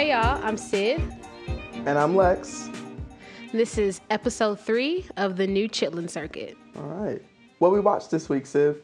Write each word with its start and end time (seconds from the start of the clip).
Hey 0.00 0.12
y'all, 0.12 0.42
I'm 0.42 0.56
Syd. 0.56 1.02
And 1.84 1.98
I'm 1.98 2.16
Lex. 2.16 2.70
This 3.52 3.76
is 3.76 4.00
episode 4.08 4.58
three 4.58 5.04
of 5.18 5.36
the 5.36 5.46
new 5.46 5.68
Chitlin 5.68 6.08
Circuit. 6.08 6.56
All 6.74 6.84
right. 6.84 7.22
What 7.58 7.70
we 7.70 7.80
watched 7.80 8.10
this 8.10 8.26
week, 8.30 8.46
Syd? 8.46 8.76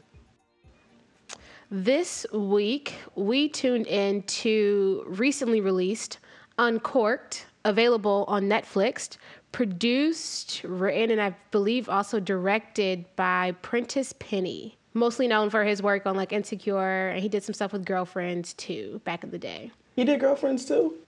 This 1.70 2.26
week, 2.34 2.96
we 3.14 3.48
tuned 3.48 3.86
in 3.86 4.24
to 4.24 5.04
recently 5.08 5.62
released 5.62 6.18
Uncorked, 6.58 7.46
available 7.64 8.26
on 8.28 8.42
Netflix, 8.42 9.16
produced, 9.52 10.64
written, 10.64 11.10
and 11.10 11.22
I 11.22 11.34
believe 11.50 11.88
also 11.88 12.20
directed 12.20 13.06
by 13.16 13.52
Prentice 13.62 14.12
Penny. 14.18 14.76
Mostly 14.92 15.28
known 15.28 15.48
for 15.48 15.64
his 15.64 15.82
work 15.82 16.04
on 16.04 16.14
like 16.14 16.34
Insecure, 16.34 17.08
and 17.08 17.22
he 17.22 17.30
did 17.30 17.42
some 17.42 17.54
stuff 17.54 17.72
with 17.72 17.86
Girlfriends 17.86 18.52
too 18.52 19.00
back 19.06 19.24
in 19.24 19.30
the 19.30 19.38
day. 19.38 19.70
He 19.94 20.04
did 20.04 20.20
Girlfriends 20.20 20.66
too? 20.66 20.98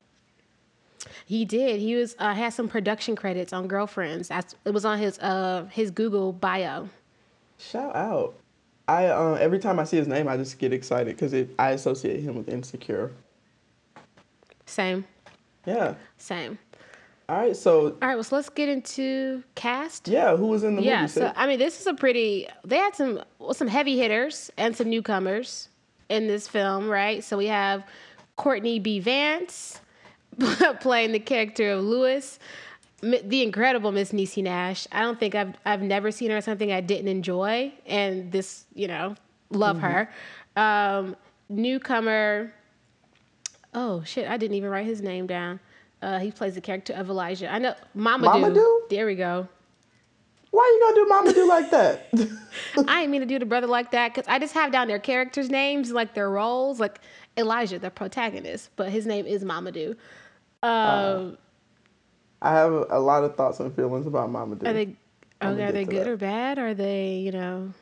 He 1.27 1.45
did. 1.45 1.81
He 1.81 1.95
was 1.95 2.17
uh, 2.19 2.35
had 2.35 2.53
some 2.53 2.69
production 2.69 3.17
credits 3.17 3.53
on 3.53 3.69
Girlfriends. 3.69 4.29
That's 4.29 4.55
it 4.65 4.71
was 4.73 4.85
on 4.85 4.99
his 4.99 5.19
uh 5.19 5.67
his 5.71 5.91
Google 5.91 6.33
bio. 6.33 6.89
Shout 7.59 7.95
out. 7.97 8.35
I 8.87 9.07
uh, 9.07 9.35
every 9.35 9.59
time 9.59 9.79
I 9.79 9.85
see 9.85 9.97
his 9.99 10.09
name, 10.09 10.29
I 10.29 10.37
just 10.37 10.59
get 10.59 10.73
excited 10.73 11.17
because 11.17 11.35
I 11.59 11.71
associate 11.71 12.21
him 12.21 12.37
with 12.37 12.49
Insecure. 12.49 13.11
Same. 14.67 15.05
Yeah. 15.67 15.95
Same. 16.17 16.59
All 17.29 17.37
right, 17.37 17.55
so 17.55 17.89
All 18.01 18.09
right, 18.09 18.15
well, 18.15 18.25
so 18.25 18.37
let's 18.37 18.49
get 18.49 18.71
into 18.71 19.43
cast. 19.55 20.09
yeah, 20.09 20.35
who 20.35 20.47
was 20.47 20.65
in 20.65 20.77
the 20.77 20.83
Yeah, 20.83 21.03
movie? 21.03 21.13
so 21.13 21.31
I 21.37 21.47
mean, 21.47 21.59
this 21.59 21.79
is 21.79 21.87
a 21.87 21.93
pretty. 21.93 22.49
They 22.65 22.79
had 22.79 22.95
some 22.95 23.23
well, 23.39 23.53
some 23.53 23.69
heavy 23.69 23.99
hitters 23.99 24.51
and 24.57 24.75
some 24.75 24.89
newcomers 24.89 25.69
in 26.09 26.27
this 26.27 26.49
film, 26.49 26.89
right? 26.89 27.23
So 27.23 27.37
we 27.37 27.47
have 27.49 27.85
Courtney 28.37 28.79
B. 28.79 28.99
Vance 28.99 29.79
playing 30.81 31.13
the 31.13 31.19
character 31.19 31.73
of 31.73 31.85
Lewis, 31.85 32.39
the 33.01 33.43
incredible 33.43 33.93
Miss 33.93 34.13
Niecy 34.13 34.43
Nash. 34.43 34.87
I 34.93 35.03
don't 35.03 35.19
think 35.19 35.35
I've 35.35 35.55
I've 35.65 35.83
never 35.83 36.11
seen 36.11 36.31
her 36.31 36.37
in 36.37 36.43
something 36.43 36.73
I 36.73 36.81
didn't 36.81 37.09
enjoy, 37.09 37.73
and 37.87 38.31
this, 38.31 38.65
you 38.75 38.89
know, 38.89 39.15
love 39.51 39.81
her. 39.81 40.11
Um, 40.57 41.17
newcomer. 41.49 42.53
Oh 43.75 44.03
shit! 44.05 44.29
I 44.29 44.37
didn't 44.37 44.57
even 44.57 44.71
write 44.71 44.87
his 44.87 45.03
name 45.03 45.27
down. 45.27 45.61
Uh, 46.01 46.19
he 46.19 46.31
plays 46.31 46.55
the 46.55 46.61
character 46.61 46.93
of 46.93 47.11
Elijah. 47.11 47.53
I 47.53 47.59
know 47.59 47.75
Mamoudou. 47.97 48.55
Mamoudou? 48.55 48.89
There 48.89 49.07
we 49.07 49.17
go. 49.17 49.49
Why 50.51 50.65
you 50.65 50.87
gonna 50.87 50.95
do 50.95 51.09
Mama 51.09 51.33
do 51.35 51.49
like 51.49 51.71
that? 51.71 52.07
I 52.89 53.03
ain't 53.03 53.11
mean 53.11 53.21
to 53.21 53.27
do 53.27 53.39
the 53.39 53.45
brother 53.45 53.67
like 53.67 53.91
that 53.91 54.15
because 54.15 54.27
I 54.29 54.39
just 54.39 54.55
have 54.55 54.73
down 54.73 54.89
their 54.89 54.99
characters' 54.99 55.51
names, 55.51 55.91
like 55.93 56.15
their 56.15 56.31
roles, 56.31 56.81
like 56.81 57.01
Elijah, 57.37 57.79
the 57.79 57.91
protagonist, 57.91 58.71
but 58.77 58.91
his 58.91 59.07
name 59.07 59.27
is 59.27 59.45
Mama 59.45 59.73
Mamoudou. 59.73 59.97
Um, 60.63 61.39
I 62.43 62.51
have 62.53 62.73
a 62.91 62.99
lot 62.99 63.25
of 63.25 63.37
thoughts 63.37 63.61
and 63.61 63.75
feelings 63.75 64.07
about 64.07 64.31
Mama 64.31 64.57
do. 64.57 64.67
are 64.67 64.73
they 64.73 64.97
okay? 65.43 65.65
Are 65.65 65.73
they 65.73 65.85
good 65.85 66.07
that. 66.07 66.09
or 66.09 66.17
bad? 66.17 66.59
Are 66.59 66.75
they 66.75 67.17
you 67.19 67.33
know 67.33 67.73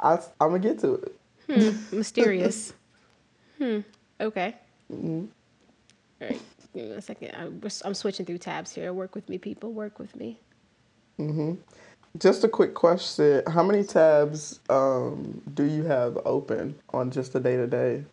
I, 0.00 0.18
I'm 0.40 0.50
gonna 0.50 0.58
get 0.58 0.80
to 0.80 0.94
it. 0.94 1.14
mysterious? 1.92 2.72
hmm. 3.58 3.80
Okay. 4.20 4.54
Mm-hmm. 4.92 5.24
All 6.20 6.28
right. 6.28 6.40
Give 6.74 6.84
me 6.84 6.90
a 6.92 7.02
second. 7.02 7.32
I'm, 7.36 7.60
I'm 7.84 7.94
switching 7.94 8.24
through 8.26 8.38
tabs 8.38 8.72
here. 8.72 8.92
Work 8.92 9.14
with 9.14 9.28
me, 9.28 9.38
people. 9.38 9.72
Work 9.72 9.98
with 9.98 10.14
me. 10.16 10.38
Mm-hmm. 11.18 11.54
Just 12.18 12.44
a 12.44 12.48
quick 12.48 12.74
question: 12.74 13.42
How 13.48 13.62
many 13.62 13.84
tabs 13.84 14.60
um, 14.68 15.40
do 15.54 15.64
you 15.64 15.84
have 15.84 16.18
open 16.24 16.74
on 16.90 17.10
just 17.10 17.34
a 17.34 17.40
day 17.40 17.56
to 17.56 17.66
day? 17.66 18.04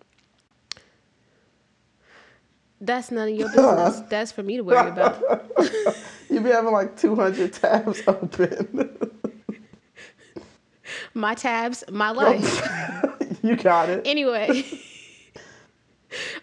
That's 2.81 3.11
none 3.11 3.29
of 3.29 3.35
your 3.35 3.49
business. 3.49 3.99
That's 4.09 4.31
for 4.31 4.43
me 4.43 4.57
to 4.57 4.63
worry 4.63 4.89
about. 4.89 5.21
You 6.31 6.41
be 6.41 6.51
having 6.51 6.71
like 6.71 6.95
200 6.95 7.51
tabs 7.53 8.03
open. 8.05 8.99
My 11.15 11.33
tabs, 11.33 11.83
my 11.91 12.11
life. 12.11 12.67
you 13.43 13.55
got 13.55 13.89
it. 13.89 14.03
Anyway, 14.05 14.63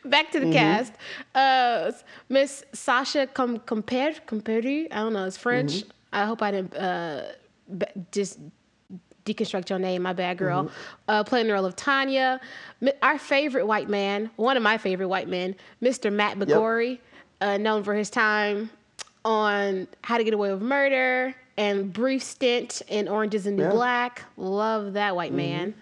back 0.04 0.30
to 0.32 0.40
the 0.40 0.50
cast. 0.52 0.92
Uh, 1.34 1.92
Miss 2.28 2.64
Sasha 2.72 3.26
Com- 3.28 3.60
Compere, 3.60 4.14
Compere, 4.26 4.86
I 4.90 4.96
don't 4.96 5.12
know, 5.12 5.24
it's 5.24 5.36
French. 5.36 5.84
I 6.12 6.24
hope 6.24 6.42
I 6.42 6.50
didn't 6.50 6.74
uh, 6.76 7.32
b- 7.76 7.86
just 8.10 8.38
deconstruct 9.26 9.68
your 9.68 9.78
name. 9.78 10.02
My 10.02 10.12
bad, 10.14 10.38
girl. 10.38 10.70
Uh, 11.08 11.24
playing 11.24 11.48
the 11.48 11.52
role 11.52 11.66
of 11.66 11.76
Tanya. 11.76 12.40
Our 13.02 13.18
favorite 13.18 13.66
white 13.66 13.88
man, 13.90 14.30
one 14.36 14.56
of 14.56 14.62
my 14.62 14.78
favorite 14.78 15.08
white 15.08 15.28
men, 15.28 15.54
Mr. 15.82 16.10
Matt 16.12 16.38
McGorry, 16.38 17.00
uh, 17.40 17.58
known 17.58 17.82
for 17.84 17.94
his 17.94 18.08
time 18.08 18.70
on 19.24 19.88
How 20.02 20.16
to 20.16 20.24
Get 20.24 20.32
Away 20.32 20.52
with 20.52 20.62
Murder 20.62 21.34
and 21.58 21.92
brief 21.92 22.22
stint 22.22 22.82
in 22.88 23.08
Orange 23.08 23.34
is 23.34 23.44
the 23.44 23.50
New 23.50 23.64
Yeah. 23.64 23.70
Black. 23.70 24.22
Love 24.36 24.92
that 24.94 25.16
white 25.16 25.32
man. 25.32 25.74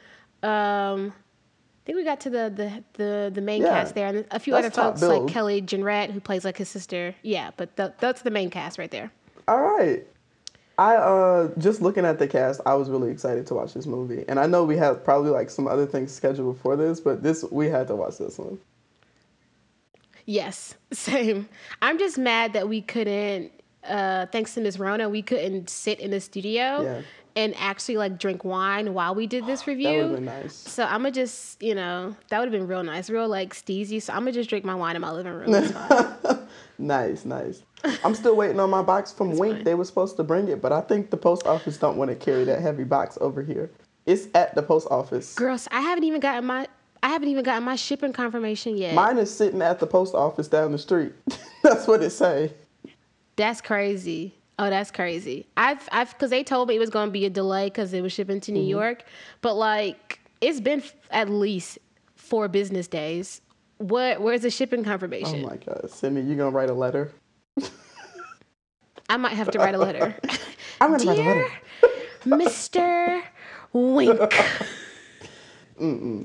Um, 0.43 1.13
I 1.13 1.87
think 1.87 1.97
we 1.97 2.05
got 2.05 2.21
to 2.21 2.31
the 2.31 2.51
the 2.55 2.85
the, 2.95 3.31
the 3.35 3.41
main 3.43 3.61
Yeah. 3.63 3.69
cast 3.81 3.95
there, 3.95 4.07
and 4.07 4.25
a 4.31 4.39
few 4.39 4.55
That's 4.55 4.77
other 4.79 4.91
folks 4.99 5.03
like. 5.03 5.27
Kelly 5.33 5.61
Jenrette, 5.61 6.11
who 6.11 6.21
plays 6.21 6.45
like 6.45 6.57
his 6.57 6.69
sister. 6.69 7.15
Yeah, 7.23 7.51
but 7.57 7.77
th- 7.77 7.93
that's 7.99 8.23
the 8.23 8.31
main 8.31 8.49
cast 8.51 8.79
right 8.79 8.91
there. 8.91 9.11
All 9.49 9.61
right. 9.61 10.07
I 10.79 10.97
uh 10.97 11.51
just 11.59 11.81
looking 11.81 12.05
at 12.05 12.19
the 12.19 12.27
cast, 12.27 12.61
I 12.67 12.75
was 12.75 12.91
really 12.91 13.11
excited 13.11 13.47
to 13.49 13.55
watch 13.55 13.75
this 13.75 13.87
movie. 13.87 14.25
And 14.29 14.41
I 14.41 14.47
know 14.47 14.65
we 14.65 14.77
had 14.77 15.05
probably 15.05 15.31
like 15.31 15.51
some 15.51 15.67
other 15.67 15.87
things 15.87 16.13
scheduled 16.13 16.57
before 16.57 16.77
this, 16.77 17.01
but 17.01 17.23
this 17.23 17.45
we 17.51 17.69
had 17.69 17.87
to 17.89 17.97
watch 17.97 18.19
this 18.19 18.39
one. 18.39 18.59
Yes, 20.27 20.75
same. 20.93 21.49
I'm 21.83 21.99
just 21.99 22.19
mad 22.19 22.55
that 22.55 22.69
we 22.69 22.81
couldn't, 22.81 23.53
uh, 23.85 24.27
thanks 24.27 24.55
to 24.55 24.61
Miss 24.61 24.79
Rona, 24.79 25.09
we 25.09 25.23
couldn't 25.23 25.69
sit 25.71 26.01
in 26.01 26.11
the 26.11 26.21
studio 26.21 26.83
Yeah. 26.83 27.03
And 27.37 27.55
actually 27.57 27.97
like 27.97 28.19
drink 28.19 28.45
wine 28.45 28.95
while 28.95 29.15
we 29.15 29.27
did 29.27 29.45
this 29.47 29.67
review. 29.67 29.89
That 29.89 29.97
would 29.97 30.03
have 30.03 30.15
been 30.17 30.25
nice. 30.25 30.55
So 30.55 30.85
I'm 30.85 31.03
gonna 31.03 31.11
just, 31.11 31.63
you 31.63 31.75
know, 31.75 32.15
that 32.29 32.39
would 32.39 32.47
have 32.47 32.53
been 32.53 32.69
real 32.69 32.83
nice, 32.85 33.11
real 33.11 33.29
like 33.29 33.55
steezy. 33.55 34.01
So 34.01 34.13
I'm 34.13 34.21
gonna 34.21 34.33
just 34.33 34.49
drink 34.49 34.65
my 34.65 34.75
wine 34.75 34.95
in 34.97 35.03
my 35.03 35.11
living 35.11 35.33
room. 35.33 35.53
Nice, 36.79 37.25
nice. 37.25 37.63
I'm 38.03 38.15
still 38.15 38.35
waiting 38.37 38.59
on 38.59 38.71
my 38.71 38.83
box 38.83 39.13
from 39.13 39.31
Winc. 39.39 39.57
fine. 39.57 39.65
They 39.65 39.75
were 39.75 39.85
supposed 39.85 40.17
to 40.17 40.25
bring 40.25 40.49
it, 40.49 40.61
but 40.61 40.73
I 40.73 40.81
think 40.81 41.11
the 41.11 41.17
post 41.17 41.47
office 41.47 41.77
don't 41.77 41.97
want 41.97 42.11
to 42.11 42.17
carry 42.17 42.45
that 42.45 42.61
heavy 42.61 42.85
box 42.85 43.17
over 43.21 43.43
here. 43.43 43.71
It's 44.07 44.27
at 44.35 44.55
the 44.55 44.63
post 44.63 44.89
office. 44.91 45.35
Girls, 45.35 45.69
I 45.71 45.81
haven't 45.81 46.05
even 46.05 46.21
gotten 46.21 46.45
my, 46.47 46.67
I 47.03 47.09
haven't 47.09 47.29
even 47.29 47.45
gotten 47.45 47.63
my 47.63 47.77
shipping 47.77 48.13
confirmation 48.13 48.77
yet. 48.77 48.95
Mine 48.95 49.19
is 49.19 49.35
sitting 49.35 49.63
at 49.63 49.79
the 49.79 49.87
post 49.87 50.15
office 50.15 50.49
down 50.49 50.73
the 50.73 50.79
street. 50.79 51.13
That's 51.63 51.87
what 51.87 52.03
it 52.03 52.11
say. 52.11 52.53
That's 53.37 53.61
crazy. 53.61 54.35
Oh, 54.59 54.71
that's 54.71 54.91
crazy. 54.91 55.47
I've, 55.57 55.89
I've, 55.91 56.11
because 56.13 56.31
they 56.31 56.45
told 56.45 56.69
me 56.69 56.77
it 56.77 56.79
was 56.79 56.91
going 56.91 57.09
to 57.09 57.13
be 57.13 57.25
a 57.27 57.31
delay 57.31 57.67
because 57.67 57.93
it 57.93 58.03
was 58.03 58.13
shipping 58.13 58.41
to 58.43 58.53
New 58.53 58.61
Mm-hmm. 58.61 58.69
York, 58.71 59.05
but 59.41 59.55
like 59.55 60.21
it's 60.41 60.61
been 60.61 60.81
f- 60.81 60.95
at 61.11 61.29
least 61.29 61.79
four 62.15 62.47
business 62.49 62.87
days. 62.87 63.41
What? 63.79 64.21
Where's 64.21 64.43
the 64.43 64.51
shipping 64.51 64.85
confirmation? 64.85 65.45
Oh 65.45 65.49
my 65.49 65.57
god, 65.57 65.91
Simi, 65.91 66.21
you 66.23 66.37
gonna 66.37 66.51
write 66.51 66.71
a 66.71 66.75
letter? 66.75 67.11
I 69.09 69.17
might 69.17 69.33
have 69.33 69.51
to 69.51 69.59
write 69.59 69.75
a 69.75 69.79
letter. 69.79 70.15
I'm 70.81 70.93
gonna 70.93 71.05
write 71.05 71.19
a 71.19 71.23
letter. 71.23 71.47
Mr. 72.25 73.23
Winc. 73.73 74.33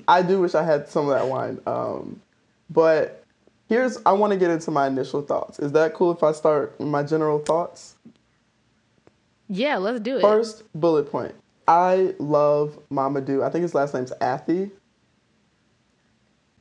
I 0.07 0.21
do 0.21 0.39
wish 0.41 0.53
I 0.55 0.63
had 0.63 0.87
some 0.87 1.09
of 1.09 1.15
that 1.17 1.27
wine. 1.27 1.59
Um, 1.65 2.21
but 2.69 3.23
here's 3.67 3.97
I 4.05 4.11
want 4.13 4.31
to 4.33 4.37
get 4.39 4.51
into 4.51 4.71
my 4.71 4.87
initial 4.87 5.21
thoughts. 5.21 5.59
Is 5.59 5.71
that 5.73 5.93
cool 5.93 6.11
if 6.11 6.23
I 6.23 6.31
start 6.31 6.79
my 6.79 7.03
general 7.03 7.39
thoughts? 7.39 7.95
Yeah, 9.49 9.77
let's 9.77 9.99
do 9.99 10.17
it. 10.17 10.21
First 10.21 10.63
bullet 10.73 11.11
point. 11.11 11.33
I 11.67 12.15
love 12.19 12.79
Mamoudou. 12.91 13.43
I 13.43 13.49
think 13.49 13.63
his 13.63 13.75
last 13.75 13.93
name's 13.93 14.13
Athie. 14.21 14.71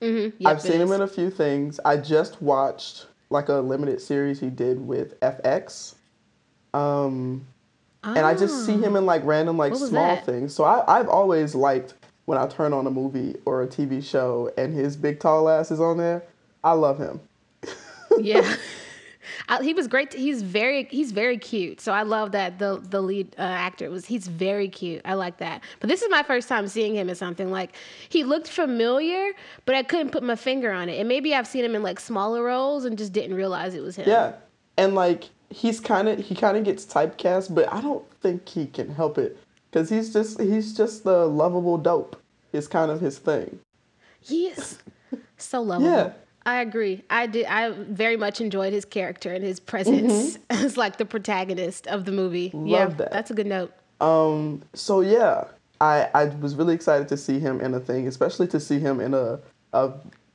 Mhm, 0.00 0.32
yep, 0.38 0.50
I've 0.52 0.62
seen 0.62 0.80
him 0.80 0.92
in 0.92 1.00
a 1.00 1.06
few 1.06 1.30
things. 1.30 1.80
I 1.84 1.96
just 1.96 2.40
watched 2.40 3.06
like 3.30 3.48
a 3.48 3.54
limited 3.54 4.00
series 4.00 4.40
he 4.40 4.48
did 4.48 4.86
with 4.86 5.18
FX. 5.20 5.94
Um, 6.72 7.46
and 8.04 8.18
I 8.18 8.34
just 8.34 8.64
see 8.64 8.76
him 8.78 8.96
in 8.96 9.06
like 9.06 9.22
random 9.24 9.58
like 9.58 9.74
small 9.74 10.14
that? 10.16 10.24
things. 10.24 10.54
So 10.54 10.64
I, 10.64 10.98
I've 10.98 11.08
always 11.08 11.54
liked 11.54 11.94
when 12.26 12.38
I 12.38 12.46
turn 12.46 12.72
on 12.72 12.86
a 12.86 12.90
movie 12.90 13.36
or 13.44 13.62
a 13.62 13.66
TV 13.66 14.02
show 14.04 14.52
and 14.56 14.72
his 14.72 14.96
big 14.96 15.18
tall 15.20 15.48
ass 15.48 15.70
is 15.70 15.80
on 15.80 15.98
there. 15.98 16.22
I 16.62 16.72
love 16.72 16.98
him. 16.98 17.20
yeah. 18.18 18.56
I, 19.48 19.62
he 19.62 19.74
was 19.74 19.86
great. 19.86 20.12
He's 20.12 20.42
very 20.42 20.84
he's 20.84 21.12
very 21.12 21.38
cute. 21.38 21.80
So 21.80 21.92
I 21.92 22.02
love 22.02 22.32
that 22.32 22.58
the 22.58 22.82
the 22.90 23.00
lead 23.00 23.34
uh, 23.38 23.42
actor 23.42 23.90
was 23.90 24.06
he's 24.06 24.26
very 24.28 24.68
cute. 24.68 25.02
I 25.04 25.14
like 25.14 25.38
that. 25.38 25.62
But 25.80 25.88
this 25.88 26.02
is 26.02 26.10
my 26.10 26.22
first 26.22 26.48
time 26.48 26.66
seeing 26.68 26.94
him 26.94 27.08
in 27.08 27.14
something 27.14 27.50
like 27.50 27.76
he 28.08 28.24
looked 28.24 28.48
familiar, 28.48 29.32
but 29.64 29.74
I 29.74 29.82
couldn't 29.82 30.10
put 30.10 30.22
my 30.22 30.36
finger 30.36 30.72
on 30.72 30.88
it. 30.88 30.98
And 30.98 31.08
maybe 31.08 31.34
I've 31.34 31.46
seen 31.46 31.64
him 31.64 31.74
in 31.74 31.82
like 31.82 32.00
smaller 32.00 32.42
roles 32.42 32.84
and 32.84 32.98
just 32.98 33.12
didn't 33.12 33.36
realize 33.36 33.74
it 33.74 33.82
was 33.82 33.96
him. 33.96 34.08
Yeah, 34.08 34.32
and 34.76 34.94
like 34.94 35.24
he's 35.50 35.80
kind 35.80 36.08
of 36.08 36.18
he 36.18 36.34
kind 36.34 36.56
of 36.56 36.64
gets 36.64 36.84
typecast, 36.84 37.54
but 37.54 37.72
I 37.72 37.80
don't 37.80 38.08
think 38.20 38.48
he 38.48 38.66
can 38.66 38.94
help 38.94 39.18
it 39.18 39.38
because 39.70 39.90
he's 39.90 40.12
just 40.12 40.40
he's 40.40 40.76
just 40.76 41.04
the 41.04 41.26
lovable 41.26 41.78
dope. 41.78 42.20
Is 42.50 42.66
kind 42.66 42.90
of 42.90 43.02
his 43.02 43.18
thing. 43.18 43.60
He 44.20 44.46
is 44.46 44.78
so 45.36 45.60
lovable. 45.62 45.90
Yeah. 45.90 46.12
I 46.48 46.62
agree. 46.62 47.02
I 47.10 47.26
did. 47.26 47.44
I 47.46 47.70
very 47.70 48.16
much 48.16 48.40
enjoyed 48.40 48.72
his 48.72 48.84
character 48.86 49.32
and 49.34 49.44
his 49.44 49.60
presence 49.60 50.38
as 50.50 50.76
like 50.78 50.96
the 50.96 51.04
protagonist 51.04 51.86
of 51.88 52.04
the 52.06 52.12
movie. 52.12 52.50
yeah, 52.64 52.86
Mm-hmm. 52.86 52.96
that. 52.96 53.10
that's 53.12 53.30
a 53.30 53.34
good 53.34 53.46
note. 53.46 53.72
Um, 54.00 54.62
so 54.72 55.00
yeah, 55.02 55.44
I 55.80 56.08
I 56.14 56.24
was 56.26 56.54
really 56.54 56.74
excited 56.74 57.06
to 57.08 57.16
see 57.16 57.38
him 57.38 57.60
in 57.60 57.74
a 57.74 57.80
thing, 57.80 58.08
especially 58.08 58.46
to 58.48 58.60
see 58.60 58.78
him 58.78 58.98
in 59.00 59.12
a 59.12 59.40
a 59.74 59.92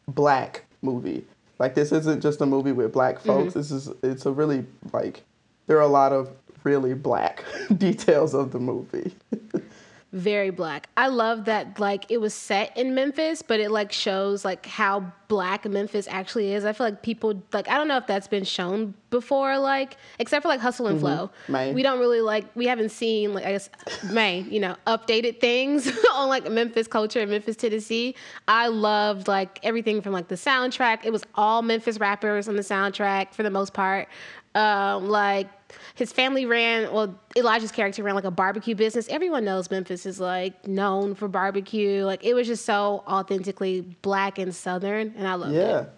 black 0.08 0.66
movie. 0.84 1.26
Like 1.58 1.74
this 1.74 1.92
isn't 1.92 2.22
just 2.22 2.42
a 2.42 2.46
movie 2.46 2.74
with 2.74 2.94
black 2.94 3.20
folks. 3.20 3.54
This 3.56 3.72
is 3.72 3.90
it's 4.04 4.26
a 4.28 4.32
really 4.32 4.66
like 4.92 5.24
there 5.68 5.78
are 5.78 5.82
a 5.82 5.88
lot 6.02 6.14
of 6.14 6.30
really 6.64 6.94
black 6.94 7.44
details 7.78 8.36
of 8.36 8.52
the 8.52 8.60
movie. 8.60 9.14
Very 10.14 10.52
black. 10.52 10.90
I 10.96 11.08
love 11.08 11.46
that 11.46 11.80
like 11.80 12.06
it 12.10 12.20
was 12.20 12.36
set 12.36 12.78
in 12.78 12.94
Memphis, 12.94 13.42
but 13.42 13.60
it 13.60 13.72
like 13.72 13.92
shows 13.92 14.46
like 14.46 14.68
how 14.68 15.12
black 15.28 15.68
Memphis 15.68 16.08
actually 16.08 16.54
is. 16.54 16.66
I 16.66 16.74
feel 16.74 16.86
like 16.86 17.02
people 17.02 17.42
like 17.52 17.68
I 17.68 17.74
don't 17.78 17.88
know 17.88 17.98
if 17.98 18.06
that's 18.06 18.28
been 18.28 18.44
shown 18.44 18.94
before, 19.14 19.58
like 19.58 19.96
except 20.20 20.44
for 20.44 20.50
like 20.50 20.60
Hustle 20.60 20.88
and 20.88 21.00
Flow. 21.00 21.32
May. 21.48 21.74
We 21.74 21.82
don't 21.84 22.00
really 22.00 22.20
like 22.20 22.46
we 22.56 22.66
haven't 22.68 22.90
seen 22.90 23.34
like 23.34 23.46
I 23.46 23.52
guess 23.54 23.70
May, 24.12 24.42
you 24.42 24.60
know, 24.60 24.76
updated 24.88 25.40
things 25.40 25.90
on 26.14 26.28
like 26.28 26.50
Memphis 26.52 26.88
culture 26.88 27.22
in 27.22 27.30
Memphis, 27.30 27.56
Tennessee. 27.56 28.16
I 28.48 28.68
loved 28.68 29.30
like 29.30 29.60
everything 29.64 30.02
from 30.02 30.12
like 30.12 30.28
the 30.28 30.36
soundtrack. 30.36 31.06
It 31.06 31.14
was 31.14 31.24
all 31.36 31.62
Memphis 31.62 31.98
rappers 32.00 32.50
on 32.50 32.58
the 32.58 32.62
soundtrack 32.64 33.34
for 33.34 33.44
the 33.44 33.52
most 33.52 33.74
part. 33.74 34.10
Um, 34.56 35.10
like 35.10 35.48
his 35.96 36.12
family 36.14 36.46
ran 36.46 36.94
well 36.94 37.20
elijah's 37.36 37.72
character 37.72 38.04
ran 38.04 38.14
like 38.14 38.24
a 38.26 38.30
barbecue 38.30 38.76
business 38.76 39.08
everyone 39.10 39.44
knows 39.44 39.72
memphis 39.72 40.06
is 40.06 40.20
like 40.20 40.68
known 40.68 41.16
for 41.16 41.28
barbecue 41.28 42.06
like 42.06 42.24
it 42.24 42.36
was 42.36 42.46
just 42.46 42.64
so 42.64 43.04
authentically 43.08 43.82
black 43.82 44.38
and 44.38 44.54
southern 44.54 45.12
and 45.18 45.28
i 45.28 45.34
loved 45.34 45.56
Yeah. 45.56 45.80
it 45.80 45.90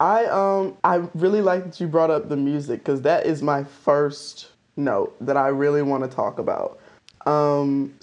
I 0.00 0.26
um 0.26 0.76
I 0.84 0.96
really 1.14 1.42
like 1.42 1.64
that 1.64 1.80
you 1.80 1.88
brought 1.88 2.10
up 2.10 2.28
the 2.28 2.36
music 2.36 2.80
because 2.80 3.02
that 3.02 3.26
is 3.26 3.42
my 3.42 3.64
first 3.64 4.48
note 4.76 5.16
that 5.20 5.36
I 5.36 5.48
really 5.48 5.82
want 5.82 6.04
to 6.08 6.10
talk 6.14 6.38
about. 6.38 6.78
Um, 7.26 7.94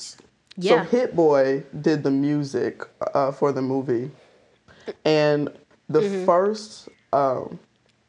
Yeah. 0.57 0.83
So 0.83 0.89
Hit 0.89 1.15
Boy 1.15 1.63
did 1.81 2.03
the 2.03 2.11
music 2.11 2.83
uh, 3.13 3.31
for 3.31 3.51
the 3.51 3.61
movie, 3.61 4.11
and 5.05 5.49
the 5.89 6.01
Mm-hmm. 6.01 6.25
first 6.25 6.89
um, 7.13 7.59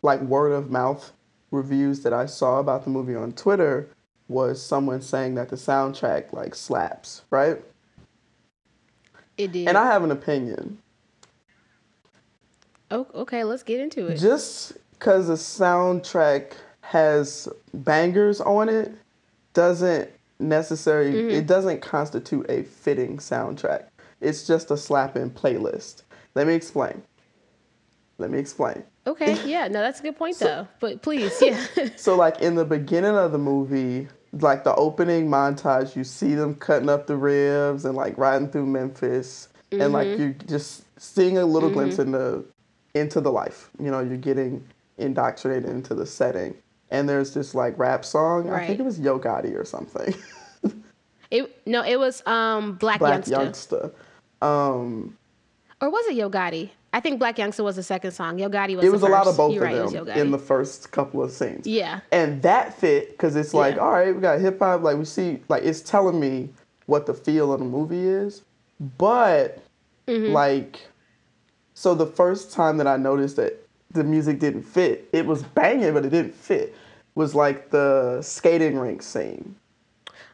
like 0.02 0.20
word 0.22 0.52
of 0.52 0.70
mouth 0.70 1.12
reviews 1.52 2.02
that 2.02 2.12
I 2.12 2.26
saw 2.26 2.60
about 2.60 2.84
the 2.84 2.90
movie 2.90 3.14
on 3.14 3.32
Twitter 3.32 3.88
was 4.28 4.62
someone 4.62 5.00
saying 5.02 5.34
that 5.36 5.48
the 5.50 5.56
soundtrack 5.56 6.32
like 6.32 6.54
slaps, 6.54 7.22
right? 7.30 7.62
it 9.38 9.52
did 9.52 9.68
And 9.68 9.76
I 9.78 9.86
have 9.86 10.04
an 10.04 10.10
opinion. 10.10 10.78
Oh, 12.90 13.06
okay 13.14 13.44
let's 13.44 13.62
get 13.62 13.80
into 13.80 14.06
it. 14.06 14.16
Just 14.18 14.74
because 14.92 15.28
the 15.28 15.34
soundtrack 15.34 16.52
has 16.80 17.48
bangers 17.74 18.40
on 18.40 18.68
it 18.68 18.92
doesn't 19.54 20.10
necessarily 20.38 21.12
Mm-hmm. 21.12 21.30
it 21.30 21.46
doesn't 21.46 21.80
constitute 21.80 22.46
a 22.48 22.62
fitting 22.62 23.18
soundtrack. 23.18 23.84
It's 24.20 24.46
just 24.46 24.70
a 24.70 24.76
slapping 24.76 25.30
playlist. 25.30 26.02
Let 26.34 26.46
me 26.46 26.54
explain. 26.54 27.02
Let 28.18 28.30
me 28.30 28.38
explain. 28.38 28.82
Okay 29.06 29.36
yeah 29.46 29.68
no 29.68 29.80
that's 29.80 30.00
a 30.00 30.02
good 30.02 30.16
point 30.16 30.38
though 30.38 30.66
but 30.80 31.02
please 31.02 31.40
yeah. 31.40 31.64
so 31.96 32.16
like 32.16 32.40
in 32.40 32.54
the 32.54 32.64
beginning 32.64 33.16
of 33.16 33.30
the 33.32 33.38
movie 33.38 34.08
like 34.32 34.64
the 34.64 34.74
opening 34.74 35.28
montage 35.28 35.94
you 35.96 36.02
see 36.04 36.34
them 36.34 36.54
cutting 36.56 36.88
up 36.88 37.06
the 37.06 37.16
ribs 37.16 37.84
and 37.84 37.94
like 37.96 38.16
riding 38.18 38.48
through 38.48 38.66
memphis 38.66 39.48
and 39.72 39.92
like 39.92 40.08
Mm-hmm. 40.08 40.22
you're 40.22 40.32
just 40.48 40.82
seeing 41.00 41.38
a 41.38 41.44
little 41.44 41.70
glimpse 41.70 41.98
into 41.98 42.44
into 42.96 43.20
the 43.20 43.30
life. 43.32 43.70
You 43.78 43.90
know 43.90 44.00
you're 44.00 44.16
getting 44.16 44.64
indoctrinated 44.98 45.68
into 45.68 45.94
the 45.94 46.06
setting. 46.06 46.54
And 46.90 47.08
there's 47.08 47.34
this 47.34 47.54
like 47.54 47.76
rap 47.78 48.04
song. 48.04 48.48
I 48.50 48.66
think 48.66 48.78
it 48.80 48.84
was 48.84 48.98
yo 49.00 49.18
gotti 49.18 49.54
or 49.58 49.64
something. 49.64 50.14
It 51.28 51.60
no 51.66 51.82
it 51.82 51.98
was 51.98 52.24
um 52.26 52.74
black, 52.74 53.00
Blac 53.00 53.24
Youngsta. 53.24 53.92
um 54.42 55.16
or 55.80 55.90
was 55.90 56.06
it 56.06 56.14
yo 56.14 56.30
gotti? 56.30 56.70
I 56.92 57.00
think 57.00 57.20
Blac 57.20 57.36
Youngsta 57.36 57.64
was 57.64 57.74
the 57.76 57.82
second 57.82 58.12
song. 58.12 58.38
Yo 58.38 58.48
gotti 58.48 58.76
was 58.76 58.84
it 58.84 58.92
was 58.92 59.02
a 59.02 59.06
lot 59.08 59.26
of 59.26 59.36
both 59.36 59.52
You're 59.52 59.66
of 59.66 59.82
was 59.82 59.92
them 59.92 60.08
in 60.18 60.30
the 60.30 60.38
first 60.38 60.92
couple 60.92 61.22
of 61.22 61.32
scenes. 61.32 61.66
Yeah. 61.66 62.00
And 62.12 62.40
that 62.42 62.74
fit 62.78 63.10
because 63.10 63.34
it's 63.34 63.52
like 63.52 63.74
Yeah. 63.74 63.82
all 63.82 63.90
right 63.90 64.14
we 64.14 64.20
got 64.20 64.38
hip 64.40 64.60
hop 64.60 64.82
like 64.82 64.96
we 64.96 65.04
see 65.04 65.40
like 65.48 65.64
it's 65.64 65.80
telling 65.80 66.20
me 66.20 66.50
what 66.86 67.06
the 67.06 67.14
feel 67.14 67.52
of 67.52 67.58
the 67.58 67.66
movie 67.66 68.06
is. 68.06 68.42
But 68.96 69.62
Mm-hmm. 70.06 70.32
like 70.32 70.86
so 71.76 71.94
the 71.94 72.06
first 72.06 72.52
time 72.52 72.76
that 72.76 72.88
i 72.88 72.96
noticed 72.96 73.36
that 73.36 73.62
the 73.92 74.02
music 74.02 74.40
didn't 74.40 74.64
fit 74.64 75.08
it 75.12 75.24
was 75.24 75.42
banging 75.42 75.94
but 75.94 76.04
it 76.04 76.10
didn't 76.10 76.34
fit 76.34 76.74
was 77.16 77.34
like 77.34 77.70
the 77.70 78.20
skating 78.22 78.78
rink 78.78 79.02
scene. 79.02 79.56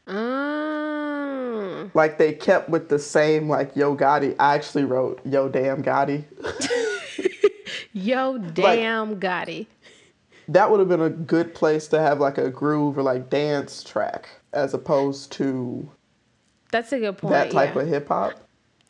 Um, 0.06 1.90
like 1.94 2.18
they 2.18 2.34
kept 2.34 2.68
with 2.68 2.90
the 2.90 2.98
same 2.98 3.48
like 3.48 3.74
yo 3.74 3.96
gotti. 3.96 4.34
I 4.38 4.56
actually 4.56 4.84
wrote 4.84 5.24
yo 5.24 5.48
damn 5.48 5.82
gotti. 5.82 6.24
Yo 7.94 8.38
damn 8.38 9.20
gotti. 9.20 9.66
that 10.48 10.70
would 10.70 10.80
have 10.80 10.88
been 10.88 11.02
a 11.02 11.10
good 11.10 11.54
place 11.54 11.86
to 11.88 12.00
have 12.00 12.20
like 12.20 12.38
a 12.38 12.48
groove 12.48 12.96
or 12.96 13.02
like 13.02 13.28
dance 13.28 13.84
track 13.84 14.30
as 14.54 14.72
opposed 14.72 15.30
to 15.32 15.90
that's 16.70 16.90
a 16.94 16.98
good 16.98 17.18
point 17.18 17.32
that 17.34 17.50
type 17.50 17.74
yeah. 17.74 17.82
of 17.82 17.88
hip 17.88 18.08
hop 18.08 18.32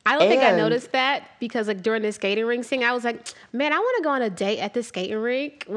I 0.05 0.19
don't 0.19 0.29
think 0.29 0.43
I 0.43 0.57
noticed 0.57 0.93
that 0.93 1.29
because 1.39 1.69
like 1.69 1.83
during 1.83 2.03
the 2.03 2.11
skating 2.13 2.45
rink 2.45 2.65
scene, 2.65 2.83
I 2.83 2.93
was 2.93 3.05
like, 3.05 3.29
man, 3.53 3.73
I 3.73 3.79
want 3.79 3.97
to 3.99 4.03
go 4.03 4.11
on 4.11 4.23
a 4.23 4.31
date 4.31 4.59
at 4.59 4.75
the 4.75 4.83
skating 4.83 5.17
rink. 5.19 5.67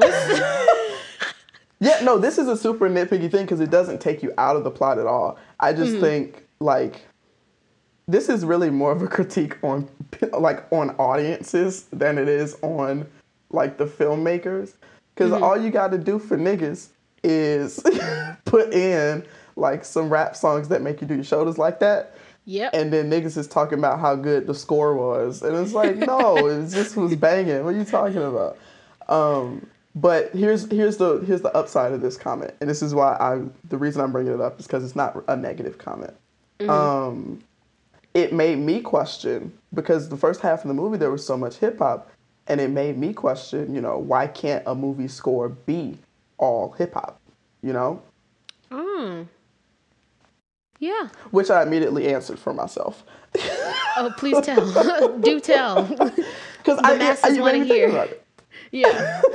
Yeah, 1.78 2.00
no, 2.02 2.16
this 2.16 2.38
is 2.38 2.48
a 2.48 2.56
super 2.56 2.88
nitpicky 2.88 3.30
thing 3.30 3.44
because 3.44 3.60
it 3.60 3.70
doesn't 3.70 4.00
take 4.00 4.22
you 4.22 4.32
out 4.38 4.56
of 4.56 4.64
the 4.64 4.70
plot 4.70 4.98
at 4.98 5.06
all. 5.06 5.38
I 5.60 5.74
just 5.74 5.92
Mm-hmm. 5.92 6.00
think 6.00 6.46
like 6.58 7.02
this 8.08 8.30
is 8.30 8.46
really 8.46 8.70
more 8.70 8.92
of 8.92 9.02
a 9.02 9.06
critique 9.06 9.62
on 9.62 9.86
like 10.32 10.64
on 10.72 10.90
audiences 10.98 11.82
than 11.92 12.16
it 12.16 12.28
is 12.28 12.56
on 12.62 13.06
like 13.50 13.76
the 13.76 13.84
filmmakers 13.84 14.72
because 15.14 15.32
Mm-hmm. 15.32 15.44
all 15.44 15.60
you 15.60 15.70
got 15.70 15.90
to 15.90 15.98
do 15.98 16.18
for 16.18 16.38
niggas 16.38 16.88
is 17.22 17.82
put 18.46 18.72
in 18.72 19.22
like 19.56 19.84
some 19.84 20.08
rap 20.08 20.34
songs 20.34 20.68
that 20.68 20.80
make 20.80 21.02
you 21.02 21.06
do 21.06 21.14
your 21.16 21.24
shoulders 21.24 21.58
like 21.58 21.78
that. 21.80 22.16
Yep. 22.46 22.72
And 22.74 22.92
then 22.92 23.10
niggas 23.10 23.36
is 23.36 23.46
talking 23.46 23.78
about 23.78 24.00
how 24.00 24.16
good 24.16 24.46
the 24.46 24.54
score 24.54 24.94
was, 24.96 25.42
and 25.42 25.54
it's 25.56 25.74
like, 25.74 25.96
no, 25.96 26.36
it 26.46 26.70
just 26.70 26.96
was 26.96 27.14
banging. 27.14 27.62
What 27.64 27.74
are 27.74 27.78
you 27.78 27.84
talking 27.84 28.22
about? 28.22 28.56
Um, 29.08 29.66
but 29.94 30.30
here's 30.32 30.70
here's 30.70 30.96
the 30.96 31.18
here's 31.26 31.42
the 31.42 31.54
upside 31.54 31.92
of 31.92 32.00
this 32.00 32.16
comment, 32.16 32.54
and 32.60 32.70
this 32.70 32.82
is 32.82 32.94
why 32.94 33.16
I 33.20 33.42
the 33.68 33.76
reason 33.76 34.00
I'm 34.00 34.12
bringing 34.12 34.32
it 34.32 34.40
up 34.40 34.58
is 34.58 34.66
because 34.66 34.84
it's 34.84 34.96
not 34.96 35.22
a 35.28 35.36
negative 35.36 35.76
comment. 35.78 36.14
Um, 36.70 37.42
it 38.14 38.32
made 38.32 38.58
me 38.58 38.80
question 38.80 39.52
because 39.74 40.08
the 40.08 40.16
first 40.16 40.40
half 40.40 40.62
of 40.64 40.68
the 40.68 40.74
movie 40.74 40.96
there 40.96 41.10
was 41.10 41.26
so 41.26 41.36
much 41.36 41.56
hip 41.56 41.78
hop, 41.78 42.10
and 42.46 42.60
it 42.60 42.70
made 42.70 42.96
me 42.96 43.12
question, 43.12 43.74
you 43.74 43.80
know, 43.82 43.98
why 43.98 44.26
can't 44.26 44.62
a 44.66 44.74
movie 44.74 45.08
score 45.08 45.50
be 45.50 45.98
all 46.38 46.72
hip 46.72 46.94
hop? 46.94 47.20
You 47.62 47.72
know, 47.72 48.02
Mm. 48.70 49.26
Yeah. 50.78 51.08
which 51.30 51.50
I 51.50 51.62
immediately 51.62 52.08
answered 52.08 52.38
for 52.38 52.52
myself. 52.52 53.04
Oh, 53.96 54.12
please 54.16 54.44
tell. 54.44 55.18
Do 55.20 55.40
tell. 55.40 55.84
Because 55.84 56.80
I, 56.82 56.96
masses 56.96 57.24
I, 57.24 57.28
you 57.30 57.40
wanna 57.42 57.58
made 57.58 57.68
think 57.68 57.74
hear. 57.74 57.88
about 57.90 58.08
it. 58.10 58.24
yeah. 58.72 59.22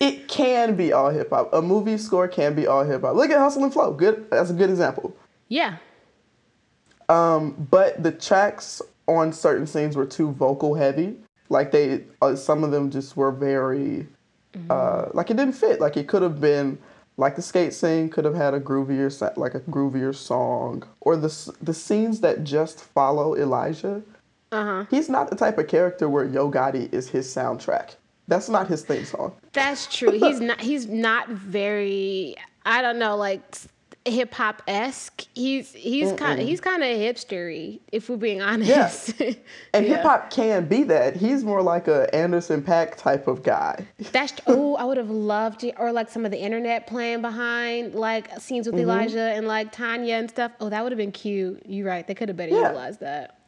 It 0.00 0.26
can 0.26 0.74
be 0.74 0.92
all 0.92 1.10
hip 1.10 1.30
hop. 1.30 1.54
A 1.54 1.62
movie 1.62 1.96
score 1.96 2.26
can 2.26 2.56
be 2.56 2.66
all 2.66 2.82
hip 2.82 3.02
hop. 3.02 3.14
Look 3.14 3.30
at 3.30 3.38
Hustle 3.38 3.62
and 3.62 3.72
Flow. 3.72 3.92
Good. 3.92 4.28
That's 4.32 4.50
a 4.50 4.52
good 4.52 4.68
example. 4.68 5.16
Yeah. 5.46 5.76
Um, 7.08 7.68
but 7.70 8.02
the 8.02 8.10
tracks 8.10 8.82
on 9.06 9.32
certain 9.32 9.64
scenes 9.64 9.94
were 9.94 10.04
too 10.04 10.32
vocal 10.32 10.74
heavy. 10.74 11.14
Like 11.50 11.70
they, 11.70 12.02
uh, 12.20 12.34
some 12.34 12.64
of 12.64 12.72
them 12.72 12.90
just 12.90 13.16
were 13.16 13.30
very, 13.30 14.08
uh, 14.70 15.10
like 15.14 15.30
it 15.30 15.36
didn't 15.36 15.54
fit. 15.54 15.80
Like 15.80 15.96
it 15.96 16.08
could 16.08 16.22
have 16.22 16.40
been, 16.40 16.78
like 17.16 17.36
the 17.36 17.42
skate 17.42 17.74
scene 17.74 18.08
could 18.08 18.24
have 18.24 18.34
had 18.34 18.54
a 18.54 18.60
groovier, 18.60 19.36
like 19.36 19.54
a 19.54 19.60
groovier 19.60 20.14
song, 20.14 20.84
or 21.00 21.16
the 21.16 21.54
the 21.62 21.74
scenes 21.74 22.20
that 22.20 22.44
just 22.44 22.80
follow 22.80 23.36
Elijah. 23.36 24.02
Uh 24.50 24.64
huh. 24.64 24.84
He's 24.90 25.08
not 25.08 25.30
the 25.30 25.36
type 25.36 25.58
of 25.58 25.68
character 25.68 26.08
where 26.08 26.24
Yo 26.24 26.50
Gotti 26.50 26.92
is 26.92 27.08
his 27.08 27.32
soundtrack. 27.32 27.96
That's 28.28 28.48
not 28.48 28.68
his 28.68 28.84
theme 28.84 29.04
song. 29.04 29.34
That's 29.52 29.86
true. 29.94 30.12
He's 30.12 30.40
not. 30.48 30.60
He's 30.60 30.86
not 30.88 31.28
very. 31.28 32.36
I 32.64 32.80
don't 32.80 32.98
know, 32.98 33.16
like 33.16 33.42
hip 34.04 34.34
hop 34.34 34.62
esque. 34.66 35.26
He's 35.34 35.72
he's 35.72 36.12
kind 36.12 36.40
he's 36.40 36.60
kind 36.60 36.82
of 36.82 36.88
hipstery, 36.88 37.80
if 37.92 38.08
we're 38.08 38.16
being 38.16 38.42
honest. 38.42 39.14
Yeah. 39.20 39.32
And 39.74 39.86
Yeah. 39.86 39.94
hip 39.96 40.02
hop 40.02 40.30
can 40.30 40.66
be 40.66 40.82
that. 40.84 41.16
He's 41.16 41.44
more 41.44 41.62
like 41.62 41.88
a 41.88 42.12
Anderson 42.14 42.62
.Paak 42.62 42.96
type 42.96 43.26
of 43.28 43.42
guy. 43.42 43.86
That's 44.12 44.32
oh, 44.46 44.74
I 44.76 44.84
would 44.84 44.96
have 44.98 45.10
loved 45.10 45.60
to, 45.60 45.74
or 45.78 45.92
like 45.92 46.10
some 46.10 46.24
of 46.24 46.30
the 46.30 46.38
internet 46.38 46.86
playing 46.86 47.22
behind 47.22 47.94
like 47.94 48.28
scenes 48.40 48.66
Mm-hmm. 48.66 48.76
with 48.76 48.82
Elijah 48.84 49.20
and 49.34 49.46
like 49.46 49.72
Tanya 49.72 50.14
and 50.16 50.28
stuff. 50.30 50.52
Oh, 50.60 50.68
that 50.68 50.82
would 50.82 50.92
have 50.92 50.98
been 50.98 51.12
cute. 51.12 51.62
You're 51.66 51.86
right. 51.86 52.06
They 52.06 52.14
could 52.14 52.28
have 52.28 52.36
better 52.36 52.52
Yeah. 52.52 52.68
utilized 52.68 53.00
that. 53.00 53.38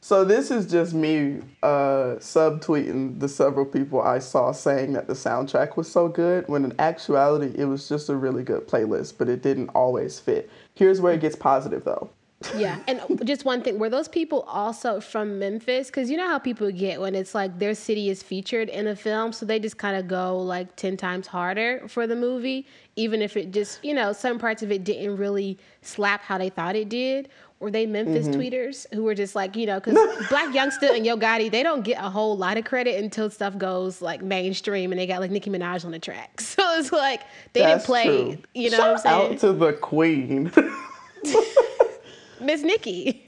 So 0.00 0.24
this 0.24 0.50
is 0.50 0.70
just 0.70 0.94
me 0.94 1.40
uh, 1.62 2.16
subtweeting 2.18 3.18
the 3.18 3.28
several 3.28 3.66
people 3.66 4.00
I 4.00 4.20
saw 4.20 4.52
saying 4.52 4.92
that 4.92 5.08
the 5.08 5.14
soundtrack 5.14 5.76
was 5.76 5.90
so 5.90 6.08
good. 6.08 6.46
When 6.48 6.64
in 6.64 6.74
actuality, 6.78 7.52
it 7.58 7.64
was 7.64 7.88
just 7.88 8.08
a 8.08 8.14
really 8.14 8.44
good 8.44 8.68
playlist, 8.68 9.14
but 9.18 9.28
it 9.28 9.42
didn't 9.42 9.70
always 9.70 10.20
fit. 10.20 10.48
Here's 10.74 11.00
where 11.00 11.14
it 11.14 11.20
gets 11.20 11.34
positive 11.34 11.84
though. 11.84 12.10
Yeah, 12.56 12.78
and 12.88 13.00
just 13.24 13.44
one 13.44 13.62
thing: 13.62 13.78
were 13.78 13.88
those 13.88 14.08
people 14.08 14.42
also 14.42 15.00
from 15.00 15.38
Memphis? 15.38 15.88
Because 15.88 16.10
you 16.10 16.16
know 16.16 16.28
how 16.28 16.38
people 16.38 16.70
get 16.70 17.00
when 17.00 17.14
it's 17.14 17.34
like 17.34 17.58
their 17.58 17.74
city 17.74 18.10
is 18.10 18.22
featured 18.22 18.68
in 18.68 18.86
a 18.86 18.96
film, 18.96 19.32
so 19.32 19.46
they 19.46 19.58
just 19.58 19.78
kind 19.78 19.96
of 19.96 20.06
go 20.06 20.38
like 20.38 20.76
ten 20.76 20.96
times 20.96 21.26
harder 21.26 21.86
for 21.88 22.06
the 22.06 22.16
movie, 22.16 22.66
even 22.96 23.22
if 23.22 23.36
it 23.36 23.52
just 23.52 23.82
you 23.84 23.94
know 23.94 24.12
some 24.12 24.38
parts 24.38 24.62
of 24.62 24.70
it 24.70 24.84
didn't 24.84 25.16
really 25.16 25.58
slap 25.82 26.22
how 26.22 26.36
they 26.38 26.50
thought 26.50 26.76
it 26.76 26.88
did. 26.88 27.28
Were 27.58 27.70
they 27.70 27.86
Memphis 27.86 28.28
Mm-hmm. 28.28 28.38
tweeters 28.38 28.86
who 28.92 29.02
were 29.04 29.14
just 29.14 29.34
like 29.34 29.56
you 29.56 29.64
know 29.66 29.80
because 29.80 29.94
Blac 30.28 30.52
Youngsta 30.52 30.94
and 30.94 31.06
Yo 31.06 31.16
Gotti 31.16 31.50
they 31.50 31.62
don't 31.62 31.82
get 31.82 31.96
a 31.98 32.10
whole 32.10 32.36
lot 32.36 32.58
of 32.58 32.64
credit 32.66 33.02
until 33.02 33.30
stuff 33.30 33.56
goes 33.56 34.02
like 34.02 34.20
mainstream 34.22 34.92
and 34.92 34.98
they 35.00 35.06
got 35.06 35.20
like 35.20 35.30
Nicki 35.30 35.48
Minaj 35.50 35.84
on 35.84 35.90
the 35.90 35.98
track, 35.98 36.40
so 36.40 36.62
it's 36.78 36.92
like 36.92 37.22
they 37.54 37.60
That's 37.62 37.84
didn't 37.84 37.86
play. 37.86 38.04
true. 38.34 38.42
You 38.54 38.70
know 38.70 38.76
Shout 38.76 38.86
what 38.92 39.06
I'm 39.06 39.20
saying? 39.20 39.32
out 39.34 39.38
to 39.40 39.52
the 39.54 39.72
queen. 39.72 40.52
Miss 42.40 42.62
Nicki. 42.62 43.26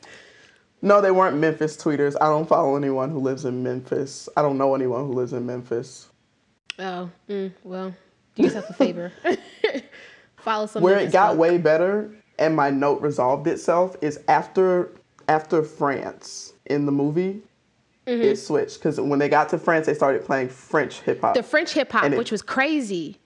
no, 0.82 1.00
they 1.00 1.10
weren't 1.10 1.36
Memphis 1.38 1.76
tweeters. 1.76 2.14
I 2.20 2.26
don't 2.26 2.46
follow 2.46 2.76
anyone 2.76 3.10
who 3.10 3.18
lives 3.20 3.44
in 3.46 3.62
Memphis. 3.62 4.28
I 4.36 4.42
don't 4.42 4.58
know 4.58 4.74
anyone 4.74 5.06
who 5.06 5.12
lives 5.14 5.32
in 5.32 5.46
Memphis. 5.46 6.08
Oh, 6.78 7.10
mm, 7.28 7.50
well, 7.64 7.94
do 8.34 8.42
yourself 8.42 8.68
a 8.70 8.72
favor. 8.74 9.10
Follow 10.36 10.66
some. 10.66 10.82
Where 10.82 10.96
Memphis 10.96 11.10
it 11.10 11.12
got 11.12 11.30
folk. 11.30 11.38
way 11.40 11.58
better 11.58 12.14
and 12.38 12.54
my 12.54 12.70
note 12.70 13.00
resolved 13.00 13.46
itself 13.46 13.96
is 14.00 14.20
after 14.28 14.90
after 15.28 15.62
France 15.62 16.54
in 16.66 16.86
the 16.86 16.92
movie. 16.92 17.42
Mm-hmm. 18.06 18.22
It 18.22 18.36
switched 18.36 18.78
because 18.78 18.98
when 18.98 19.18
they 19.18 19.28
got 19.28 19.50
to 19.50 19.58
France, 19.58 19.84
they 19.86 19.92
started 19.94 20.24
playing 20.24 20.48
French 20.48 21.00
hip 21.00 21.20
hop. 21.20 21.34
the 21.34 21.42
French 21.42 21.72
hip 21.74 21.92
hop, 21.92 22.10
which 22.12 22.32
was 22.32 22.40
crazy. 22.40 23.18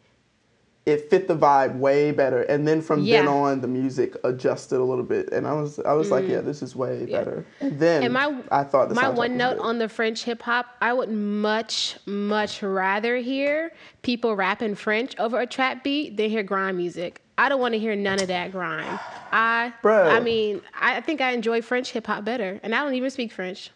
it 0.85 1.09
fit 1.09 1.29
the 1.29 1.37
vibe 1.37 1.77
way 1.77 2.11
better, 2.11 2.43
and 2.43 2.67
then 2.67 2.83
from 2.83 3.05
then 3.07 3.29
on, 3.29 3.61
the 3.61 3.69
music 3.69 4.17
adjusted 4.25 4.81
a 4.81 4.83
little 4.83 5.05
bit, 5.05 5.33
and 5.33 5.47
I 5.47 5.53
was 5.53 5.79
I 5.79 5.93
was 5.93 6.11
like, 6.11 6.27
yeah, 6.27 6.41
this 6.41 6.63
is 6.63 6.75
way 6.75 7.07
better. 7.07 7.47
And 7.61 7.79
then 7.79 8.03
Mm. 8.03 8.05
And 8.07 8.15
my 8.15 8.43
I 8.51 8.65
thought 8.65 8.89
the 8.89 8.97
my 8.97 9.09
one 9.09 9.37
note 9.37 9.59
on 9.61 9.79
the 9.79 9.89
French 9.89 10.25
hip 10.25 10.43
hop, 10.43 10.67
I 10.81 10.93
would 10.93 11.11
much 11.11 11.99
much 12.05 12.61
rather 12.65 13.19
hear 13.19 13.73
people 14.03 14.35
rap 14.35 14.63
in 14.63 14.75
French 14.75 15.15
over 15.21 15.39
a 15.39 15.47
trap 15.47 15.85
beat 15.85 16.17
than 16.17 16.29
hear 16.29 16.43
grime 16.43 16.79
music. 16.79 17.23
I 17.43 17.49
don't 17.49 17.61
want 17.61 17.75
to 17.75 17.79
hear 17.81 17.97
none 17.97 18.21
of 18.21 18.29
that 18.29 18.53
grime. 18.53 19.01
I 19.33 19.73
Bruh. 19.83 20.13
I 20.13 20.21
mean, 20.21 20.63
I 20.81 21.01
think 21.01 21.21
I 21.21 21.33
enjoy 21.33 21.61
French 21.61 21.91
hip 21.91 22.07
hop 22.07 22.25
better, 22.25 22.61
and 22.63 22.73
I 22.73 22.85
don't 22.85 22.95
even 22.95 23.11
speak 23.11 23.33
French. 23.33 23.73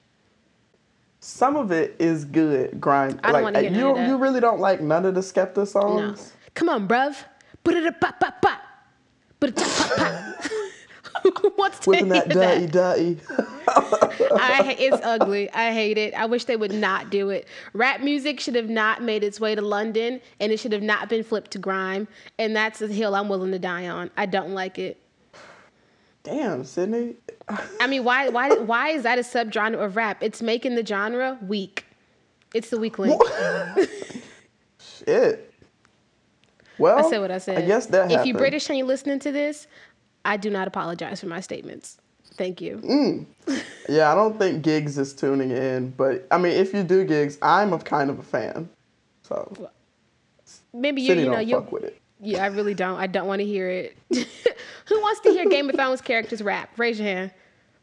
Some 1.18 1.56
of 1.56 1.73
it 1.73 1.96
is 1.99 2.25
good 2.25 2.80
grind. 2.80 3.18
I 3.25 3.32
don't 3.32 3.42
like 3.42 3.42
wanna 3.42 3.61
hear 3.62 3.70
none 3.73 3.96
you 3.96 4.06
you 4.12 4.16
really 4.18 4.38
don't 4.38 4.61
like 4.61 4.80
none 4.80 5.04
of 5.04 5.16
the 5.16 5.20
Skepta 5.20 5.56
No, 5.56 5.64
songs. 5.64 6.32
come 6.54 6.68
on, 6.68 6.87
bruv. 6.87 7.16
Put 7.64 7.75
it 7.75 7.87
up, 7.87 8.00
pop, 8.00 8.20
pop, 8.20 8.40
pop. 8.40 8.61
Put 9.40 9.49
it 9.50 9.56
pop, 9.56 9.96
pop. 9.96 10.50
To 11.83 11.90
Whipping 11.90 12.09
that 12.09 12.28
dirty, 12.28 12.66
that? 12.66 12.73
dirty. 12.73 13.21
I 14.38 14.76
it's 14.78 15.04
ugly. 15.04 15.50
I 15.50 15.73
hate 15.73 15.99
it. 15.99 16.14
I 16.14 16.26
wish 16.26 16.45
they 16.45 16.56
would 16.56 16.73
not 16.73 17.11
do 17.11 17.30
it. 17.30 17.49
Rap 17.73 18.00
music 18.00 18.40
should 18.40 18.54
have 18.54 18.68
not 18.68 19.02
made 19.02 19.25
its 19.25 19.40
way 19.40 19.54
to 19.54 19.62
London, 19.62 20.21
and 20.40 20.52
it 20.52 20.61
should 20.61 20.73
have 20.73 20.83
not 20.83 21.09
been 21.09 21.25
flipped 21.25 21.50
to 21.52 21.59
grime. 21.59 22.06
And 22.38 22.54
that's 22.54 22.80
a 22.80 22.88
hill 22.88 23.14
I'm 23.14 23.28
willing 23.28 23.52
to 23.52 23.59
die 23.59 23.88
on. 23.88 24.11
I 24.16 24.26
don't 24.26 24.50
like 24.50 24.78
it. 24.78 25.00
Damn, 26.23 26.64
Sydney. 26.64 27.14
I 27.80 27.87
mean, 27.87 28.04
why 28.04 28.28
why 28.28 28.50
why 28.54 28.88
is 28.90 29.02
that 29.04 29.18
a 29.18 29.23
subgenre 29.23 29.85
of 29.85 29.97
rap? 29.97 30.23
It's 30.23 30.42
making 30.42 30.75
the 30.75 30.85
genre 30.85 31.38
weak. 31.42 31.87
It's 32.54 32.71
the 32.71 32.78
weak 32.78 32.99
link. 32.99 33.21
Shit. 34.78 35.52
Well, 36.78 36.99
I 36.99 37.09
said 37.11 37.21
what 37.21 37.30
I 37.30 37.38
said. 37.38 37.59
I 37.59 37.66
guess 37.66 37.87
that 37.87 38.11
If 38.11 38.26
you're 38.26 38.37
British 38.37 38.68
and 38.68 38.76
you're 38.78 38.87
listening 38.87 39.18
to 39.21 39.33
this, 39.33 39.66
I 40.26 40.37
do 40.37 40.50
not 40.50 40.66
apologize 40.66 41.21
for 41.21 41.26
my 41.26 41.40
statements. 41.40 41.99
Thank 42.35 42.61
you. 42.61 42.78
Mm. 42.78 43.26
Yeah, 43.88 44.12
I 44.12 44.14
don't 44.14 44.38
think 44.38 44.62
Giggs 44.62 44.99
is 44.99 45.14
tuning 45.14 45.52
in, 45.52 45.90
but 45.90 46.26
I 46.30 46.37
mean, 46.38 46.52
if 46.52 46.75
you 46.75 46.83
do 46.83 47.04
Giggs, 47.04 47.38
I'm 47.40 47.73
a 47.73 47.78
kind 47.78 48.11
of 48.11 48.18
a 48.18 48.23
fan. 48.23 48.68
So 49.23 49.71
Maybe 50.75 51.00
you 51.02 51.14
you 51.14 51.26
know 51.26 51.33
don't 51.33 51.49
you 51.49 51.54
fuck 51.54 51.73
with 51.73 51.85
it. 51.85 52.00
Yeah, 52.21 52.42
I 52.42 52.47
really 52.49 52.75
don't. 52.75 52.99
I 52.99 53.06
don't 53.06 53.26
want 53.26 53.40
to 53.40 53.47
hear 53.47 53.68
it. 53.71 53.97
Who 54.87 55.00
wants 55.00 55.21
to 55.21 55.30
hear 55.30 55.49
Game 55.49 55.68
of 55.71 55.76
Thrones 55.76 56.00
characters 56.00 56.42
rap? 56.42 56.71
Raise 56.76 56.99
your 56.99 57.09
hand. 57.09 57.30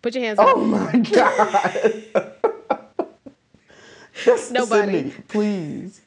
Put 0.02 0.16
your 0.16 0.24
hands 0.24 0.40
up. 0.40 0.50
Oh 0.50 0.64
my 0.64 0.98
god. 2.16 2.30
Yes, 4.28 4.52
Nobody. 4.52 5.10
Sydney, 5.10 5.24
please. 5.28 6.02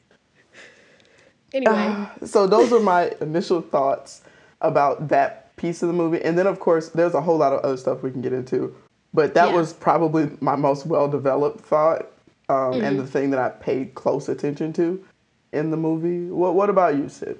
Anyway, 1.53 2.07
So 2.25 2.47
those 2.47 2.71
are 2.71 2.79
my 2.79 3.11
initial 3.19 3.61
thoughts 3.61 4.21
about 4.61 5.09
that 5.09 5.46
piece 5.57 5.81
of 5.81 5.87
the 5.87 5.93
movie, 5.93 6.21
and 6.21 6.37
then 6.37 6.47
of 6.47 6.59
course 6.59 6.89
there's 6.89 7.13
a 7.13 7.21
whole 7.21 7.37
lot 7.37 7.51
of 7.51 7.59
other 7.61 7.77
stuff 7.77 8.01
we 8.03 8.11
can 8.11 8.21
get 8.21 8.31
into, 8.31 8.73
but 9.13 9.33
that 9.33 9.49
Yeah. 9.49 9.55
was 9.55 9.73
probably 9.73 10.29
my 10.39 10.55
most 10.55 10.85
well-developed 10.85 11.59
thought, 11.59 12.03
um, 12.49 12.55
Mm-hmm. 12.73 12.83
and 12.83 12.99
the 12.99 13.05
thing 13.07 13.29
that 13.31 13.39
I 13.39 13.49
paid 13.49 13.93
close 13.95 14.29
attention 14.29 14.71
to 14.73 15.03
in 15.51 15.71
the 15.71 15.77
movie. 15.77 16.29
What 16.31 16.55
What 16.55 16.69
about 16.69 16.95
you, 16.95 17.09
Syd? 17.09 17.37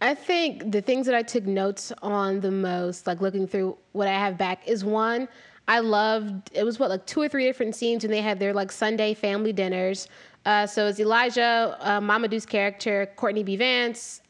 I 0.00 0.14
think 0.14 0.72
the 0.72 0.82
things 0.82 1.06
that 1.06 1.14
I 1.14 1.22
took 1.22 1.44
notes 1.46 1.92
on 2.02 2.40
the 2.40 2.50
most, 2.50 3.06
like 3.06 3.20
looking 3.22 3.46
through 3.46 3.78
what 3.92 4.08
I 4.08 4.12
have 4.18 4.36
back, 4.36 4.66
is 4.68 4.84
one, 4.84 5.28
I 5.68 5.78
loved, 5.78 6.50
it 6.52 6.64
was 6.64 6.78
what, 6.78 6.90
like 6.90 7.06
two 7.06 7.22
or 7.22 7.28
three 7.28 7.44
different 7.46 7.74
scenes 7.74 8.02
when 8.04 8.10
they 8.10 8.20
had 8.20 8.38
their 8.38 8.52
like 8.52 8.70
Sunday 8.70 9.14
family 9.14 9.52
dinners. 9.52 10.08
Uh, 10.44 10.66
so 10.66 10.88
it's 10.88 11.00
Elijah, 11.00 11.78
uh, 11.80 12.00
Mamoudou's 12.00 12.44
character, 12.44 13.08
Courtney 13.16 13.42
B. 13.42 13.56
Vance, 13.56 14.20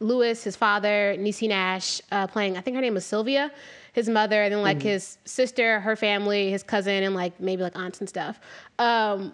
Lewis, 0.00 0.44
his 0.44 0.56
father, 0.56 1.16
Niecy 1.18 1.48
Nash, 1.48 2.00
uh, 2.10 2.26
playing, 2.26 2.56
I 2.56 2.60
think 2.60 2.74
her 2.74 2.80
name 2.80 2.94
was 2.94 3.04
Sylvia, 3.04 3.50
his 3.92 4.08
mother, 4.08 4.42
and 4.42 4.52
then 4.52 4.62
like 4.62 4.82
his 4.82 5.18
sister, 5.24 5.80
her 5.80 5.96
family, 5.96 6.50
his 6.50 6.62
cousin, 6.62 7.04
and 7.04 7.14
like 7.14 7.38
maybe 7.40 7.62
like 7.62 7.76
aunts 7.76 8.00
and 8.00 8.08
stuff. 8.08 8.40
Um, 8.78 9.32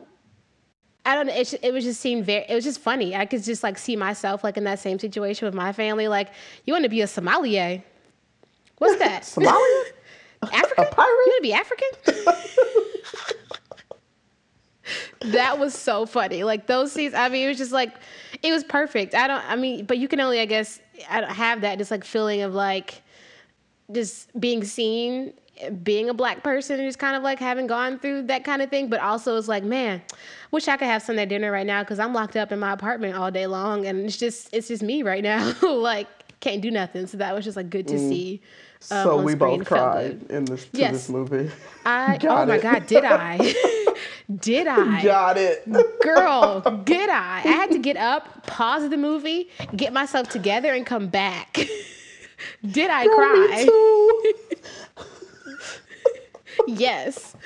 I 1.07 1.15
don't 1.15 1.27
know. 1.27 1.35
It, 1.35 1.55
it 1.63 1.73
was 1.73 1.85
just 1.85 2.01
seemed 2.01 2.27
very. 2.27 2.45
It 2.49 2.55
was 2.55 2.65
just 2.65 2.81
funny. 2.81 3.17
I 3.17 3.25
could 3.25 3.43
just 3.43 3.63
like 3.63 3.79
see 3.79 3.97
myself 3.97 4.45
like 4.45 4.57
in 4.57 4.65
that 4.65 4.79
same 4.79 4.99
situation 4.99 5.47
with 5.47 5.55
my 5.55 5.73
family. 5.73 6.09
Like, 6.09 6.29
you 6.67 6.75
want 6.75 6.85
to 6.85 6.91
be 6.91 7.01
a 7.01 7.07
sommelier? 7.07 7.83
What's 8.79 8.99
that? 8.99 9.23
Somalia? 9.25 9.83
African? 10.53 10.85
A 10.85 10.91
pirate? 10.91 11.09
You 11.09 11.33
want 11.33 11.39
to 11.39 11.43
be 11.43 11.53
African? 11.55 11.89
that 15.21 15.59
was 15.59 15.75
so 15.75 16.07
funny. 16.07 16.45
Like 16.45 16.67
those 16.67 16.93
scenes. 16.93 17.15
I 17.15 17.29
mean, 17.29 17.45
it 17.45 17.49
was 17.49 17.59
just 17.59 17.73
like, 17.73 17.95
it 18.43 18.53
was 18.53 18.65
perfect. 18.65 19.15
I 19.15 19.27
don't. 19.27 19.43
I 19.51 19.57
mean, 19.57 19.85
but 19.87 19.99
you 19.99 20.09
can 20.09 20.21
only, 20.21 20.41
I 20.41 20.47
guess, 20.47 20.81
I 21.09 21.21
don't 21.21 21.31
have 21.31 21.61
that 21.63 21.79
just 21.79 21.91
like 21.91 22.05
feeling 22.05 22.43
of 22.43 22.55
like, 22.55 23.03
just 23.93 24.29
being 24.41 24.63
seen, 24.65 25.33
being 25.83 26.09
a 26.09 26.15
black 26.15 26.43
person, 26.43 26.79
and 26.79 26.89
just 26.89 26.99
kind 26.99 27.17
of 27.17 27.23
like 27.23 27.39
having 27.39 27.67
gone 27.67 27.99
through 27.99 28.23
that 28.23 28.45
kind 28.45 28.63
of 28.63 28.71
thing. 28.71 28.89
But 28.89 29.01
also, 29.01 29.37
it's 29.37 29.49
like, 29.49 29.65
man, 29.65 30.01
wish 30.51 30.69
I 30.69 30.77
could 30.77 30.87
have 30.87 31.03
Sunday 31.03 31.27
dinner 31.27 31.51
right 31.51 31.67
now 31.67 31.83
because 31.83 31.99
I'm 31.99 32.15
locked 32.15 32.37
up 32.37 32.53
in 32.53 32.59
my 32.59 32.73
apartment 32.73 33.17
all 33.17 33.31
day 33.31 33.47
long, 33.47 33.87
and 33.87 34.01
it's 34.07 34.17
just, 34.17 34.49
it's 34.55 34.69
just 34.69 34.83
me 34.83 35.03
right 35.03 35.23
now. 35.23 35.53
like, 35.63 36.07
can't 36.41 36.63
do 36.63 36.71
nothing. 36.71 37.07
So 37.07 37.19
that 37.19 37.35
was 37.35 37.45
just 37.45 37.57
like 37.57 37.69
good 37.69 37.87
to 37.89 37.99
see. 37.99 38.41
um, 38.91 39.03
so 39.03 39.17
we 39.23 39.35
both 39.35 39.67
cried 39.67 40.23
in 40.31 40.47
this 40.47 40.65
to 40.67 40.79
Yes. 40.79 40.93
this 40.93 41.09
movie. 41.11 41.51
I 41.85 42.19
oh 42.23 42.47
my 42.47 42.59
god, 42.59 42.87
did 42.87 43.05
I? 43.05 43.37
did 44.39 44.67
I? 44.67 45.03
Got 45.05 45.37
it. 45.39 45.69
Girl, 46.03 46.61
did 46.85 47.09
I? 47.11 47.37
I 47.39 47.41
had 47.41 47.71
to 47.73 47.79
get 47.79 47.97
up, 47.97 48.47
pause 48.47 48.89
the 48.91 48.97
movie, 48.97 49.49
get 49.77 49.93
myself 49.93 50.29
together, 50.29 50.73
and 50.73 50.85
come 50.87 51.09
back. 51.09 51.53
did 52.71 52.91
I 52.91 53.05
Me 53.05 53.15
cry? 53.15 53.65
too. 53.67 54.33
yes. 56.67 57.37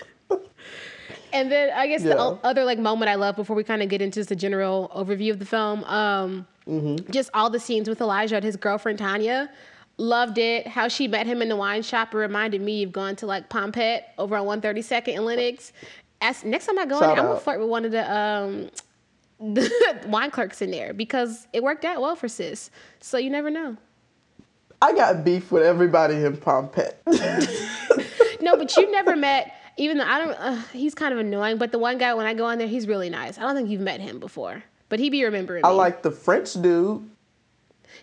And 1.33 1.51
then 1.51 1.71
I 1.75 1.89
guess 1.89 2.03
the 2.03 2.11
Yeah. 2.11 2.21
o- 2.21 2.39
other 2.45 2.65
like 2.65 2.79
moment 2.79 3.09
I 3.11 3.17
love 3.17 3.35
before 3.37 3.57
we 3.57 3.65
kind 3.65 3.83
of 3.83 3.89
get 3.89 4.01
into 4.01 4.21
just 4.21 4.29
the 4.29 4.37
general 4.37 4.91
overview 4.95 5.31
of 5.31 5.39
the 5.39 5.45
film, 5.47 5.83
um, 5.85 6.47
Mm-hmm. 6.69 7.11
just 7.13 7.29
all 7.35 7.51
the 7.51 7.61
scenes 7.61 7.91
with 7.91 8.01
Elijah 8.01 8.37
and 8.37 8.45
his 8.45 8.57
girlfriend 8.57 8.99
Tanya. 8.99 9.51
Loved 9.99 10.39
it. 10.39 10.67
How 10.67 10.89
she 10.89 11.07
met 11.07 11.27
him 11.27 11.43
in 11.43 11.49
the 11.51 11.57
wine 11.57 11.83
shop. 11.83 12.15
It 12.15 12.17
reminded 12.17 12.63
me 12.63 12.83
of 12.85 12.91
going 12.93 13.17
to 13.17 13.27
like 13.27 13.49
Pompet 13.51 14.05
over 14.17 14.35
on 14.37 14.47
132nd 14.63 15.09
in 15.09 15.25
Lenox. 15.27 15.73
As, 16.21 16.45
next 16.45 16.67
time 16.67 16.79
I 16.79 16.87
go 16.87 16.99
in 16.99 17.11
I'm 17.11 17.17
gonna 17.17 17.41
flirt 17.41 17.61
with 17.61 17.69
one 17.69 17.85
of 17.85 17.93
the 17.93 18.15
um, 18.15 18.71
the 19.55 19.71
wine 20.07 20.31
clerks 20.31 20.63
in 20.63 20.71
there 20.71 20.95
because 20.95 21.47
it 21.53 21.63
worked 21.63 21.85
out 21.85 22.01
well 22.01 22.17
for 22.17 22.29
sis. 22.29 22.71
So 23.01 23.19
you 23.19 23.31
never 23.31 23.51
know. 23.51 23.77
I 24.81 24.93
got 24.93 25.25
beef 25.25 25.51
with 25.51 25.63
everybody 25.63 26.25
in 26.25 26.37
Pompeii. 26.37 26.91
No, 28.45 28.57
but 28.57 28.77
you 28.77 28.91
never 28.93 29.17
met. 29.17 29.55
Even 29.77 29.99
though 29.99 30.05
I 30.05 30.19
don't, 30.19 30.35
uh, 30.35 30.63
he's 30.73 30.95
kind 30.95 31.13
of 31.13 31.19
annoying. 31.19 31.57
But 31.57 31.73
the 31.73 31.79
one 31.79 31.99
guy 31.99 32.15
when 32.15 32.27
I 32.27 32.35
go 32.35 32.49
in 32.51 32.59
there, 32.59 32.69
he's 32.69 32.87
really 32.87 33.11
nice. 33.11 33.39
I 33.39 33.43
don't 33.43 33.57
think 33.57 33.71
you've 33.71 33.81
met 33.81 34.01
him 34.01 34.21
before, 34.21 34.63
but 34.91 35.01
he 35.01 35.11
be 35.11 35.25
remembering 35.25 35.63
me. 35.63 35.69
I 35.69 35.73
like 35.73 36.03
the 36.03 36.11
French 36.11 36.53
dude. 36.53 37.09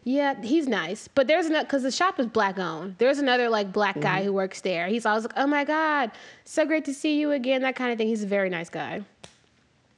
Yeah, 0.03 0.41
he's 0.41 0.67
nice. 0.67 1.07
But 1.07 1.27
there's 1.27 1.45
another 1.45 1.65
because 1.65 1.83
the 1.83 1.91
shop 1.91 2.19
is 2.19 2.25
black 2.25 2.57
owned. 2.57 2.95
There's 2.97 3.19
another 3.19 3.49
like 3.49 3.71
black 3.71 3.99
guy 3.99 4.17
Mm-hmm. 4.19 4.25
who 4.25 4.33
works 4.33 4.61
there. 4.61 4.87
He's 4.87 5.05
always 5.05 5.23
like, 5.25 5.33
"Oh 5.37 5.45
my 5.47 5.63
god, 5.63 6.11
so 6.43 6.65
great 6.65 6.85
to 6.85 6.93
see 6.93 7.19
you 7.19 7.31
again." 7.31 7.61
That 7.61 7.75
kind 7.75 7.91
of 7.91 7.97
thing. 7.99 8.07
He's 8.07 8.23
a 8.23 8.27
very 8.27 8.49
nice 8.49 8.69
guy. 8.69 9.03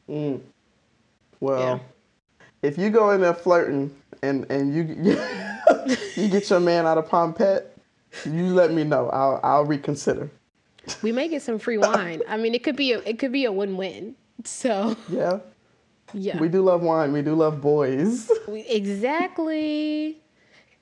Well, 0.08 0.40
Yeah. 1.60 1.80
if 2.62 2.78
you 2.78 2.90
go 2.90 3.12
in 3.12 3.22
there 3.22 3.34
flirting 3.34 3.96
and 4.22 4.46
and 4.52 4.74
you 4.76 4.84
you 6.16 6.28
get 6.30 6.50
your 6.50 6.60
man 6.60 6.86
out 6.86 6.98
of 6.98 7.08
Palm 7.10 7.34
you 8.26 8.54
let 8.54 8.72
me 8.74 8.84
know. 8.84 9.10
I'll 9.10 9.40
I'll 9.44 9.66
reconsider. 9.66 10.30
We 11.02 11.12
may 11.14 11.30
get 11.30 11.42
some 11.42 11.60
free 11.60 11.78
wine. 11.78 12.22
I 12.28 12.36
mean, 12.38 12.54
it 12.54 12.64
could 12.64 12.76
be 12.76 12.92
a 12.94 13.00
it 13.00 13.20
could 13.20 13.32
be 13.32 13.46
a 13.46 13.52
win 13.52 13.78
win. 13.78 14.16
So 14.44 14.96
Yeah, 15.10 15.40
yeah, 16.14 16.38
we 16.40 16.50
do 16.50 16.62
love 16.62 16.82
wine. 16.82 17.12
We 17.14 17.22
do 17.22 17.36
love 17.36 17.62
boys. 17.62 18.30
We- 18.48 18.62
exactly. 18.68 20.18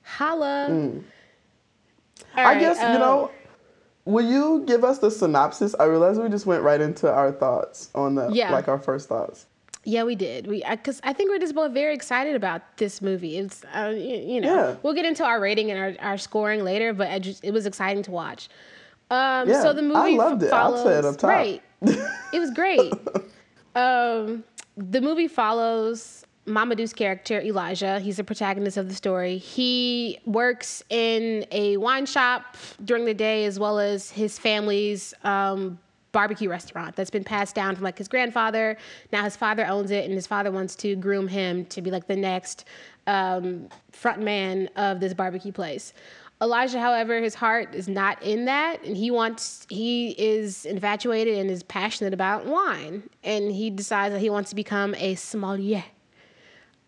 Holla. 0.02 0.66
Mm. 0.70 1.02
I 2.34 2.42
right, 2.44 2.60
guess 2.60 2.78
you 2.78 2.86
um, 2.86 2.98
know. 2.98 3.30
Will 4.04 4.28
you 4.28 4.64
give 4.66 4.82
us 4.82 4.98
the 4.98 5.10
synopsis? 5.10 5.74
I 5.78 5.84
realize 5.84 6.18
we 6.18 6.28
just 6.28 6.44
went 6.46 6.62
right 6.62 6.80
into 6.80 7.10
our 7.10 7.30
thoughts 7.30 7.90
on 7.94 8.16
the 8.16 8.28
Yeah. 8.32 8.50
like 8.50 8.66
our 8.68 8.78
first 8.78 9.08
thoughts. 9.08 9.46
Yeah, 9.84 10.04
we 10.04 10.14
did. 10.14 10.46
We 10.46 10.64
because 10.68 11.00
I, 11.04 11.12
think 11.12 11.30
we're 11.30 11.38
just 11.38 11.54
both 11.54 11.72
very 11.72 11.94
excited 11.94 12.36
about 12.36 12.76
this 12.78 13.02
movie. 13.02 13.38
It's 13.38 13.64
uh, 13.74 13.92
you, 13.94 14.16
you 14.34 14.40
know 14.40 14.54
Yeah. 14.54 14.76
we'll 14.82 14.94
get 14.94 15.04
into 15.04 15.24
our 15.24 15.40
rating 15.40 15.70
and 15.70 15.98
our, 15.98 16.10
our 16.10 16.18
scoring 16.18 16.62
later, 16.64 16.92
but 16.92 17.10
I 17.10 17.18
just, 17.18 17.44
it 17.44 17.52
was 17.52 17.66
exciting 17.66 18.02
to 18.04 18.10
watch. 18.10 18.48
Um, 19.10 19.48
Yeah, 19.48 19.62
so 19.62 19.72
the 19.72 19.82
movie 19.82 19.94
I 19.96 20.10
loved 20.10 20.42
it. 20.42 20.52
I'll 20.52 20.82
say 20.82 20.98
it 20.98 21.04
up 21.04 21.16
top. 21.18 21.30
right. 21.30 21.62
it 21.82 22.38
was 22.38 22.50
great. 22.50 22.92
um, 23.74 24.44
the 24.76 25.00
movie 25.00 25.28
follows 25.28 26.24
Mamoudou's 26.46 26.92
character 26.92 27.40
Elijah. 27.40 28.00
He's 28.00 28.16
the 28.16 28.24
protagonist 28.24 28.76
of 28.76 28.88
the 28.88 28.94
story. 28.94 29.38
He 29.38 30.18
works 30.26 30.82
in 30.90 31.46
a 31.52 31.76
wine 31.76 32.06
shop 32.06 32.56
during 32.84 33.04
the 33.04 33.14
day, 33.14 33.44
as 33.44 33.58
well 33.58 33.78
as 33.78 34.10
his 34.10 34.38
family's 34.38 35.14
um, 35.22 35.78
barbecue 36.10 36.48
restaurant 36.48 36.96
that's 36.96 37.10
been 37.10 37.24
passed 37.24 37.54
down 37.54 37.74
from 37.74 37.84
like 37.84 37.96
his 37.96 38.08
grandfather. 38.08 38.76
Now 39.12 39.22
his 39.22 39.36
father 39.36 39.66
owns 39.66 39.90
it, 39.90 40.04
and 40.04 40.14
his 40.14 40.26
father 40.26 40.50
wants 40.50 40.74
to 40.76 40.96
groom 40.96 41.28
him 41.28 41.64
to 41.66 41.80
be 41.80 41.90
like 41.90 42.06
the 42.06 42.16
next 42.16 42.64
um, 43.06 43.68
front 43.92 44.20
man 44.20 44.68
of 44.76 45.00
this 45.00 45.14
barbecue 45.14 45.52
place. 45.52 45.92
Elijah, 46.42 46.80
however, 46.80 47.20
his 47.22 47.36
heart 47.36 47.72
is 47.72 47.86
not 47.86 48.20
in 48.20 48.46
that, 48.46 48.82
and 48.84 48.96
he 48.96 49.12
wants 49.12 49.64
he 49.70 50.10
is 50.18 50.64
infatuated 50.64 51.38
and 51.38 51.48
is 51.48 51.62
passionate 51.62 52.12
about 52.12 52.46
wine, 52.46 53.08
and 53.22 53.52
he 53.52 53.70
decides 53.70 54.12
that 54.12 54.18
he 54.18 54.28
wants 54.28 54.50
to 54.50 54.56
become 54.56 54.92
a 54.96 55.14
sommelier 55.14 55.84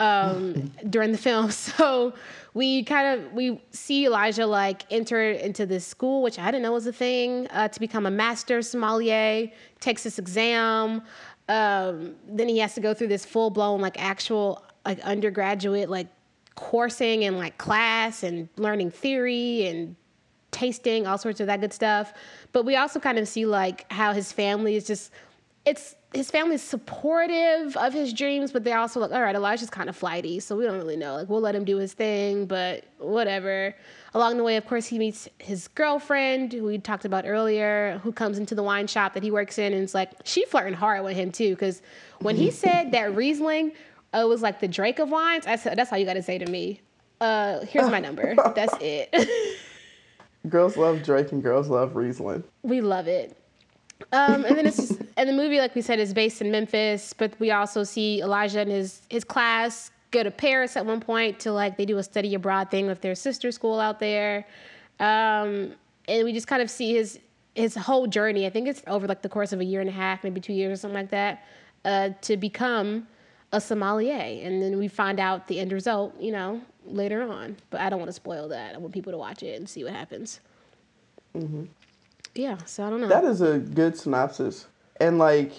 um, 0.00 0.72
during 0.90 1.12
the 1.12 1.18
film. 1.18 1.50
So 1.52 2.14
we 2.52 2.82
kind 2.82 3.20
of 3.20 3.32
we 3.32 3.60
see 3.70 4.06
Elijah 4.06 4.46
like 4.46 4.82
enter 4.90 5.30
into 5.30 5.66
this 5.66 5.86
school, 5.86 6.22
which 6.22 6.38
I 6.38 6.46
didn't 6.46 6.62
know 6.62 6.72
was 6.72 6.88
a 6.88 6.92
thing, 6.92 7.46
uh, 7.50 7.68
to 7.68 7.80
become 7.80 8.06
a 8.06 8.10
master 8.10 8.60
sommelier. 8.60 9.50
Takes 9.78 10.02
this 10.02 10.18
exam. 10.18 11.02
Um, 11.48 12.16
then 12.26 12.48
he 12.48 12.58
has 12.58 12.74
to 12.74 12.80
go 12.80 12.92
through 12.92 13.08
this 13.08 13.24
full 13.24 13.50
blown 13.50 13.80
like 13.80 14.02
actual 14.02 14.64
like 14.84 15.00
undergraduate 15.00 15.88
like 15.88 16.08
coursing 16.54 17.24
and 17.24 17.36
like 17.36 17.58
class 17.58 18.22
and 18.22 18.48
learning 18.56 18.90
theory 18.90 19.66
and 19.66 19.96
tasting 20.50 21.06
all 21.06 21.18
sorts 21.18 21.40
of 21.40 21.48
that 21.48 21.60
good 21.60 21.72
stuff. 21.72 22.12
But 22.52 22.64
we 22.64 22.76
also 22.76 23.00
kind 23.00 23.18
of 23.18 23.28
see 23.28 23.44
like 23.44 23.90
how 23.90 24.12
his 24.12 24.32
family 24.32 24.76
is 24.76 24.86
just 24.86 25.10
it's 25.64 25.96
his 26.12 26.30
family's 26.30 26.62
supportive 26.62 27.76
of 27.76 27.92
his 27.92 28.12
dreams 28.12 28.52
but 28.52 28.62
they're 28.62 28.78
also 28.78 29.00
like 29.00 29.10
all 29.10 29.22
right 29.22 29.34
elijah's 29.34 29.70
kind 29.70 29.88
of 29.88 29.96
flighty 29.96 30.38
so 30.38 30.56
we 30.56 30.64
don't 30.64 30.76
really 30.76 30.96
know. 30.96 31.14
Like 31.14 31.28
we'll 31.28 31.40
let 31.40 31.54
him 31.54 31.64
do 31.64 31.78
his 31.78 31.92
thing 31.92 32.46
but 32.46 32.84
whatever. 32.98 33.74
Along 34.12 34.36
the 34.36 34.44
way 34.44 34.56
of 34.56 34.66
course 34.66 34.86
he 34.86 34.98
meets 34.98 35.28
his 35.38 35.68
girlfriend 35.68 36.52
who 36.52 36.64
we 36.64 36.78
talked 36.78 37.04
about 37.04 37.24
earlier 37.26 38.00
who 38.04 38.12
comes 38.12 38.38
into 38.38 38.54
the 38.54 38.62
wine 38.62 38.86
shop 38.86 39.14
that 39.14 39.22
he 39.22 39.30
works 39.30 39.58
in 39.58 39.72
and 39.72 39.82
it's 39.82 39.94
like 39.94 40.12
she 40.24 40.44
flirting 40.44 40.74
hard 40.74 41.02
with 41.02 41.16
him 41.16 41.32
too 41.32 41.50
because 41.50 41.82
when 42.20 42.36
he 42.36 42.48
mm-hmm. 42.48 42.54
said 42.54 42.92
that 42.92 43.14
riesling 43.16 43.72
uh, 44.14 44.26
was 44.26 44.42
like 44.42 44.60
the 44.60 44.68
drake 44.68 44.98
of 44.98 45.10
wines 45.10 45.46
i 45.46 45.56
said 45.56 45.76
that's 45.76 45.92
all 45.92 45.98
you 45.98 46.06
got 46.06 46.14
to 46.14 46.22
say 46.22 46.38
to 46.38 46.50
me 46.50 46.80
uh 47.20 47.60
here's 47.66 47.90
my 47.90 48.00
number 48.00 48.34
that's 48.54 48.74
it 48.80 49.12
Girls 50.48 50.76
love 50.76 51.02
Drake 51.02 51.32
and 51.32 51.42
girls 51.42 51.68
love 51.68 51.96
Riesling. 51.96 52.44
We 52.62 52.80
love 52.82 53.08
it. 53.08 53.36
Um, 54.12 54.44
and 54.44 54.56
then 54.56 54.66
it's 54.66 54.76
just, 54.76 55.00
and 55.16 55.28
the 55.28 55.32
movie, 55.32 55.58
like 55.58 55.74
we 55.74 55.80
said, 55.80 55.98
is 55.98 56.12
based 56.12 56.42
in 56.42 56.50
Memphis, 56.50 57.14
but 57.14 57.38
we 57.40 57.50
also 57.50 57.82
see 57.84 58.20
Elijah 58.20 58.60
and 58.60 58.70
his 58.70 59.02
his 59.08 59.24
class 59.24 59.90
go 60.10 60.22
to 60.22 60.30
Paris 60.30 60.76
at 60.76 60.84
one 60.84 61.00
point 61.00 61.40
to 61.40 61.52
like 61.52 61.78
they 61.78 61.86
do 61.86 61.96
a 61.96 62.02
study 62.02 62.34
abroad 62.34 62.70
thing 62.70 62.86
with 62.86 63.00
their 63.00 63.14
sister 63.14 63.50
school 63.50 63.80
out 63.80 64.00
there, 64.00 64.46
um, 65.00 65.72
and 66.08 66.24
we 66.24 66.32
just 66.32 66.46
kind 66.46 66.60
of 66.60 66.68
see 66.68 66.94
his 66.94 67.18
his 67.54 67.74
whole 67.74 68.06
journey. 68.06 68.44
I 68.44 68.50
think 68.50 68.68
it's 68.68 68.82
over 68.86 69.06
like 69.06 69.22
the 69.22 69.28
course 69.30 69.52
of 69.52 69.60
a 69.60 69.64
year 69.64 69.80
and 69.80 69.88
a 69.88 69.92
half, 69.92 70.24
maybe 70.24 70.40
two 70.40 70.52
years 70.52 70.72
or 70.72 70.76
something 70.76 71.00
like 71.00 71.10
that, 71.10 71.44
uh, 71.86 72.10
to 72.22 72.36
become 72.36 73.06
a 73.54 73.60
sommelier, 73.60 74.42
and 74.44 74.60
then 74.60 74.78
we 74.78 74.88
find 74.88 75.20
out 75.20 75.46
the 75.46 75.60
end 75.60 75.72
result, 75.72 76.14
you 76.20 76.32
know, 76.32 76.60
later 76.84 77.22
on. 77.22 77.56
But 77.70 77.80
I 77.80 77.88
don't 77.88 78.00
want 78.00 78.08
to 78.08 78.14
spoil 78.14 78.48
that. 78.48 78.74
I 78.74 78.78
want 78.78 78.92
people 78.92 79.12
to 79.12 79.18
watch 79.18 79.42
it 79.42 79.56
and 79.56 79.68
see 79.68 79.84
what 79.84 79.92
happens. 79.92 80.40
Mm-hmm. 81.36 81.64
Yeah, 82.34 82.56
so 82.66 82.84
I 82.84 82.90
don't 82.90 83.00
know. 83.00 83.08
That 83.08 83.24
is 83.24 83.40
a 83.40 83.58
good 83.58 83.96
synopsis. 83.96 84.66
And 85.00 85.18
like 85.18 85.52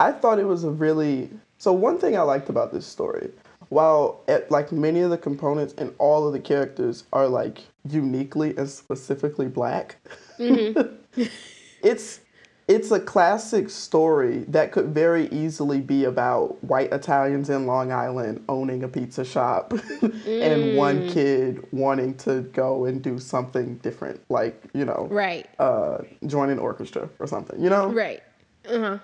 I 0.00 0.12
thought 0.12 0.38
it 0.38 0.46
was 0.46 0.64
a 0.64 0.70
really 0.70 1.30
so 1.58 1.72
one 1.72 1.98
thing 1.98 2.16
I 2.16 2.22
liked 2.22 2.48
about 2.48 2.72
this 2.72 2.86
story, 2.86 3.30
while 3.68 4.20
at, 4.28 4.50
like 4.50 4.72
many 4.72 5.00
of 5.00 5.10
the 5.10 5.18
components 5.18 5.74
and 5.78 5.94
all 5.98 6.26
of 6.26 6.32
the 6.32 6.40
characters 6.40 7.04
are 7.12 7.28
like 7.28 7.62
uniquely 7.88 8.56
and 8.56 8.68
specifically 8.68 9.48
black, 9.48 9.96
mm-hmm. 10.38 11.22
it's 11.82 12.20
it's 12.68 12.90
a 12.90 12.98
classic 12.98 13.70
story 13.70 14.38
that 14.48 14.72
could 14.72 14.86
very 14.86 15.28
easily 15.28 15.80
be 15.80 16.04
about 16.04 16.62
white 16.64 16.92
Italians 16.92 17.48
in 17.48 17.66
Long 17.66 17.92
Island 17.92 18.44
owning 18.48 18.82
a 18.82 18.88
pizza 18.88 19.24
shop 19.24 19.72
and 20.26 20.76
one 20.76 21.08
kid 21.08 21.64
wanting 21.70 22.16
to 22.18 22.42
go 22.42 22.84
and 22.86 23.00
do 23.00 23.18
something 23.20 23.76
different, 23.78 24.20
like, 24.28 24.60
you 24.74 24.84
know, 24.84 25.06
right, 25.10 25.46
uh, 25.60 25.98
join 26.26 26.50
an 26.50 26.58
orchestra 26.58 27.08
or 27.20 27.26
something, 27.28 27.62
you 27.62 27.70
know? 27.70 27.88
right. 27.88 28.22
Uh 28.68 28.78
huh. 28.78 28.98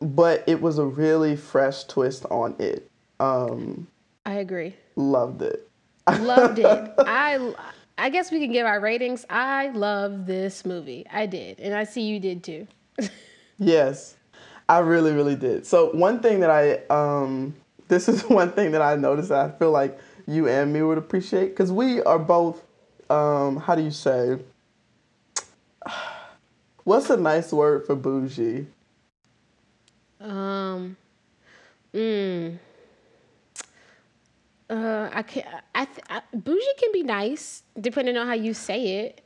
But 0.00 0.44
it 0.46 0.60
was 0.60 0.78
a 0.78 0.84
really 0.84 1.36
fresh 1.36 1.84
twist 1.84 2.26
on 2.30 2.56
it. 2.58 2.90
Um, 3.20 3.86
I 4.26 4.34
agree. 4.34 4.74
loved 4.96 5.40
it. 5.40 5.66
Loved 6.20 6.58
it. 6.58 6.92
I 6.98 7.54
I 8.00 8.08
guess 8.08 8.30
we 8.30 8.40
can 8.40 8.50
give 8.50 8.66
our 8.66 8.80
ratings. 8.80 9.26
I 9.28 9.68
love 9.68 10.26
this 10.26 10.64
movie. 10.64 11.06
I 11.12 11.26
did, 11.26 11.60
and 11.60 11.74
I 11.74 11.84
see 11.84 12.02
you 12.02 12.18
did 12.18 12.42
too. 12.42 12.66
Yes, 13.62 14.16
I 14.70 14.78
really, 14.78 15.12
really 15.12 15.36
did. 15.36 15.66
So 15.66 15.90
one 15.90 16.20
thing 16.20 16.40
that 16.40 16.48
I, 16.48 16.76
um, 16.88 17.54
this 17.88 18.08
is 18.08 18.22
one 18.28 18.52
thing 18.52 18.72
that 18.72 18.80
I 18.80 18.96
noticed 18.96 19.28
that 19.28 19.38
I 19.38 19.50
feel 19.58 19.70
like 19.70 19.98
you 20.26 20.48
and 20.48 20.72
me 20.72 20.80
would 20.80 20.96
appreciate 20.96 21.50
because 21.50 21.70
we 21.70 22.00
are 22.00 22.18
both, 22.18 22.64
um, 23.10 23.58
how 23.58 23.74
do 23.74 23.82
you 23.82 23.90
say? 23.90 24.38
What's 26.84 27.10
a 27.10 27.18
nice 27.18 27.52
word 27.52 27.84
for 27.84 27.94
bougie? 27.94 28.66
Um. 30.18 30.96
Mm. 31.92 32.58
Uh, 34.70 35.10
I 35.12 35.22
can 35.22 35.42
I, 35.74 35.84
th- 35.84 36.06
I 36.08 36.22
bougie 36.32 36.74
can 36.78 36.92
be 36.92 37.02
nice 37.02 37.64
depending 37.80 38.16
on 38.16 38.26
how 38.28 38.34
you 38.34 38.54
say 38.54 39.00
it. 39.00 39.20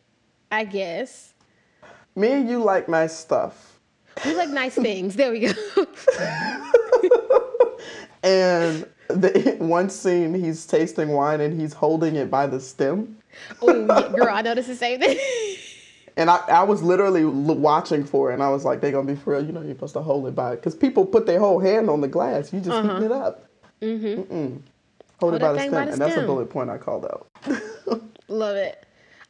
I 0.50 0.64
guess 0.64 1.34
Me 2.16 2.32
and 2.32 2.48
you 2.48 2.62
like 2.62 2.88
nice 2.88 3.14
stuff. 3.14 3.78
we 4.24 4.34
like 4.34 4.48
nice 4.50 4.74
things. 4.74 5.16
There 5.16 5.30
we 5.32 5.40
go. 5.40 5.52
And 8.22 8.86
the 9.08 9.56
one 9.60 9.90
scene, 9.90 10.32
he's 10.32 10.64
tasting 10.66 11.10
wine 11.10 11.42
and 11.42 11.60
he's 11.60 11.74
holding 11.74 12.16
it 12.16 12.30
by 12.30 12.46
the 12.46 12.58
stem. 12.58 13.18
oh, 13.60 13.68
yeah, 13.86 14.08
girl, 14.16 14.28
I 14.34 14.40
noticed 14.40 14.68
the 14.68 14.76
same 14.76 15.00
thing. 15.00 15.18
And 16.16 16.30
I, 16.30 16.36
I 16.48 16.62
was 16.62 16.80
literally 16.80 17.22
l- 17.22 17.30
watching 17.56 18.04
for 18.04 18.30
it, 18.30 18.34
and 18.34 18.42
I 18.42 18.48
was 18.48 18.64
like, 18.64 18.80
they're 18.80 18.92
gonna 18.92 19.12
be 19.12 19.16
for 19.16 19.32
real. 19.32 19.44
You 19.44 19.50
know, 19.50 19.62
you're 19.62 19.74
supposed 19.74 19.94
to 19.94 20.00
hold 20.00 20.28
it 20.28 20.34
by 20.36 20.52
it. 20.52 20.56
Because 20.56 20.76
people 20.76 21.04
put 21.04 21.26
their 21.26 21.40
whole 21.40 21.58
hand 21.58 21.90
on 21.90 22.00
the 22.02 22.06
glass. 22.06 22.52
You 22.52 22.60
just 22.60 22.80
heating 22.86 23.02
it 23.02 23.10
up. 23.10 23.44
Mm-hmm. 23.82 24.58
Hold, 25.20 25.32
Hold 25.32 25.34
it 25.34 25.40
by 25.40 25.52
the 25.52 25.58
stem. 25.60 25.70
by 25.72 25.84
the 25.86 25.92
and 25.92 26.00
that's 26.00 26.16
a 26.16 26.26
bullet 26.26 26.50
point 26.50 26.70
I 26.70 26.78
called 26.78 27.04
out. 27.04 27.28
Love 28.28 28.56
it. 28.56 28.84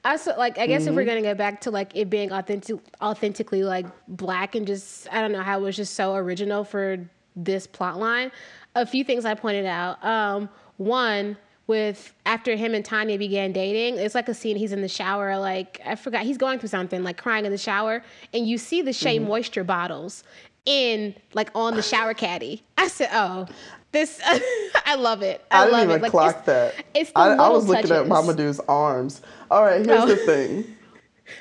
I 0.04 0.16
so 0.16 0.34
like 0.36 0.58
I 0.58 0.66
guess 0.66 0.82
if 0.82 0.88
Mm-hmm. 0.88 0.96
we're 0.96 1.04
gonna 1.04 1.22
go 1.22 1.34
back 1.34 1.60
to 1.62 1.70
like 1.70 1.92
it 1.96 2.10
being 2.10 2.30
authentic, 2.32 2.76
authentically 3.02 3.64
like 3.64 3.86
black 4.08 4.54
and 4.54 4.66
just 4.66 5.08
I 5.12 5.20
don't 5.20 5.32
know 5.32 5.42
how 5.42 5.58
it 5.58 5.62
was 5.62 5.76
just 5.76 5.94
so 5.94 6.14
original 6.14 6.64
for 6.64 6.98
this 7.36 7.66
plot 7.66 7.98
line. 7.98 8.30
A 8.74 8.84
few 8.86 9.02
things 9.04 9.24
I 9.24 9.34
pointed 9.34 9.66
out. 9.66 10.04
Um, 10.04 10.48
one 10.76 11.36
with 11.66 12.12
after 12.26 12.54
him 12.56 12.74
and 12.74 12.84
Tanya 12.84 13.16
began 13.18 13.52
dating, 13.52 13.96
it's 13.98 14.14
like 14.14 14.28
a 14.28 14.34
scene 14.34 14.56
he's 14.56 14.72
in 14.72 14.82
the 14.82 14.88
shower, 14.88 15.38
like 15.38 15.80
I 15.86 15.94
forgot 15.94 16.22
he's 16.24 16.36
going 16.38 16.58
through 16.58 16.68
something, 16.68 17.02
like 17.02 17.16
crying 17.16 17.46
in 17.46 17.52
the 17.52 17.58
shower, 17.58 18.02
and 18.34 18.46
you 18.46 18.58
see 18.58 18.82
the 18.82 18.92
Shea 18.92 19.16
Mm-hmm. 19.18 19.28
Moisture 19.28 19.64
bottles. 19.64 20.22
in 20.66 21.14
like 21.32 21.50
on 21.54 21.74
the 21.76 21.82
shower 21.82 22.12
caddy. 22.14 22.62
I 22.76 22.88
said, 22.88 23.08
"Oh, 23.12 23.46
this 23.94 24.20
I 24.86 24.96
love 24.96 25.22
it. 25.22 25.42
I, 25.50 25.62
I, 25.62 25.64
didn't 25.64 25.72
love 25.72 25.84
even 25.84 25.96
it." 25.96 26.02
Like, 26.02 26.10
clock 26.10 26.36
it's, 26.36 26.46
that. 26.46 26.74
it's 26.94 27.10
the 27.12 27.18
I, 27.18 27.34
I 27.36 27.48
was 27.48 27.66
looking 27.66 27.90
at 27.92 28.06
touches. 28.06 28.10
Mamoudou's 28.10 28.60
arms. 28.68 29.22
All 29.50 29.62
right, 29.64 29.86
here's 29.86 30.02
Oh. 30.02 30.06
the 30.06 30.16
thing. 30.16 30.64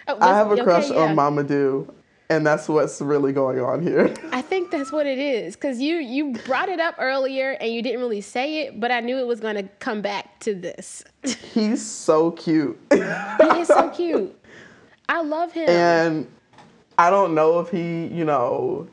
Oh, 0.07 0.17
I 0.21 0.29
have 0.37 0.47
a 0.49 0.53
okay, 0.53 0.63
crush 0.63 0.89
yeah. 0.89 0.95
on 0.99 1.15
Mamoudou, 1.17 1.93
and 2.29 2.47
that's 2.47 2.69
what's 2.69 3.01
really 3.01 3.33
going 3.33 3.59
on 3.59 3.83
here. 3.83 4.13
I 4.31 4.41
think 4.41 4.71
that's 4.71 4.93
what 4.93 5.05
it 5.05 5.19
is 5.19 5.57
because 5.57 5.81
you 5.81 5.97
you 5.97 6.31
brought 6.45 6.69
it 6.69 6.79
up 6.79 6.95
earlier 6.99 7.51
and 7.59 7.69
you 7.73 7.81
didn't 7.81 7.99
really 7.99 8.21
say 8.21 8.61
it, 8.61 8.79
but 8.79 8.91
I 8.91 9.01
knew 9.01 9.17
it 9.17 9.27
was 9.27 9.41
going 9.41 9.55
to 9.55 9.63
come 9.79 10.01
back 10.01 10.39
to 10.41 10.55
this. 10.55 11.03
He's 11.53 11.85
so 11.85 12.31
cute. 12.31 12.79
he 12.93 12.97
is 13.59 13.67
so 13.67 13.89
cute. 13.89 14.33
I 15.09 15.21
love 15.21 15.51
him. 15.51 15.67
and 15.69 16.27
I 16.97 17.09
don't 17.09 17.35
know 17.35 17.59
if 17.59 17.69
he, 17.69 18.05
you 18.07 18.23
know, 18.23 18.87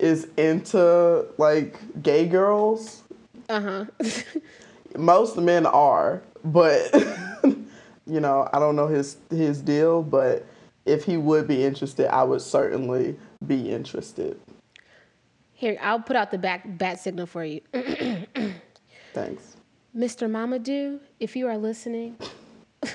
is 0.00 0.28
into 0.36 1.26
like 1.38 1.76
gay 2.02 2.26
girls. 2.26 3.02
uh 3.48 3.60
huh. 3.60 3.84
Most 4.96 5.36
men 5.36 5.66
are, 5.66 6.22
but 6.44 6.92
you 8.06 8.18
know, 8.20 8.48
I 8.52 8.58
don't 8.58 8.74
know 8.76 8.88
his 8.88 9.16
his 9.30 9.60
deal, 9.60 10.02
but 10.02 10.44
if 10.84 11.04
he 11.04 11.16
would 11.16 11.46
be 11.46 11.64
interested, 11.64 12.12
I 12.12 12.24
would 12.24 12.40
certainly 12.40 13.16
be 13.46 13.70
interested. 13.70 14.40
Here, 15.52 15.78
I'll 15.80 16.00
put 16.00 16.16
out 16.16 16.30
the 16.30 16.38
back 16.38 16.62
bat 16.78 16.98
signal 16.98 17.26
for 17.26 17.44
you. 17.44 17.60
Thanks. 19.12 19.56
Mr. 19.96 20.28
Mamoudou, 20.30 21.00
if 21.20 21.36
you 21.36 21.46
are 21.48 21.58
listening, 21.58 22.16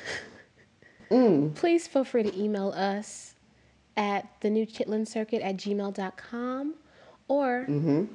Mm. 1.12 1.54
please 1.54 1.88
feel 1.88 2.04
free 2.04 2.24
to 2.24 2.36
email 2.42 2.70
us 2.70 3.36
at 3.96 4.28
the 4.42 4.50
new 4.50 4.66
chitlin 4.66 5.08
circuit 5.08 5.42
at 5.44 5.56
gmail.com 5.56 6.74
or 7.28 7.66
Mm-hmm. 7.70 8.06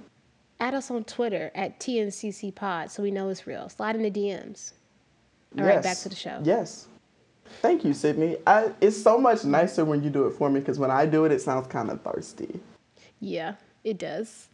add 0.60 0.74
us 0.74 0.90
on 0.90 1.04
Twitter 1.04 1.50
at 1.54 1.78
TNCC 1.80 2.54
Pod 2.54 2.90
so 2.90 3.02
we 3.02 3.10
know 3.10 3.28
it's 3.28 3.46
real. 3.46 3.68
Slide 3.68 3.96
in 3.96 4.02
the 4.02 4.10
DMs. 4.10 4.72
All 5.58 5.64
right, 5.64 5.82
back 5.82 5.98
to 5.98 6.08
the 6.08 6.14
show. 6.16 6.40
Yes. 6.44 6.86
Thank 7.62 7.84
you, 7.84 7.92
Sydney. 7.92 8.36
I, 8.46 8.70
it's 8.80 9.00
so 9.02 9.18
much 9.18 9.44
nicer 9.44 9.84
when 9.84 10.04
you 10.04 10.10
do 10.10 10.26
it 10.26 10.34
for 10.34 10.48
me 10.48 10.60
because 10.60 10.78
when 10.78 10.90
I 10.92 11.06
do 11.06 11.24
it, 11.24 11.32
it 11.32 11.40
sounds 11.42 11.66
kind 11.66 11.90
of 11.90 12.00
thirsty. 12.02 12.60
Yeah, 13.18 13.54
it 13.82 13.98
does. 13.98 14.46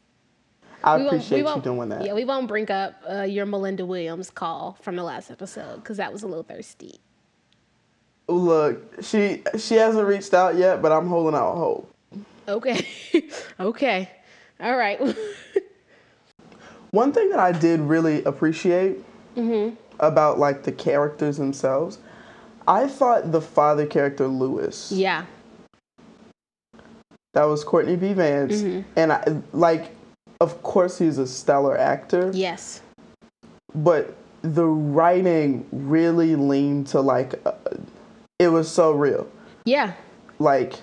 I 0.82 0.96
We 0.96 1.02
won't- 1.02 1.12
we 1.12 1.16
appreciate 1.18 1.54
you 1.56 1.60
doing 1.62 1.88
that. 1.90 2.04
Yeah, 2.06 2.14
we 2.14 2.24
won't 2.24 2.48
bring 2.48 2.70
up 2.70 2.94
uh, 3.10 3.22
your 3.22 3.44
Melinda 3.44 3.84
Williams 3.84 4.30
call 4.30 4.78
from 4.80 4.96
the 4.96 5.02
last 5.02 5.30
episode 5.30 5.76
because 5.76 5.98
that 5.98 6.10
was 6.12 6.22
a 6.22 6.26
little 6.26 6.42
thirsty. 6.44 7.00
Look, 8.28 9.02
she 9.04 9.42
she 9.58 9.74
hasn't 9.74 10.06
reached 10.06 10.34
out 10.34 10.56
yet, 10.56 10.82
but 10.82 10.90
I'm 10.90 11.06
holding 11.06 11.38
out 11.38 11.54
hope. 11.56 11.94
Okay. 12.48 12.86
okay. 13.60 14.10
All 14.60 14.76
right. 14.76 15.00
One 16.90 17.12
thing 17.12 17.28
that 17.30 17.38
I 17.38 17.52
did 17.52 17.80
really 17.80 18.24
appreciate 18.24 18.98
Mm-hmm. 19.36 19.74
about 20.00 20.38
like 20.38 20.62
the 20.62 20.72
characters 20.72 21.36
themselves, 21.36 21.98
I 22.66 22.86
thought 22.88 23.32
the 23.32 23.42
father 23.42 23.84
character 23.84 24.26
Lewis, 24.28 24.90
yeah. 24.90 25.26
that 27.34 27.44
was 27.44 27.62
Courtney 27.64 27.96
B. 27.96 28.14
Vance, 28.14 28.62
Mm-hmm. 28.62 28.88
and 28.96 29.12
I 29.12 29.42
like, 29.52 29.90
of 30.40 30.62
course 30.62 30.96
he's 30.98 31.18
a 31.18 31.26
stellar 31.26 31.76
actor, 31.76 32.30
Yes. 32.32 32.80
but 33.74 34.14
the 34.40 34.64
writing 34.64 35.66
really 35.70 36.34
leaned 36.34 36.86
to 36.88 37.00
like, 37.02 37.34
uh, 37.44 37.52
it 38.38 38.48
was 38.48 38.70
so 38.72 38.92
real. 38.92 39.28
Yeah. 39.66 39.92
like 40.38 40.76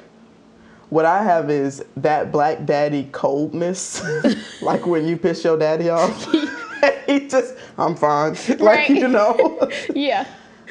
what 0.93 1.06
I 1.06 1.23
have 1.23 1.49
is 1.49 1.84
that 1.97 2.32
black 2.32 2.65
daddy 2.65 3.10
coldness, 3.12 4.03
like 4.62 4.86
when 4.86 5.08
you 5.08 5.17
piss 5.17 5.43
your 5.43 5.58
daddy 5.58 5.89
off. 5.89 6.27
he 7.08 7.27
just, 7.27 7.56
I'm 7.77 7.95
fine. 7.95 8.34
Like 8.49 8.60
Right. 8.60 8.89
you 8.89 9.08
know, 9.08 9.69
Yeah. 9.95 10.27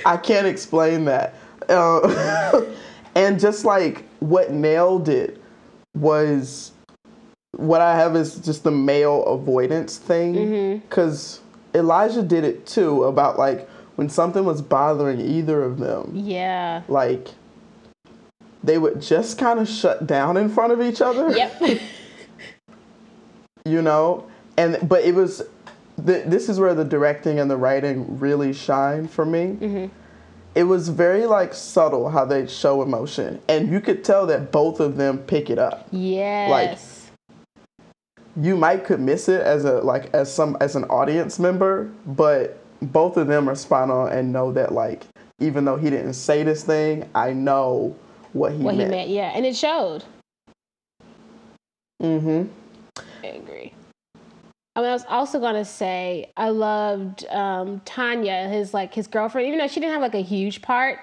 I 0.06 0.16
can't 0.16 0.46
explain 0.46 1.06
that. 1.06 1.34
Uh, 1.68 2.62
and 3.14 3.40
just 3.40 3.64
like 3.64 4.04
what 4.20 4.52
nailed 4.52 5.08
it 5.08 5.40
was, 5.96 6.72
what 7.56 7.80
I 7.80 7.96
have 7.96 8.14
is 8.14 8.36
just 8.36 8.62
the 8.62 8.70
male 8.70 9.24
avoidance 9.24 9.96
thing, 9.98 10.78
because 10.80 11.40
Elijah 11.74 12.22
did 12.22 12.44
it 12.44 12.66
too. 12.66 13.04
About 13.04 13.38
like 13.38 13.68
when 13.96 14.08
something 14.08 14.44
was 14.44 14.60
bothering 14.62 15.20
either 15.20 15.62
of 15.62 15.78
them, 15.78 16.12
Yeah. 16.14 16.82
like 16.88 17.28
they 18.64 18.78
would 18.78 19.00
just 19.00 19.38
kind 19.38 19.58
of 19.58 19.68
shut 19.68 20.06
down 20.06 20.36
in 20.36 20.48
front 20.48 20.72
of 20.72 20.80
each 20.80 21.00
other. 21.00 21.30
Yep. 21.30 21.80
you 23.64 23.82
know? 23.82 24.28
And 24.56 24.78
but 24.88 25.04
it 25.04 25.14
was 25.14 25.42
th- 26.04 26.26
this 26.26 26.48
is 26.48 26.60
where 26.60 26.74
the 26.74 26.84
directing 26.84 27.38
and 27.38 27.50
the 27.50 27.56
writing 27.56 28.18
really 28.18 28.52
shine 28.52 29.08
for 29.08 29.24
me. 29.24 29.56
Mm-hmm. 29.60 29.86
It 30.54 30.64
was 30.64 30.90
very 30.90 31.24
like 31.26 31.54
subtle 31.54 32.10
how 32.10 32.26
they 32.26 32.46
show 32.46 32.82
emotion. 32.82 33.40
And 33.48 33.70
you 33.70 33.80
could 33.80 34.04
tell 34.04 34.26
that 34.26 34.52
both 34.52 34.80
of 34.80 34.96
them 34.96 35.18
pick 35.18 35.48
it 35.48 35.58
up. 35.58 35.88
Yes. 35.90 36.50
Like 36.50 36.78
you 38.36 38.56
might 38.56 38.84
could 38.84 39.00
miss 39.00 39.28
it 39.28 39.40
as 39.40 39.64
a 39.64 39.80
like 39.80 40.12
as 40.14 40.32
some 40.32 40.56
as 40.60 40.74
an 40.74 40.84
audience 40.84 41.38
member 41.38 41.90
but 42.06 42.58
both 42.80 43.16
of 43.16 43.26
them 43.26 43.48
are 43.48 43.54
spot 43.54 43.90
on 43.90 44.10
and 44.10 44.32
know 44.32 44.52
that 44.52 44.72
like 44.72 45.02
even 45.38 45.64
though 45.64 45.76
he 45.76 45.90
didn't 45.90 46.14
say 46.14 46.42
this 46.42 46.64
thing 46.64 47.08
i 47.14 47.32
know 47.32 47.94
what 48.32 48.52
he 48.52 48.58
what 48.58 48.76
meant 48.76 48.90
he 48.90 48.96
meant. 48.96 49.10
Yeah. 49.10 49.32
And 49.34 49.46
it 49.46 49.56
showed. 49.56 50.04
mm-hmm 52.02 52.44
I 53.24 53.26
agree. 53.28 53.72
I 54.74 54.80
mean, 54.80 54.88
I 54.88 54.92
was 54.92 55.04
also 55.08 55.38
gonna 55.38 55.64
say 55.64 56.32
I 56.36 56.48
loved 56.48 57.26
um, 57.26 57.80
Tanya, 57.84 58.48
his 58.48 58.72
like 58.72 58.94
his 58.94 59.06
girlfriend. 59.06 59.46
Even 59.48 59.58
though 59.58 59.68
she 59.68 59.80
didn't 59.80 59.92
have 59.92 60.02
like 60.02 60.14
a 60.14 60.22
huge 60.22 60.62
part 60.62 60.98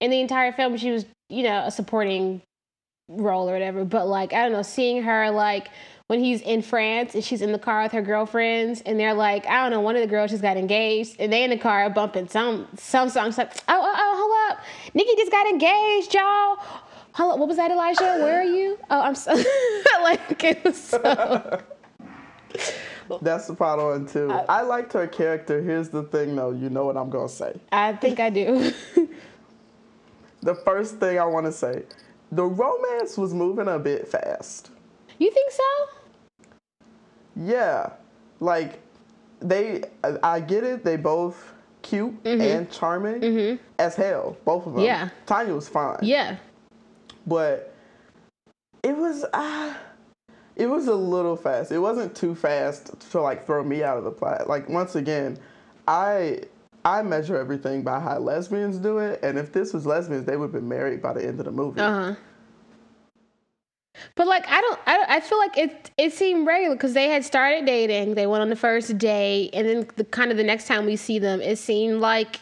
in 0.00 0.10
the 0.10 0.20
entire 0.20 0.52
film, 0.52 0.76
she 0.76 0.90
was 0.90 1.06
you 1.30 1.42
know 1.42 1.64
a 1.64 1.70
supporting 1.70 2.42
role 3.08 3.48
or 3.48 3.52
whatever. 3.52 3.84
But 3.84 4.08
like 4.08 4.32
I 4.32 4.42
don't 4.42 4.52
know, 4.52 4.62
seeing 4.62 5.02
her 5.02 5.30
like 5.30 5.70
when 6.08 6.20
he's 6.22 6.42
in 6.42 6.60
France 6.60 7.14
and 7.14 7.24
she's 7.24 7.40
in 7.40 7.52
the 7.52 7.58
car 7.58 7.82
with 7.82 7.92
her 7.92 8.02
girlfriends, 8.02 8.82
and 8.82 9.00
they're 9.00 9.14
like 9.14 9.46
I 9.46 9.62
don't 9.62 9.70
know, 9.70 9.80
one 9.80 9.96
of 9.96 10.02
the 10.02 10.08
girls 10.08 10.30
just 10.30 10.42
got 10.42 10.58
engaged, 10.58 11.16
and 11.18 11.32
they 11.32 11.44
in 11.44 11.50
the 11.50 11.58
car 11.58 11.88
bumping 11.88 12.28
some 12.28 12.68
some 12.76 13.08
songs 13.08 13.38
like 13.38 13.52
oh 13.68 13.80
oh 13.80 13.94
oh 13.96 14.23
up, 14.54 14.94
Nikki 14.94 15.14
just 15.16 15.30
got 15.30 15.46
engaged, 15.46 16.14
y'all. 16.14 16.58
Up, 17.16 17.38
what 17.38 17.46
was 17.48 17.56
that, 17.56 17.70
Elijah? 17.70 18.02
Where 18.02 18.40
are 18.40 18.44
you? 18.44 18.78
Oh, 18.90 19.00
I'm 19.00 19.14
so 19.14 19.32
like 20.02 20.42
it 20.42 20.64
was 20.64 20.82
so. 20.82 21.62
That's 23.20 23.46
the 23.46 23.54
part 23.54 23.78
on 23.78 24.06
too. 24.06 24.30
Uh, 24.30 24.44
I 24.48 24.62
liked 24.62 24.92
her 24.94 25.06
character. 25.06 25.62
Here's 25.62 25.88
the 25.90 26.04
thing 26.04 26.34
though, 26.34 26.50
you 26.50 26.70
know 26.70 26.84
what 26.86 26.96
I'm 26.96 27.10
gonna 27.10 27.28
say. 27.28 27.60
I 27.70 27.92
think 27.94 28.18
I 28.20 28.30
do. 28.30 28.72
The 30.42 30.54
first 30.54 30.96
thing 31.00 31.18
I 31.18 31.24
wanna 31.24 31.52
say, 31.52 31.84
the 32.30 32.44
romance 32.44 33.16
was 33.16 33.32
moving 33.32 33.66
a 33.68 33.78
bit 33.78 34.06
fast. 34.06 34.70
you 35.18 35.30
think 35.30 35.50
so? 35.50 36.52
Yeah. 37.36 37.92
Like 38.40 38.80
they 39.40 39.84
I 40.22 40.40
get 40.40 40.64
it, 40.64 40.84
they 40.84 40.96
both 40.96 41.53
cute 41.84 42.14
and 42.24 42.70
charming 42.72 43.60
as 43.78 43.94
hell, 43.94 44.36
both 44.44 44.66
of 44.66 44.72
them. 44.72 44.82
Mm-hmm. 44.82 44.86
Yeah. 44.86 45.08
Tanya 45.26 45.54
was 45.54 45.68
fine. 45.68 45.98
Yeah. 46.02 46.36
But 47.26 47.72
it 48.82 48.96
was 48.96 49.24
uh, 49.32 49.74
it 50.56 50.66
was 50.66 50.88
a 50.88 50.94
little 50.94 51.36
fast. 51.36 51.70
It 51.70 51.78
wasn't 51.78 52.16
too 52.16 52.34
fast 52.34 52.98
to 53.12 53.20
like 53.20 53.46
throw 53.46 53.62
me 53.62 53.84
out 53.84 53.98
of 53.98 54.04
the 54.04 54.10
plot. 54.10 54.48
Like 54.48 54.68
once 54.68 54.96
again, 54.96 55.38
I 55.86 56.40
I 56.84 57.02
measure 57.02 57.36
everything 57.36 57.82
by 57.82 58.00
how 58.00 58.18
lesbians 58.18 58.78
do 58.78 58.98
it, 58.98 59.20
and 59.22 59.38
if 59.38 59.52
this 59.52 59.72
was 59.72 59.86
lesbians, 59.86 60.26
they 60.26 60.36
would 60.36 60.46
have 60.46 60.52
been 60.52 60.68
married 60.68 61.00
by 61.00 61.12
the 61.12 61.24
end 61.24 61.38
of 61.38 61.46
the 61.46 61.52
movie. 61.52 61.80
Uh 61.80 61.92
huh. 61.92 62.14
But 64.14 64.26
like 64.26 64.46
I 64.48 64.60
don't, 64.60 64.80
I, 64.86 65.04
I 65.08 65.20
feel 65.20 65.38
like 65.38 65.56
it 65.56 65.90
it 65.96 66.12
seemed 66.12 66.46
regular 66.46 66.74
because 66.74 66.94
they 66.94 67.08
had 67.08 67.24
started 67.24 67.66
dating. 67.66 68.14
They 68.14 68.26
went 68.26 68.42
on 68.42 68.50
the 68.50 68.56
first 68.56 68.98
date, 68.98 69.50
and 69.52 69.68
then 69.68 69.88
the 69.96 70.04
kind 70.04 70.30
of 70.30 70.36
the 70.36 70.44
next 70.44 70.66
time 70.66 70.86
we 70.86 70.96
see 70.96 71.18
them, 71.18 71.40
it 71.40 71.58
seemed 71.58 72.00
like 72.00 72.40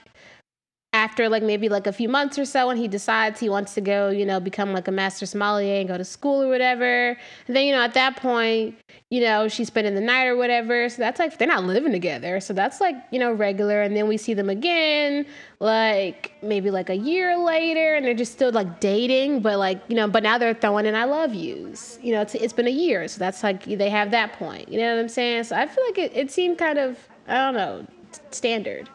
after 0.94 1.28
like 1.30 1.42
maybe 1.42 1.70
like 1.70 1.86
a 1.86 1.92
few 1.92 2.08
months 2.08 2.38
or 2.38 2.44
so, 2.44 2.68
and 2.68 2.78
he 2.78 2.86
decides 2.86 3.40
he 3.40 3.48
wants 3.48 3.72
to 3.74 3.80
go, 3.80 4.10
you 4.10 4.26
know, 4.26 4.38
become 4.38 4.74
like 4.74 4.88
a 4.88 4.92
master 4.92 5.24
sommelier 5.24 5.80
and 5.80 5.88
go 5.88 5.96
to 5.96 6.04
school 6.04 6.42
or 6.42 6.48
whatever. 6.48 7.16
And 7.46 7.56
then 7.56 7.64
you 7.64 7.72
know 7.72 7.80
at 7.80 7.94
that 7.94 8.16
point, 8.16 8.76
you 9.08 9.22
know, 9.22 9.48
she's 9.48 9.68
spending 9.68 9.94
the 9.94 10.02
night 10.02 10.26
or 10.26 10.36
whatever. 10.36 10.90
So 10.90 10.98
that's 10.98 11.18
like 11.18 11.38
they're 11.38 11.48
not 11.48 11.64
living 11.64 11.92
together. 11.92 12.40
So 12.40 12.52
that's 12.52 12.78
like 12.80 12.94
you 13.10 13.18
know 13.18 13.32
regular. 13.32 13.80
And 13.80 13.96
then 13.96 14.06
we 14.06 14.18
see 14.18 14.34
them 14.34 14.50
again, 14.50 15.24
like 15.60 16.32
maybe 16.42 16.70
like 16.70 16.90
a 16.90 16.96
year 16.96 17.38
later, 17.38 17.94
and 17.94 18.04
they're 18.04 18.12
just 18.12 18.32
still 18.32 18.52
like 18.52 18.78
dating, 18.78 19.40
but 19.40 19.58
like 19.58 19.80
you 19.88 19.96
know, 19.96 20.08
but 20.08 20.22
now 20.22 20.36
they're 20.36 20.52
throwing 20.52 20.84
in 20.84 20.94
"I 20.94 21.04
love 21.04 21.34
yous." 21.34 21.98
You 22.02 22.12
know, 22.12 22.20
it's, 22.20 22.34
it's 22.34 22.52
been 22.52 22.68
a 22.68 22.70
year, 22.70 23.08
so 23.08 23.18
that's 23.18 23.42
like 23.42 23.64
they 23.64 23.88
have 23.88 24.10
that 24.10 24.34
point. 24.34 24.68
You 24.68 24.78
know 24.78 24.94
what 24.94 25.00
I'm 25.00 25.08
saying? 25.08 25.44
So 25.44 25.56
I 25.56 25.66
feel 25.66 25.84
like 25.86 25.98
it, 25.98 26.12
it 26.14 26.30
seemed 26.30 26.58
kind 26.58 26.78
of 26.78 26.98
I 27.26 27.34
don't 27.36 27.54
know 27.54 27.86
standard. 28.30 28.90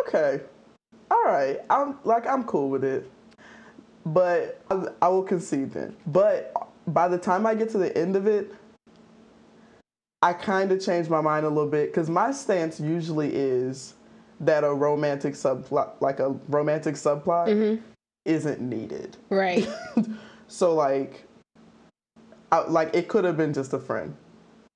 Okay. 0.00 0.40
All 1.14 1.22
right. 1.24 1.60
I'm 1.70 1.96
like 2.04 2.26
I'm 2.26 2.42
cool 2.44 2.68
with 2.70 2.82
it. 2.84 3.08
But 4.04 4.60
I, 4.70 4.86
I 5.02 5.08
will 5.08 5.22
concede 5.22 5.72
then. 5.72 5.96
But 6.06 6.52
by 6.88 7.08
the 7.08 7.16
time 7.18 7.46
I 7.46 7.54
get 7.54 7.70
to 7.70 7.78
the 7.78 7.96
end 7.96 8.16
of 8.16 8.26
it, 8.26 8.52
I 10.20 10.32
kind 10.32 10.72
of 10.72 10.84
changed 10.84 11.08
my 11.08 11.20
mind 11.20 11.46
a 11.46 11.48
little 11.48 11.70
bit 11.70 11.90
because 11.90 12.10
my 12.10 12.32
stance 12.32 12.80
usually 12.80 13.34
is 13.34 13.94
that 14.40 14.64
a 14.64 14.72
romantic 14.74 15.34
subplot, 15.34 15.92
like 16.00 16.18
a 16.20 16.30
romantic 16.48 16.96
subplot, 16.96 17.46
Mm-hmm. 17.48 17.82
isn't 18.24 18.60
needed. 18.60 19.16
Right. 19.30 19.66
So 20.46 20.74
like, 20.74 21.24
I, 22.52 22.60
like 22.60 22.94
it 22.94 23.08
could 23.08 23.24
have 23.24 23.36
been 23.36 23.52
just 23.54 23.72
a 23.72 23.78
friend. 23.78 24.14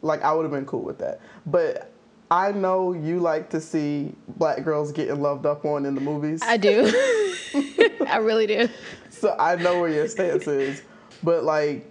Like 0.01 0.23
I 0.23 0.33
would 0.33 0.43
have 0.43 0.51
been 0.51 0.65
cool 0.65 0.83
with 0.83 0.99
that. 0.99 1.21
But 1.47 1.93
I 2.31 2.53
know 2.53 2.93
you 2.93 3.21
like 3.21 3.49
to 3.51 3.61
see 3.61 4.15
black 4.37 4.63
girls 4.63 4.93
getting 4.93 5.21
loved 5.21 5.47
up 5.47 5.65
on 5.65 5.87
in 5.87 5.95
the 5.95 6.01
movies. 6.01 6.41
I 6.43 6.57
do. 6.57 6.85
I 8.07 8.19
really 8.19 8.47
do. 8.47 8.69
so 9.11 9.35
I 9.39 9.57
know 9.57 9.81
where 9.81 9.91
your 9.91 10.09
stance 10.09 10.47
is. 10.47 10.83
But 11.23 11.45
like, 11.45 11.91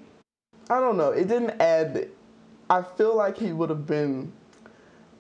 I 0.69 0.80
don't 0.80 0.97
know. 0.97 1.12
It 1.12 1.28
didn't 1.28 1.60
add. 1.60 2.10
I 2.69 2.82
feel 2.82 3.15
like 3.15 3.38
he 3.38 3.52
would 3.52 3.69
have 3.69 3.88
been, 3.88 4.32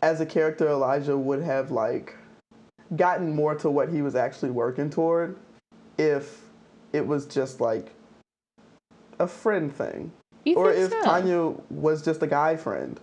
as 0.01 0.21
a 0.21 0.25
character, 0.25 0.67
Elijah 0.67 1.17
would 1.17 1.41
have 1.41 1.71
like, 1.71 2.15
gotten 2.95 3.33
more 3.33 3.55
to 3.55 3.69
what 3.69 3.89
he 3.89 4.01
was 4.01 4.15
actually 4.15 4.51
working 4.51 4.89
toward, 4.89 5.37
if 5.97 6.43
it 6.93 7.05
was 7.05 7.25
just 7.25 7.59
like, 7.59 7.91
a 9.19 9.27
friend 9.27 9.75
thing, 9.75 10.11
You 10.45 10.55
or 10.55 10.71
if 10.71 10.91
so? 10.91 11.01
Tanya 11.03 11.53
was 11.69 12.03
just 12.03 12.21
a 12.21 12.27
guy 12.27 12.55
friend. 12.55 12.99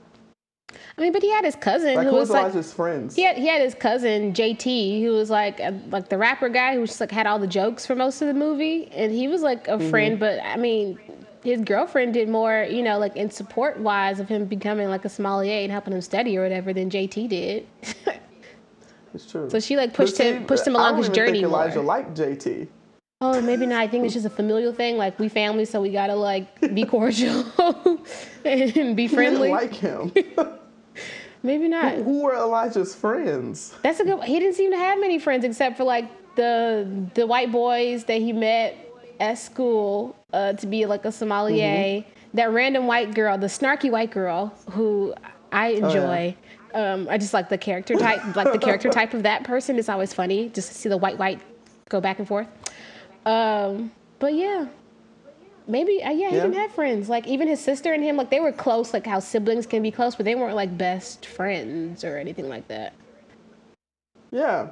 I 0.96 1.00
mean, 1.00 1.12
but 1.12 1.22
he 1.22 1.30
had 1.30 1.44
his 1.44 1.56
cousin 1.56 1.96
Like 1.96 2.06
who 2.06 2.14
was 2.14 2.30
like 2.30 2.44
Elijah's 2.44 2.72
friends? 2.72 3.16
he 3.16 3.22
had 3.22 3.36
he 3.36 3.48
had 3.48 3.60
his 3.60 3.74
cousin 3.74 4.32
JT 4.32 5.02
who 5.02 5.10
was 5.10 5.28
like 5.28 5.58
a, 5.58 5.78
like 5.90 6.08
the 6.08 6.18
rapper 6.18 6.48
guy 6.48 6.74
who 6.74 6.86
just 6.86 7.00
like 7.00 7.10
had 7.10 7.26
all 7.26 7.38
the 7.38 7.48
jokes 7.48 7.84
for 7.84 7.96
most 7.96 8.22
of 8.22 8.28
the 8.28 8.34
movie, 8.34 8.88
and 8.92 9.10
he 9.12 9.26
was 9.26 9.42
like 9.42 9.66
a 9.66 9.72
mm-hmm. 9.72 9.90
friend. 9.90 10.20
But 10.20 10.40
I 10.44 10.56
mean, 10.56 10.98
his 11.42 11.60
girlfriend 11.62 12.14
did 12.14 12.28
more, 12.28 12.66
you 12.70 12.82
know, 12.82 12.98
like 12.98 13.16
in 13.16 13.30
support 13.30 13.78
wise 13.78 14.20
of 14.20 14.28
him 14.28 14.44
becoming 14.44 14.88
like 14.88 15.04
a 15.04 15.08
sommelier 15.08 15.62
and 15.62 15.72
helping 15.72 15.92
him 15.92 16.00
study 16.00 16.38
or 16.38 16.42
whatever 16.42 16.72
than 16.72 16.90
JT 16.90 17.28
did. 17.28 17.66
It's 19.14 19.30
true. 19.30 19.48
so 19.48 19.60
she 19.60 19.76
like 19.76 19.94
pushed 19.94 20.16
see, 20.16 20.24
him 20.24 20.44
pushed 20.44 20.66
him 20.66 20.74
I 20.74 20.80
along 20.80 20.94
don't 20.94 21.04
his 21.04 21.08
journey 21.10 21.40
think 21.40 21.48
more. 21.48 21.62
Elijah 21.62 21.80
liked 21.80 22.14
JT. 22.18 22.66
Oh, 23.20 23.40
maybe 23.40 23.64
not. 23.64 23.80
I 23.80 23.86
think 23.86 24.04
it's 24.04 24.14
just 24.20 24.26
a 24.26 24.30
familial 24.30 24.72
thing. 24.72 24.96
Like 24.96 25.20
we 25.20 25.28
family, 25.28 25.66
so 25.66 25.80
we 25.80 25.90
gotta 25.90 26.16
like 26.16 26.74
be 26.74 26.84
cordial 26.84 27.44
and 28.44 28.96
be 28.96 29.06
friendly. 29.06 29.50
like 29.50 29.72
him. 29.72 30.12
Maybe 31.44 31.68
not. 31.68 31.94
Who 31.94 32.22
were 32.22 32.34
Elijah's 32.34 32.94
friends? 32.94 33.72
That's 33.82 34.00
a 34.00 34.04
good. 34.04 34.24
He 34.24 34.40
didn't 34.40 34.56
seem 34.56 34.72
to 34.72 34.76
have 34.78 34.98
many 34.98 35.20
friends 35.20 35.44
except 35.44 35.76
for 35.76 35.84
like 35.84 36.10
the 36.34 37.08
the 37.14 37.26
white 37.26 37.52
boys 37.52 38.04
that 38.04 38.20
he 38.20 38.32
met 38.32 38.76
at 39.20 39.38
school 39.38 40.16
uh, 40.32 40.54
to 40.54 40.66
be 40.66 40.86
like 40.86 41.04
a 41.04 41.12
sommelier. 41.12 42.04
That 42.34 42.50
random 42.52 42.88
white 42.88 43.14
girl, 43.14 43.38
the 43.38 43.46
snarky 43.46 43.92
white 43.92 44.10
girl 44.10 44.52
who 44.72 45.14
I 45.52 45.68
enjoy. 45.68 46.36
um, 46.74 47.06
I 47.08 47.16
just 47.16 47.32
like 47.32 47.48
the 47.48 47.58
character 47.58 47.94
type, 47.94 48.20
like 48.36 48.50
the 48.52 48.58
character 48.58 48.90
type 48.90 49.14
of 49.14 49.22
that 49.22 49.44
person. 49.44 49.78
is 49.78 49.88
always 49.88 50.12
funny 50.12 50.48
just 50.48 50.68
to 50.72 50.74
see 50.74 50.88
the 50.88 50.96
white 50.96 51.16
white 51.16 51.40
go 51.88 52.00
back 52.00 52.18
and 52.18 52.26
forth. 52.26 52.48
Um, 53.24 53.92
but 54.18 54.34
yeah. 54.34 54.66
Maybe 55.66 56.02
uh, 56.02 56.10
yeah, 56.10 56.28
he 56.30 56.36
Yeah. 56.36 56.42
didn't 56.42 56.54
have 56.54 56.72
friends. 56.72 57.08
Like 57.08 57.26
even 57.26 57.48
his 57.48 57.60
sister 57.60 57.92
and 57.92 58.02
him, 58.02 58.16
like 58.16 58.30
they 58.30 58.40
were 58.40 58.52
close, 58.52 58.92
like 58.92 59.06
how 59.06 59.20
siblings 59.20 59.66
can 59.66 59.82
be 59.82 59.90
close, 59.90 60.14
but 60.14 60.24
they 60.24 60.34
weren't 60.34 60.56
like 60.56 60.76
best 60.76 61.26
friends 61.26 62.04
or 62.04 62.18
anything 62.18 62.48
like 62.48 62.68
that. 62.68 62.92
Yeah. 64.30 64.70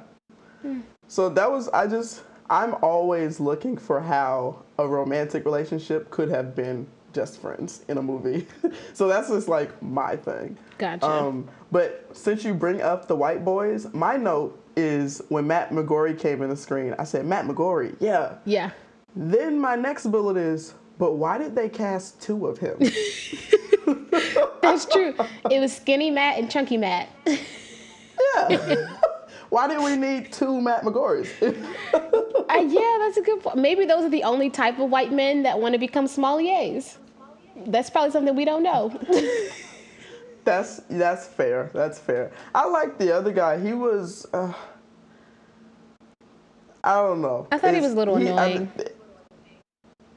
So 1.07 1.29
that 1.29 1.49
was 1.51 1.69
I 1.69 1.87
just 1.87 2.23
I'm 2.49 2.75
always 2.75 3.39
looking 3.39 3.77
for 3.77 3.99
how 4.01 4.63
a 4.77 4.87
romantic 4.87 5.45
relationship 5.45 6.09
could 6.09 6.29
have 6.29 6.55
been 6.55 6.87
just 7.13 7.39
friends 7.39 7.83
in 7.87 7.97
a 7.97 8.01
movie. 8.01 8.47
so 8.93 9.07
that's 9.07 9.29
just 9.29 9.47
like 9.47 9.81
my 9.81 10.15
thing. 10.15 10.57
Gotcha. 10.77 11.07
Um, 11.07 11.47
but 11.71 12.07
since 12.13 12.43
you 12.43 12.53
bring 12.53 12.81
up 12.81 13.07
the 13.07 13.15
white 13.15 13.45
boys, 13.45 13.91
my 13.93 14.17
note 14.17 14.59
is 14.75 15.21
when 15.29 15.45
Matt 15.47 15.69
McGorry 15.69 16.17
came 16.17 16.41
in 16.41 16.49
the 16.49 16.55
screen, 16.57 16.95
I 16.97 17.03
said, 17.03 17.25
Matt 17.25 17.45
McGorry, 17.45 17.95
yeah. 17.99 18.35
Yeah. 18.45 18.71
Then 19.15 19.59
my 19.59 19.75
next 19.75 20.07
bullet 20.07 20.37
is, 20.37 20.73
but 20.97 21.13
why 21.13 21.37
did 21.37 21.55
they 21.55 21.69
cast 21.69 22.21
two 22.21 22.47
of 22.47 22.57
him? 22.57 22.77
That's 24.61 24.85
true. 24.85 25.13
It 25.49 25.59
was 25.59 25.75
skinny 25.75 26.09
Matt 26.11 26.39
and 26.39 26.49
chunky 26.49 26.77
Matt. 26.77 27.09
yeah. 27.27 28.97
why 29.49 29.67
did 29.67 29.83
we 29.83 29.95
need 29.95 30.31
two 30.31 30.61
Matt 30.61 30.83
McGorrys? 30.83 31.29
Uh, 31.93 32.59
yeah, 32.59 32.97
that's 32.99 33.17
a 33.17 33.21
good 33.21 33.41
point. 33.41 33.57
Maybe 33.57 33.85
those 33.85 34.03
are 34.03 34.09
the 34.09 34.23
only 34.23 34.49
type 34.49 34.79
of 34.79 34.89
white 34.89 35.11
men 35.11 35.43
that 35.43 35.59
want 35.59 35.73
to 35.73 35.79
become 35.79 36.05
sommeliers. 36.05 36.97
That's 37.67 37.89
probably 37.89 38.11
something 38.11 38.35
we 38.35 38.45
don't 38.45 38.63
know. 38.63 38.91
That's 40.45 40.81
that's 40.89 41.25
fair. 41.25 41.71
That's 41.73 41.99
fair. 41.99 42.33
I 42.53 42.67
like 42.67 42.97
the 42.97 43.15
other 43.15 43.31
guy. 43.31 43.61
He 43.61 43.71
was. 43.71 44.27
Uh, 44.33 44.51
I 46.83 46.95
don't 46.95 47.21
know. 47.21 47.47
I 47.49 47.57
thought 47.57 47.73
he 47.73 47.79
was 47.79 47.93
a 47.93 47.95
little 47.95 48.17
I- 48.17 48.21
annoying. 48.21 48.71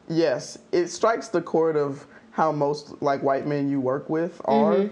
Yes, 0.09 0.59
it 0.73 0.89
strikes 0.89 1.29
the 1.29 1.41
chord 1.43 1.77
of 1.77 2.07
how 2.31 2.53
most 2.53 3.01
like 3.03 3.23
white 3.23 3.47
men 3.47 3.69
you 3.69 3.81
work 3.81 4.09
with 4.11 4.41
are. 4.45 4.75
Mhm. 4.75 4.91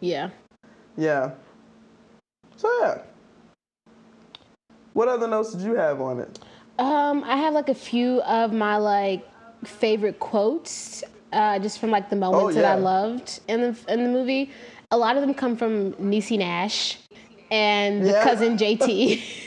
yeah. 0.00 0.30
Yeah. 0.96 1.30
So 2.56 2.68
yeah. 2.80 2.98
What 4.92 5.08
other 5.08 5.26
notes 5.26 5.52
did 5.52 5.62
you 5.62 5.74
have 5.74 6.00
on 6.00 6.20
it? 6.20 6.38
Um, 6.78 7.24
I 7.24 7.36
have 7.36 7.54
like 7.54 7.68
a 7.68 7.74
few 7.74 8.20
of 8.22 8.52
my 8.52 8.76
like 8.76 9.26
favorite 9.64 10.18
quotes, 10.18 11.02
uh, 11.32 11.58
just 11.60 11.78
from 11.78 11.90
like 11.90 12.10
the 12.10 12.16
moments 12.16 12.54
that 12.56 12.64
I 12.64 12.74
Oh, 12.76 12.82
loved 12.82 13.40
in 13.48 13.60
the 13.60 13.76
in 13.92 14.04
the 14.04 14.10
movie. 14.10 14.50
A 14.90 14.96
lot 14.96 15.16
of 15.16 15.22
them 15.22 15.32
come 15.32 15.56
from 15.56 15.92
Niecy 15.94 16.36
Nash 16.38 16.98
and 17.50 18.02
the 18.02 18.12
Yeah. 18.12 18.24
cousin 18.24 18.58
JT. 18.58 19.22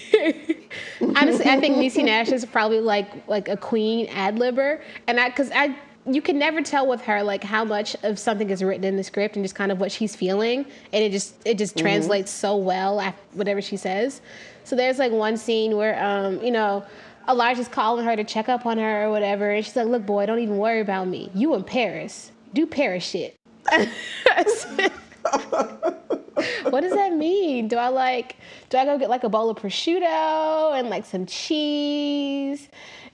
Honestly, 1.02 1.46
I 1.46 1.60
think 1.60 1.78
Niecy 1.78 2.04
Nash 2.04 2.30
is 2.30 2.46
probably 2.46 2.80
like 2.80 3.28
like 3.28 3.48
a 3.48 3.58
queen 3.58 4.08
ad 4.08 4.38
libber, 4.38 4.82
and 5.08 5.20
I 5.20 5.30
because 5.30 5.52
I 5.52 5.76
you 6.08 6.22
can 6.22 6.38
never 6.38 6.62
tell 6.62 6.88
with 6.88 7.02
her 7.02 7.24
like 7.24 7.44
how 7.44 7.64
much 7.66 7.96
of 8.04 8.20
something 8.20 8.50
is 8.50 8.64
written 8.64 8.84
in 8.84 8.96
the 8.96 9.04
script 9.04 9.36
and 9.36 9.44
just 9.44 9.56
kind 9.56 9.72
of 9.72 9.80
what 9.80 9.92
she's 9.92 10.16
feeling, 10.16 10.66
and 10.94 11.04
it 11.04 11.12
just 11.12 11.36
it 11.46 11.58
just 11.58 11.78
translates 11.78 12.32
so 12.32 12.56
well 12.56 13.00
after 13.02 13.22
whatever 13.34 13.62
she 13.62 13.78
says. 13.78 14.22
So 14.64 14.76
there's 14.76 15.00
like 15.00 15.12
one 15.12 15.38
scene 15.38 15.76
where 15.78 16.02
um 16.04 16.42
you 16.44 16.52
know. 16.52 16.86
Elijah's 17.28 17.68
calling 17.68 18.06
her 18.06 18.16
to 18.16 18.24
check 18.24 18.50
up 18.50 18.68
on 18.68 18.78
her 18.78 19.06
or 19.06 19.10
whatever, 19.10 19.50
and 19.50 19.66
she's 19.66 19.76
like, 19.76 19.88
"Look, 19.88 20.06
boy, 20.06 20.28
don't 20.28 20.38
even 20.38 20.58
worry 20.58 20.80
about 20.80 21.08
me. 21.08 21.32
You 21.34 21.56
in 21.56 21.64
Paris. 21.64 22.32
Do 22.54 22.68
Paris 22.68 23.04
shit." 23.04 23.36
what 26.70 26.82
does 26.82 26.94
that 26.94 27.14
mean? 27.14 27.68
Do 27.68 27.78
I 27.78 27.90
like 27.90 28.38
do 28.70 28.78
I 28.78 28.86
go 28.86 28.98
get 28.98 29.10
like 29.10 29.24
a 29.24 29.30
bowl 29.30 29.50
of 29.50 29.58
prosciutto 29.58 30.78
and 30.78 30.90
like 30.90 31.06
some 31.06 31.26
cheese? 31.26 32.70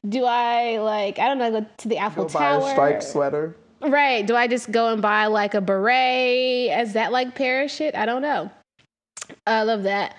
Do 0.08 0.26
I 0.26 0.80
like 0.80 1.20
I 1.20 1.28
don't 1.28 1.38
know 1.38 1.52
go 1.52 1.66
to 1.78 1.88
the 1.88 2.00
Eiffel 2.00 2.26
Go 2.26 2.34
buy 2.34 2.56
a 2.56 2.72
striped 2.72 3.04
sweater. 3.04 3.56
Right. 3.82 4.26
Do 4.26 4.36
I 4.36 4.48
just 4.48 4.72
go 4.72 4.94
and 4.94 5.02
buy 5.02 5.26
like 5.28 5.54
a 5.54 5.62
beret? 5.62 6.70
Is 6.80 6.94
that 6.94 7.12
like 7.12 7.36
Paris 7.36 7.74
shit? 7.74 7.96
I 7.96 8.06
don't 8.06 8.22
know. 8.22 8.52
I 9.48 9.64
love 9.64 9.84
that. 9.84 10.16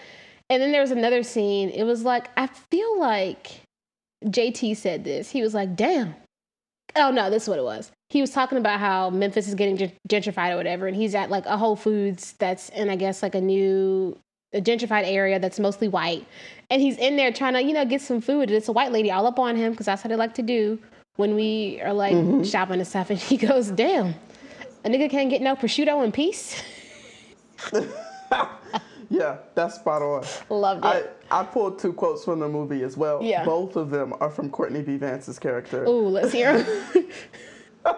And 0.50 0.60
then 0.60 0.72
there 0.72 0.80
was 0.80 0.90
another 0.90 1.22
scene. 1.22 1.70
It 1.70 1.84
was 1.84 2.02
like 2.02 2.28
I 2.36 2.46
feel 2.46 2.98
like 2.98 3.62
JT 4.24 4.76
said 4.76 5.04
this. 5.04 5.30
He 5.30 5.42
was 5.42 5.54
like, 5.54 5.76
"Damn." 5.76 6.14
Oh 6.96 7.10
no, 7.10 7.30
this 7.30 7.44
is 7.44 7.48
what 7.48 7.58
it 7.58 7.64
was. 7.64 7.90
He 8.12 8.20
was 8.20 8.30
talking 8.30 8.58
about 8.58 8.78
how 8.78 9.08
Memphis 9.08 9.48
is 9.48 9.54
getting 9.54 9.90
gentrified 10.06 10.52
or 10.52 10.56
whatever, 10.58 10.86
and 10.86 10.94
he's 10.94 11.14
at 11.14 11.30
like 11.30 11.46
a 11.46 11.56
Whole 11.56 11.76
Foods 11.76 12.34
that's 12.38 12.68
in 12.68 12.90
I 12.90 12.96
guess 12.96 13.22
like 13.22 13.34
a 13.34 13.40
new 13.40 14.18
a 14.52 14.60
gentrified 14.60 15.04
area 15.06 15.38
that's 15.38 15.58
mostly 15.58 15.88
white, 15.88 16.26
and 16.68 16.82
he's 16.82 16.98
in 16.98 17.16
there 17.16 17.32
trying 17.32 17.54
to 17.54 17.62
you 17.62 17.72
know 17.72 17.86
get 17.86 18.02
some 18.02 18.20
food. 18.20 18.50
And 18.50 18.52
it's 18.52 18.68
a 18.68 18.72
white 18.72 18.92
lady 18.92 19.10
all 19.10 19.26
up 19.26 19.38
on 19.38 19.56
him 19.56 19.72
because 19.72 19.86
that's 19.86 20.02
how 20.02 20.10
they 20.10 20.16
like 20.16 20.34
to 20.34 20.42
do 20.42 20.78
when 21.16 21.34
we 21.34 21.80
are 21.82 21.94
like 21.94 22.12
mm-hmm. 22.12 22.42
shopping 22.42 22.80
and 22.80 22.86
stuff. 22.86 23.08
And 23.08 23.18
he 23.18 23.36
goes, 23.48 23.70
"Damn, 23.70 24.14
a 24.84 24.90
nigga 24.90 25.08
can't 25.08 25.30
get 25.30 25.40
no 25.40 25.56
prosciutto 25.56 26.04
in 26.04 26.12
peace." 26.12 26.62
Yeah, 29.12 29.36
that's 29.54 29.74
spot 29.74 30.00
on. 30.00 30.24
Loved 30.48 30.86
I, 30.86 30.96
it. 31.00 31.16
I 31.30 31.44
pulled 31.44 31.78
two 31.78 31.92
quotes 31.92 32.24
from 32.24 32.40
the 32.40 32.48
movie 32.48 32.82
as 32.82 32.96
well. 32.96 33.22
Yeah. 33.22 33.44
Both 33.44 33.76
of 33.76 33.90
them 33.90 34.14
are 34.20 34.30
from 34.30 34.48
Courtney 34.48 34.80
B. 34.80 34.96
Vance's 34.96 35.38
character. 35.38 35.84
Ooh, 35.84 36.08
let's 36.08 36.32
hear 36.32 36.62
him. 36.62 37.06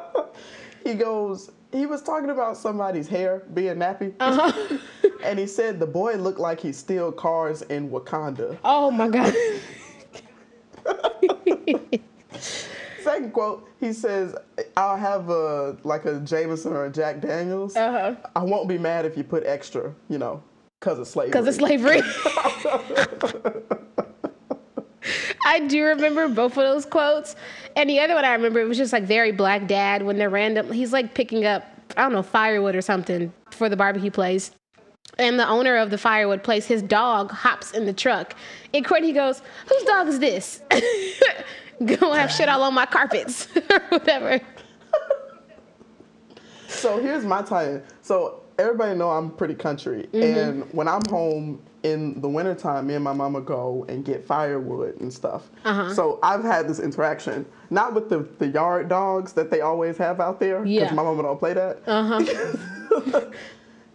He 0.84 0.92
goes, 0.94 1.50
he 1.72 1.86
was 1.86 2.02
talking 2.02 2.28
about 2.30 2.58
somebody's 2.58 3.08
hair 3.08 3.42
being 3.54 3.76
nappy. 3.76 4.14
Uh-huh. 4.20 4.78
And 5.24 5.38
he 5.38 5.46
said 5.46 5.80
the 5.80 5.86
boy 5.86 6.16
looked 6.16 6.38
like 6.38 6.60
he 6.60 6.70
steal 6.70 7.10
cars 7.10 7.62
in 7.62 7.88
Wakanda. 7.88 8.58
oh 8.62 8.90
my 8.90 9.08
god. 9.08 9.34
Second 13.02 13.32
quote, 13.32 13.66
he 13.80 13.94
says, 13.94 14.36
I'll 14.76 14.98
have 14.98 15.30
a 15.30 15.78
like 15.82 16.04
a 16.04 16.20
Jameson 16.20 16.74
or 16.74 16.84
a 16.84 16.90
Jack 16.90 17.22
Daniels. 17.22 17.74
Uh 17.74 17.90
huh. 17.90 18.28
I 18.36 18.42
won't 18.42 18.68
be 18.68 18.76
mad 18.76 19.06
if 19.06 19.16
you 19.16 19.24
put 19.24 19.46
extra, 19.46 19.94
you 20.10 20.18
know, 20.18 20.42
because 20.78 20.98
of 20.98 21.08
slavery. 21.08 21.30
Because 21.30 21.48
of 21.48 21.54
slavery. 21.54 22.02
I 25.44 25.60
do 25.60 25.84
remember 25.84 26.28
both 26.28 26.52
of 26.52 26.64
those 26.64 26.86
quotes. 26.86 27.36
And 27.76 27.88
the 27.90 28.00
other 28.00 28.14
one 28.14 28.24
I 28.24 28.32
remember, 28.32 28.60
it 28.60 28.64
was 28.68 28.78
just 28.78 28.92
like 28.92 29.04
very 29.04 29.30
black 29.32 29.66
dad 29.66 30.02
when 30.02 30.16
they're 30.16 30.30
random. 30.30 30.72
He's 30.72 30.92
like 30.92 31.14
picking 31.14 31.44
up, 31.44 31.64
I 31.96 32.02
don't 32.02 32.12
know, 32.12 32.22
firewood 32.22 32.74
or 32.74 32.80
something 32.82 33.32
for 33.50 33.68
the 33.68 33.76
barbecue 33.76 34.10
place. 34.10 34.52
And 35.18 35.38
the 35.38 35.46
owner 35.48 35.76
of 35.76 35.90
the 35.90 35.98
firewood 35.98 36.42
place, 36.42 36.66
his 36.66 36.82
dog 36.82 37.30
hops 37.30 37.72
in 37.72 37.84
the 37.84 37.92
truck. 37.92 38.34
And 38.72 38.84
Courtney 38.84 39.12
goes, 39.12 39.42
Whose 39.68 39.82
dog 39.84 40.08
is 40.08 40.18
this? 40.18 40.60
Gonna 41.84 42.18
have 42.18 42.30
shit 42.32 42.48
all 42.48 42.62
on 42.62 42.74
my 42.74 42.86
carpets 42.86 43.48
or 43.70 43.80
whatever. 43.90 44.40
So 46.68 47.00
here's 47.00 47.24
my 47.24 47.42
tie-in. 47.42 47.82
So 48.02 48.42
everybody 48.58 48.96
know 48.96 49.10
I'm 49.10 49.30
pretty 49.30 49.54
country, 49.54 50.08
Mm-hmm. 50.12 50.38
and 50.38 50.72
when 50.72 50.88
I'm 50.88 51.02
home 51.08 51.60
in 51.84 52.20
the 52.20 52.28
wintertime, 52.28 52.86
me 52.86 52.94
and 52.94 53.04
my 53.04 53.12
mama 53.12 53.40
go 53.40 53.84
and 53.88 54.04
get 54.04 54.26
firewood 54.26 54.98
and 55.00 55.12
stuff. 55.12 55.50
Uh-huh. 55.64 55.94
So 55.94 56.18
I've 56.22 56.42
had 56.42 56.66
this 56.66 56.80
interaction, 56.80 57.44
not 57.70 57.94
with 57.94 58.08
the, 58.08 58.20
the 58.38 58.48
yard 58.48 58.88
dogs 58.88 59.34
that 59.34 59.50
they 59.50 59.60
always 59.60 59.96
have 59.98 60.18
out 60.18 60.40
there, 60.40 60.60
because 60.62 60.72
Yeah. 60.90 60.94
my 60.94 61.02
mama 61.02 61.22
don't 61.22 61.38
play 61.38 61.52
that. 61.54 61.78
Uh-huh. 61.86 63.20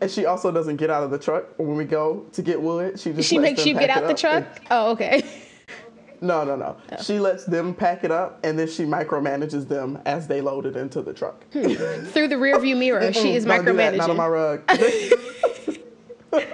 And 0.01 0.09
she 0.09 0.25
also 0.25 0.49
doesn't 0.49 0.77
get 0.77 0.89
out 0.89 1.03
of 1.03 1.11
the 1.11 1.17
truck 1.19 1.43
when 1.59 1.75
we 1.75 1.83
go 1.83 2.25
to 2.31 2.41
get 2.41 2.61
wood. 2.61 2.97
She 2.97 3.11
just 3.11 3.27
She 3.29 3.37
makes 3.37 3.59
them 3.59 3.67
you 3.67 3.73
get 3.73 3.89
out 3.89 4.07
the 4.07 4.13
truck? 4.13 4.45
and- 4.45 4.65
Oh, 4.71 4.91
okay. 4.91 5.21
no, 6.21 6.45
no, 6.45 6.55
no. 6.55 6.77
She 7.03 7.19
lets 7.19 7.43
them 7.43 7.73
pack 7.73 8.05
it 8.05 8.11
up, 8.11 8.39
and 8.45 8.57
then 8.57 8.69
she 8.69 8.85
micromanages 8.85 9.67
them 9.67 9.99
as 10.05 10.25
they 10.25 10.39
load 10.39 10.65
it 10.65 10.77
into 10.77 11.01
the 11.01 11.13
truck. 11.13 11.43
Through 11.51 11.75
the 12.29 12.35
rearview 12.35 12.77
mirror, 12.77 13.11
she 13.11 13.35
is 13.35 13.43
Don't 13.43 13.65
do 13.65 13.73
that, 13.73 13.95
Not 13.95 14.09
on 14.09 14.15
my 14.15 14.27
rug. 14.27 14.61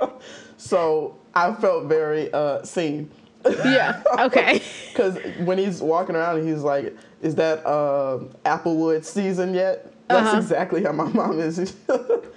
so 0.58 1.16
I 1.36 1.54
felt 1.54 1.86
very 1.86 2.32
uh, 2.34 2.64
seen. 2.64 3.10
Yeah. 3.46 4.02
Okay. 4.20 4.62
Because 4.96 5.18
when 5.40 5.58
he's 5.58 5.82
walking 5.82 6.16
around 6.16 6.38
and 6.40 6.48
he's 6.48 6.62
like, 6.62 6.96
"Is 7.22 7.36
that 7.36 7.66
uh, 7.66 8.20
Applewood 8.46 9.04
season 9.04 9.54
yet?" 9.54 9.92
That's 10.08 10.30
Uh-huh. 10.30 10.38
exactly 10.38 10.84
how 10.84 10.94
my 10.94 11.04
mom 11.20 11.38
is. 11.42 11.76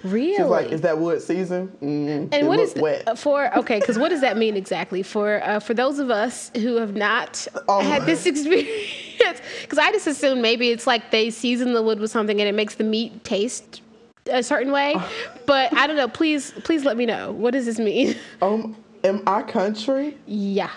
Really? 0.03 0.35
She's 0.35 0.45
like, 0.45 0.71
"Is 0.73 0.81
that 0.81 0.97
wood 0.99 1.21
season?" 1.21 1.71
Mm, 1.81 2.33
And 2.33 2.47
what 2.49 2.77
wet? 2.77 3.17
for 3.17 3.57
okay? 3.59 3.79
Because 3.79 3.97
what 3.97 4.09
does 4.09 4.19
that 4.21 4.35
mean 4.37 4.57
exactly 4.57 5.01
for 5.01 5.41
uh, 5.41 5.59
for 5.61 5.73
those 5.73 5.99
of 5.99 6.09
us 6.11 6.51
who 6.57 6.75
have 6.75 6.95
not 6.95 7.47
Oh. 7.69 7.79
had 7.79 8.05
this 8.05 8.25
experience? 8.25 9.39
Because 9.61 9.77
I 9.79 9.91
just 9.91 10.05
assume 10.07 10.41
maybe 10.41 10.69
it's 10.69 10.85
like 10.85 11.11
they 11.11 11.29
season 11.29 11.73
the 11.73 11.81
wood 11.81 11.99
with 12.01 12.11
something 12.11 12.39
and 12.41 12.49
it 12.49 12.55
makes 12.55 12.75
the 12.75 12.83
meat 12.83 13.23
taste 13.23 13.81
a 14.29 14.43
certain 14.43 14.73
way. 14.73 14.93
Oh. 14.97 15.11
But 15.45 15.73
I 15.73 15.87
don't 15.87 15.95
know. 15.95 16.07
Please, 16.09 16.51
please 16.65 16.83
let 16.83 16.97
me 16.97 17.05
know. 17.05 17.31
What 17.31 17.51
does 17.51 17.65
this 17.65 17.79
mean? 17.79 18.15
Um, 18.41 18.75
am 19.03 19.21
I 19.27 19.41
country? 19.43 20.17
yeah. 20.25 20.71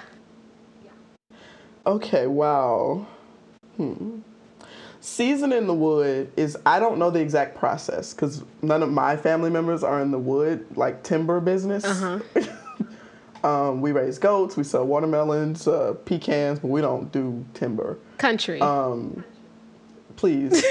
Okay, 1.84 2.28
wow. 2.28 3.06
Hmm. 3.76 4.20
Seasoning 5.00 5.66
the 5.66 5.74
wood 5.74 6.30
is 6.36 6.56
I 6.64 6.78
don't 6.78 6.98
know 6.98 7.10
the 7.10 7.18
exact 7.20 7.56
process 7.58 8.14
because 8.14 8.44
none 8.62 8.84
of 8.84 8.90
my 8.92 9.16
family 9.16 9.50
members 9.50 9.82
are 9.82 10.00
in 10.00 10.12
the 10.12 10.18
wood 10.18 10.64
like 10.76 11.02
timber 11.02 11.40
business. 11.40 11.84
Uh-huh. 11.84 12.20
um, 13.48 13.80
we 13.80 13.90
raise 13.90 14.18
goats, 14.18 14.56
we 14.56 14.62
sell 14.62 14.86
watermelons, 14.86 15.66
uh, 15.66 15.94
pecans, 16.04 16.60
but 16.60 16.68
we 16.68 16.80
don't 16.80 17.10
do 17.10 17.44
timber. 17.54 17.98
Country. 18.18 18.60
Um, 18.60 19.24
please. 20.14 20.64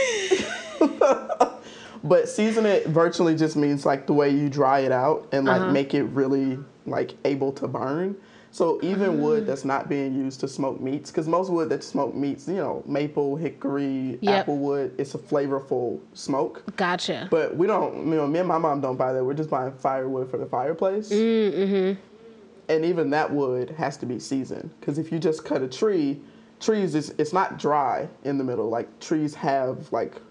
but 2.05 2.29
season 2.29 2.65
it 2.65 2.87
virtually 2.87 3.35
just 3.35 3.57
means 3.57 3.85
like 3.85 4.07
the 4.07 4.13
way 4.13 4.29
you 4.29 4.47
dry 4.49 4.79
it 4.79 4.93
out 4.93 5.27
and 5.33 5.45
like 5.45 5.61
Uh-huh. 5.61 5.71
make 5.71 5.93
it 5.93 6.03
really 6.05 6.57
like 6.85 7.13
able 7.25 7.51
to 7.53 7.67
burn. 7.67 8.15
So 8.53 8.79
even 8.83 9.21
wood 9.21 9.45
that's 9.47 9.63
not 9.63 9.87
being 9.87 10.13
used 10.13 10.41
to 10.41 10.47
smoke 10.47 10.81
meats, 10.81 11.09
because 11.09 11.25
most 11.25 11.49
wood 11.49 11.69
that 11.69 11.85
smoke 11.85 12.13
meats, 12.13 12.49
you 12.49 12.55
know, 12.55 12.83
maple, 12.85 13.37
hickory, 13.37 14.17
Yep. 14.21 14.45
applewood, 14.45 14.91
it's 14.97 15.15
a 15.15 15.17
flavorful 15.17 16.01
smoke. 16.13 16.63
gotcha. 16.75 17.27
But 17.31 17.55
we 17.55 17.65
don't, 17.65 18.07
you 18.07 18.15
know, 18.15 18.27
me 18.27 18.39
and 18.39 18.47
my 18.49 18.57
mom 18.57 18.81
don't 18.81 18.97
buy 18.97 19.13
that. 19.13 19.23
We're 19.23 19.35
just 19.35 19.49
buying 19.49 19.71
firewood 19.71 20.29
for 20.29 20.37
the 20.37 20.45
fireplace. 20.45 21.09
Mm-hmm. 21.13 21.99
And 22.67 22.85
even 22.85 23.09
that 23.11 23.31
wood 23.31 23.69
has 23.71 23.95
to 23.97 24.05
be 24.05 24.19
seasoned. 24.19 24.69
Because 24.79 24.97
if 24.97 25.11
you 25.13 25.19
just 25.19 25.45
cut 25.45 25.61
a 25.61 25.67
tree, 25.67 26.19
trees 26.59 26.93
is 26.93 27.13
it's 27.17 27.31
not 27.33 27.57
dry 27.57 28.07
in 28.25 28.37
the 28.37 28.43
middle. 28.43 28.67
Like 28.69 28.99
trees 28.99 29.33
have 29.35 29.91
like 29.93 30.21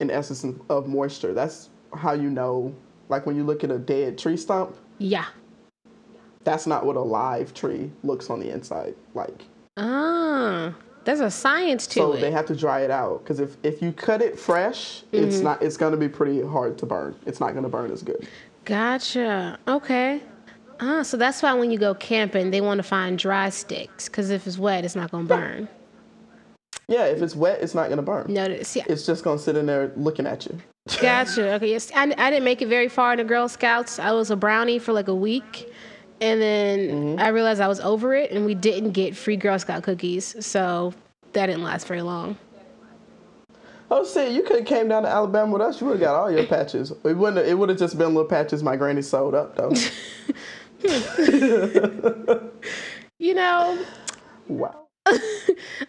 an 0.00 0.10
essence 0.10 0.44
of 0.70 0.86
moisture. 0.88 1.34
That's 1.34 1.68
how 1.94 2.12
you 2.12 2.30
know. 2.30 2.74
Like 3.10 3.24
when 3.26 3.36
you 3.36 3.44
look 3.44 3.64
at 3.64 3.70
a 3.70 3.78
dead 3.78 4.16
tree 4.18 4.36
stump, 4.38 4.76
Yeah. 4.98 5.26
That's 6.46 6.66
not 6.66 6.86
what 6.86 6.94
a 6.96 7.00
live 7.00 7.52
tree 7.52 7.90
looks 8.04 8.30
on 8.30 8.38
the 8.38 8.48
inside 8.48 8.94
like. 9.14 9.44
Ah, 9.76 10.72
there's 11.04 11.18
a 11.20 11.30
science 11.30 11.86
to 11.88 11.94
so 11.94 12.12
it. 12.12 12.14
So 12.16 12.20
they 12.20 12.30
have 12.30 12.46
to 12.46 12.56
dry 12.56 12.80
it 12.82 12.90
out 12.90 13.22
because 13.24 13.40
if, 13.40 13.56
if 13.64 13.82
you 13.82 13.92
cut 13.92 14.22
it 14.22 14.38
fresh, 14.38 15.02
Mm-hmm. 15.12 15.24
it's 15.24 15.40
not 15.40 15.60
it's 15.60 15.76
gonna 15.76 15.96
be 15.96 16.08
pretty 16.08 16.40
hard 16.40 16.78
to 16.78 16.86
burn. 16.86 17.16
It's 17.26 17.40
not 17.40 17.52
gonna 17.54 17.68
burn 17.68 17.90
as 17.90 18.02
good. 18.02 18.26
Gotcha. 18.64 19.58
Okay. 19.68 20.22
Ah, 20.78 21.02
so 21.02 21.16
that's 21.16 21.42
why 21.42 21.52
when 21.54 21.70
you 21.70 21.78
go 21.78 21.94
camping, 21.94 22.50
they 22.50 22.60
want 22.60 22.78
to 22.78 22.82
find 22.84 23.18
dry 23.18 23.48
sticks 23.48 24.08
because 24.08 24.30
if 24.30 24.46
it's 24.46 24.56
wet, 24.58 24.84
it's 24.84 24.94
not 24.96 25.10
gonna 25.10 25.24
burn. 25.26 25.68
Yeah, 26.88 27.06
if 27.06 27.20
it's 27.22 27.34
wet, 27.34 27.60
it's 27.62 27.74
not 27.74 27.88
gonna 27.88 28.02
burn. 28.02 28.26
Notice, 28.32 28.76
yeah. 28.76 28.84
It's 28.88 29.04
just 29.04 29.24
gonna 29.24 29.38
sit 29.40 29.56
in 29.56 29.66
there 29.66 29.90
looking 29.96 30.26
at 30.26 30.46
you. 30.46 30.56
Gotcha. 31.00 31.54
Okay. 31.54 31.70
Yes. 31.72 31.90
I, 31.96 32.14
I 32.16 32.30
didn't 32.30 32.44
make 32.44 32.62
it 32.62 32.68
very 32.68 32.88
far 32.88 33.12
in 33.14 33.18
the 33.18 33.24
Girl 33.24 33.48
Scouts. 33.48 33.98
I 33.98 34.12
was 34.12 34.30
a 34.30 34.36
brownie 34.36 34.78
for 34.78 34.92
like 34.92 35.08
a 35.08 35.14
week, 35.14 35.72
and 36.20 36.40
then 36.40 37.16
Mm-hmm. 37.16 37.20
I 37.20 37.28
realized 37.28 37.60
I 37.60 37.68
was 37.68 37.80
over 37.80 38.14
it, 38.14 38.30
and 38.30 38.44
we 38.44 38.54
didn't 38.54 38.92
get 38.92 39.16
free 39.16 39.36
Girl 39.36 39.58
Scout 39.58 39.82
cookies, 39.82 40.44
so 40.44 40.92
that 41.32 41.46
didn't 41.46 41.62
last 41.62 41.86
very 41.86 42.02
long. 42.02 42.36
Oh 43.90 44.04
shit, 44.04 44.32
you 44.32 44.42
could 44.42 44.56
have 44.56 44.66
came 44.66 44.88
down 44.88 45.04
to 45.04 45.08
Alabama 45.08 45.52
with 45.52 45.62
us. 45.62 45.80
You 45.80 45.86
would 45.86 45.94
have 45.94 46.00
got 46.00 46.16
all 46.16 46.30
your 46.30 46.46
patches. 46.46 46.90
It 47.04 47.16
wouldn't. 47.16 47.46
It 47.46 47.54
would 47.54 47.68
have 47.68 47.78
just 47.78 47.96
been 47.96 48.08
little 48.08 48.28
patches 48.28 48.62
my 48.62 48.76
granny 48.76 49.02
sewed 49.02 49.34
up 49.34 49.56
though. 49.56 49.72
You 53.18 53.34
know, 53.34 53.78
wow. 54.48 54.86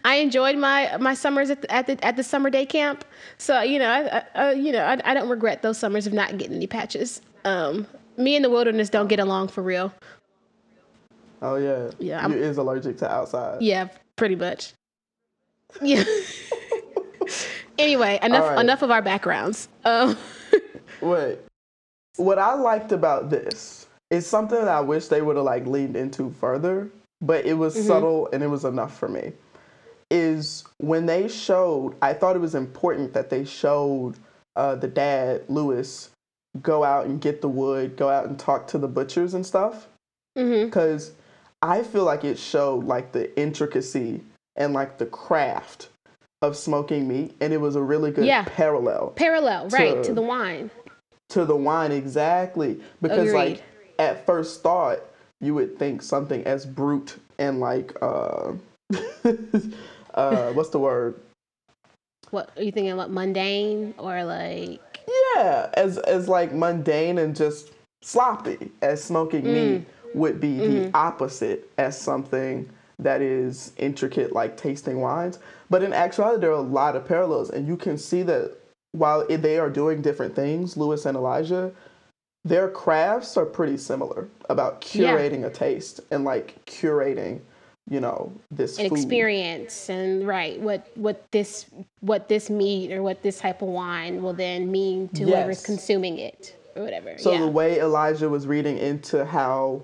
I 0.04 0.16
enjoyed 0.16 0.56
my 0.56 0.96
my 0.98 1.12
summers 1.12 1.50
at 1.50 1.62
the, 1.62 1.70
at 1.70 1.86
the 1.86 2.02
at 2.04 2.16
the 2.16 2.22
summer 2.22 2.50
day 2.50 2.64
camp. 2.64 3.04
So 3.36 3.60
you 3.60 3.78
know, 3.78 3.90
I, 3.90 4.22
I 4.34 4.52
you 4.52 4.72
know, 4.72 4.84
I, 4.84 4.98
I 5.04 5.14
don't 5.14 5.28
regret 5.28 5.62
those 5.62 5.76
summers 5.76 6.06
of 6.06 6.12
not 6.12 6.38
getting 6.38 6.56
any 6.56 6.66
patches. 6.66 7.20
Um, 7.44 7.86
me 8.16 8.34
and 8.34 8.44
the 8.44 8.50
wilderness 8.50 8.88
don't 8.88 9.08
get 9.08 9.20
along 9.20 9.48
for 9.48 9.62
real. 9.62 9.92
Oh 11.42 11.56
yeah. 11.56 11.90
Yeah, 11.98 12.26
You 12.26 12.34
I'm- 12.34 12.42
is 12.42 12.56
allergic 12.58 12.98
to 12.98 13.10
outside. 13.10 13.62
Yeah, 13.62 13.88
pretty 14.16 14.36
much. 14.36 14.72
Yeah. 15.82 16.04
anyway, 17.78 18.18
enough 18.22 18.44
right. 18.44 18.60
enough 18.60 18.82
of 18.82 18.90
our 18.90 19.02
backgrounds. 19.02 19.68
Um, 19.84 20.16
Wait. 21.00 21.38
What 22.16 22.38
I 22.38 22.54
liked 22.54 22.90
about 22.90 23.30
this 23.30 23.86
is 24.10 24.26
something 24.26 24.58
that 24.58 24.68
I 24.68 24.80
wish 24.80 25.06
they 25.06 25.22
would 25.22 25.36
have 25.36 25.44
like 25.44 25.66
leaned 25.66 25.96
into 25.96 26.30
further, 26.40 26.90
but 27.20 27.44
it 27.46 27.54
was 27.54 27.74
subtle 27.86 28.28
and 28.32 28.42
it 28.42 28.48
was 28.48 28.64
enough 28.64 28.98
for 28.98 29.08
me. 29.08 29.32
Is 30.10 30.64
when 30.78 31.06
they 31.06 31.28
showed, 31.28 31.94
I 32.02 32.14
thought 32.14 32.34
it 32.34 32.40
was 32.40 32.54
important 32.54 33.12
that 33.12 33.30
they 33.30 33.44
showed 33.44 34.14
uh, 34.56 34.74
the 34.74 34.88
dad 34.88 35.42
Lewis 35.48 36.10
go 36.62 36.82
out 36.82 37.06
and 37.06 37.20
get 37.20 37.40
the 37.42 37.48
wood, 37.48 37.96
go 37.96 38.08
out 38.08 38.26
and 38.26 38.38
talk 38.38 38.66
to 38.68 38.78
the 38.78 38.88
butchers 38.88 39.34
and 39.34 39.44
stuff, 39.46 39.86
because 40.34 41.12
I 41.62 41.82
feel 41.82 42.04
like 42.04 42.24
it 42.24 42.38
showed 42.38 42.84
like 42.84 43.12
the 43.12 43.36
intricacy 43.38 44.20
and 44.56 44.72
like 44.72 44.98
the 44.98 45.06
craft 45.06 45.88
of 46.40 46.56
smoking 46.56 47.08
meat, 47.08 47.34
and 47.40 47.52
it 47.52 47.60
was 47.60 47.74
a 47.74 47.82
really 47.82 48.10
good 48.12 48.24
Yeah. 48.26 48.44
parallel 48.46 49.12
Parallel, 49.16 49.68
right, 49.70 49.96
to 49.96 50.02
To- 50.04 50.12
the 50.14 50.22
wine. 50.22 50.70
to 51.30 51.44
the 51.44 51.56
wine 51.56 51.92
exactly. 51.92 52.80
Because 53.02 53.32
like 53.32 53.62
at 53.98 54.24
first 54.24 54.62
thought 54.62 55.00
you 55.40 55.54
would 55.54 55.78
think 55.78 56.00
something 56.02 56.44
as 56.44 56.64
brute 56.64 57.16
and 57.38 57.60
like 57.60 57.92
uh 58.00 58.52
uh 60.14 60.52
what's 60.52 60.70
the 60.70 60.78
word? 60.78 61.16
What 62.30 62.50
are 62.56 62.62
you 62.62 62.72
thinking 62.72 62.92
about 62.92 63.10
mundane 63.10 63.94
or 63.98 64.24
like 64.24 64.80
yeah 65.34 65.70
as 65.74 65.98
as 65.98 66.28
like 66.28 66.52
mundane 66.52 67.18
and 67.18 67.34
just 67.34 67.70
sloppy 68.02 68.70
as 68.82 69.02
smoking 69.02 69.44
meat 69.44 69.86
would 70.14 70.40
be 70.40 70.58
the 70.58 70.64
mm-hmm. 70.64 70.90
opposite 70.94 71.70
as 71.78 71.98
something 71.98 72.68
that 72.98 73.20
is 73.20 73.72
intricate 73.76 74.32
like 74.32 74.56
tasting 74.56 75.00
wines 75.00 75.38
but 75.70 75.82
in 75.82 75.92
actuality 75.92 76.40
there 76.40 76.50
are 76.50 76.54
a 76.54 76.60
lot 76.60 76.96
of 76.96 77.06
parallels 77.06 77.50
and 77.50 77.66
you 77.66 77.76
can 77.76 77.96
see 77.96 78.22
that 78.22 78.52
while 78.92 79.24
they 79.28 79.58
are 79.58 79.70
doing 79.70 80.02
different 80.02 80.34
things 80.34 80.76
lewis 80.76 81.06
and 81.06 81.16
elijah 81.16 81.70
their 82.44 82.68
crafts 82.68 83.36
are 83.36 83.44
pretty 83.46 83.76
similar 83.76 84.28
about 84.48 84.84
Yeah. 84.94 85.12
curating 85.12 85.44
a 85.44 85.50
taste 85.50 86.00
and 86.10 86.24
like 86.24 86.64
curating 86.66 87.40
you 87.88 88.00
know 88.00 88.32
this 88.50 88.78
an 88.78 88.88
food. 88.88 88.98
experience 88.98 89.88
and 89.88 90.26
right 90.26 90.60
what 90.60 90.90
what 90.94 91.30
this 91.30 91.66
what 92.00 92.28
this 92.28 92.50
meat 92.50 92.92
or 92.92 93.02
what 93.02 93.22
this 93.22 93.38
type 93.38 93.62
of 93.62 93.68
wine 93.68 94.22
will 94.22 94.34
then 94.34 94.70
mean 94.70 95.08
to 95.10 95.24
whoever's 95.24 95.58
Yes. 95.58 95.66
consuming 95.66 96.18
it 96.18 96.56
or 96.78 96.84
whatever. 96.84 97.18
So 97.18 97.32
yeah. 97.32 97.40
the 97.40 97.48
way 97.48 97.80
Elijah 97.80 98.28
was 98.28 98.46
reading 98.46 98.78
into 98.78 99.24
how 99.24 99.82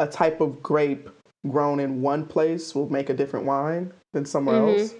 a 0.00 0.06
type 0.06 0.40
of 0.40 0.60
grape 0.62 1.08
grown 1.48 1.78
in 1.78 2.02
one 2.02 2.26
place 2.26 2.74
will 2.74 2.90
make 2.90 3.08
a 3.10 3.14
different 3.14 3.46
wine 3.46 3.92
than 4.12 4.24
somewhere 4.24 4.56
Mhm. 4.56 4.80
else. 4.80 4.94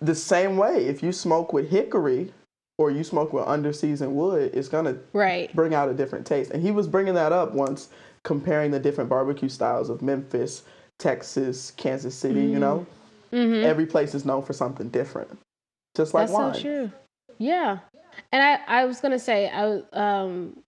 The 0.00 0.14
same 0.14 0.56
way, 0.56 0.86
if 0.86 1.02
you 1.02 1.12
smoke 1.12 1.52
with 1.52 1.70
hickory 1.70 2.32
or 2.78 2.90
you 2.90 3.04
smoke 3.04 3.32
with 3.32 3.44
underseasoned 3.44 4.12
wood, 4.12 4.50
it's 4.54 4.68
gonna 4.68 4.96
Right. 5.12 5.54
bring 5.54 5.74
out 5.74 5.88
a 5.88 5.94
different 5.94 6.26
taste. 6.26 6.50
And 6.50 6.62
he 6.62 6.70
was 6.70 6.88
bringing 6.88 7.14
that 7.14 7.32
up 7.32 7.52
once, 7.52 7.88
comparing 8.24 8.70
the 8.70 8.80
different 8.80 9.10
barbecue 9.10 9.48
styles 9.48 9.90
of 9.90 10.02
Memphis, 10.02 10.62
Texas, 10.98 11.70
Kansas 11.72 12.14
City. 12.14 12.40
You 12.40 12.58
know, 12.58 12.86
Mm-hmm. 13.32 13.64
every 13.64 13.86
place 13.86 14.14
is 14.14 14.24
known 14.24 14.42
for 14.42 14.52
something 14.54 14.88
different, 14.88 15.38
just 15.94 16.14
like 16.14 16.28
That's 16.28 16.38
wine. 16.38 16.54
so 16.54 16.60
true. 16.60 16.92
Yeah, 17.38 17.78
and 18.32 18.42
I 18.42 18.80
I 18.80 18.84
was 18.86 19.00
gonna 19.00 19.18
say 19.18 19.48
I 19.50 19.82
um 19.92 20.62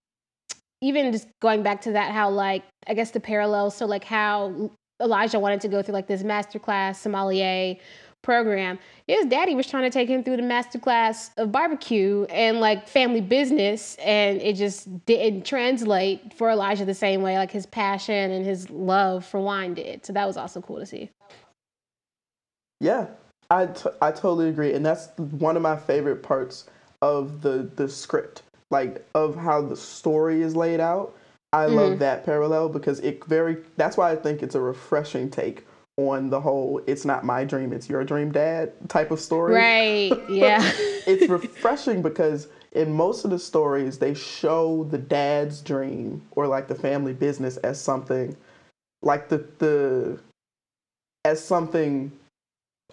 even 0.83 1.13
just 1.13 1.29
going 1.41 1.63
back 1.63 1.83
to 1.83 1.93
that 1.93 2.13
how 2.13 2.31
like 2.31 2.65
I 2.87 2.95
guess 2.95 3.11
the 3.11 3.21
parallels 3.21 3.77
so 3.77 3.87
like 3.87 4.05
how 4.05 4.71
Elijah 5.01 5.39
wanted 5.39 5.61
to 5.63 5.69
go 5.69 5.83
through 5.83 5.95
like 5.95 6.07
this 6.07 6.23
masterclass 6.23 6.97
sommelier 6.97 7.77
program. 8.23 8.79
His 9.07 9.27
daddy 9.27 9.55
was 9.55 9.67
trying 9.67 9.85
to 9.85 9.91
take 9.91 10.09
him 10.09 10.23
through 10.23 10.37
the 10.37 10.43
masterclass 10.43 11.31
of 11.37 11.51
barbecue 11.51 12.25
and 12.25 12.61
like 12.61 12.87
family 12.87 13.21
business, 13.21 13.97
and 13.97 14.41
it 14.43 14.57
just 14.57 15.07
didn't 15.07 15.45
translate 15.45 16.35
for 16.35 16.51
Elijah 16.51 16.85
the 16.85 16.95
same 16.95 17.23
way 17.23 17.39
like 17.39 17.51
his 17.51 17.67
passion 17.67 18.31
and 18.31 18.45
his 18.45 18.69
love 18.71 19.25
for 19.25 19.41
wine 19.41 19.75
did. 19.75 20.05
So 20.05 20.13
that 20.13 20.27
was 20.27 20.37
also 20.37 20.61
cool 20.61 20.79
to 20.79 20.87
see. 20.87 21.11
Yeah, 22.81 23.07
I, 23.51 23.67
t- 23.67 23.91
I 24.01 24.11
totally 24.11 24.49
agree, 24.49 24.75
and 24.75 24.85
that's 24.85 25.09
one 25.17 25.57
of 25.57 25.63
my 25.63 25.77
favorite 25.77 26.23
parts 26.23 26.67
of 27.03 27.41
the 27.41 27.71
the 27.77 27.89
script, 27.89 28.43
like 28.71 29.05
of 29.15 29.35
how 29.35 29.63
the 29.63 29.77
story 29.77 30.43
is 30.43 30.55
laid 30.55 30.81
out. 30.81 31.15
I 31.53 31.67
love 31.67 31.91
mm-hmm. 31.91 31.99
that 31.99 32.25
parallel 32.25 32.69
because 32.69 33.01
it 33.01 33.25
very. 33.25 33.59
That's 33.77 33.97
why 33.97 34.13
I 34.13 34.17
think 34.17 34.43
it's 34.43 34.55
a 34.55 34.61
refreshing 34.61 35.31
take 35.31 35.67
on 35.97 36.31
the 36.31 36.41
whole 36.41 36.81
"it's 36.87 37.05
not 37.05 37.25
my 37.25 37.45
dream, 37.45 37.73
it's 37.73 37.89
your 37.89 38.05
dream, 38.05 38.31
Dad" 38.31 38.73
type 38.89 39.11
of 39.11 39.21
story. 39.21 39.55
Right? 39.55 40.13
Yeah. 40.31 40.61
it's 41.07 41.29
refreshing 41.29 42.03
because 42.03 42.49
in 42.73 42.93
most 42.93 43.25
of 43.25 43.31
the 43.31 43.39
stories 43.39 43.99
they 43.99 44.15
show 44.15 44.85
the 44.91 44.99
dad's 44.99 45.61
dream 45.61 46.23
or 46.33 46.47
like 46.47 46.69
the 46.69 46.75
family 46.75 47.13
business 47.13 47.57
as 47.59 47.81
something 47.81 48.37
like 49.03 49.29
the 49.29 49.45
the 49.59 50.19
as 51.25 51.45
something 51.45 52.13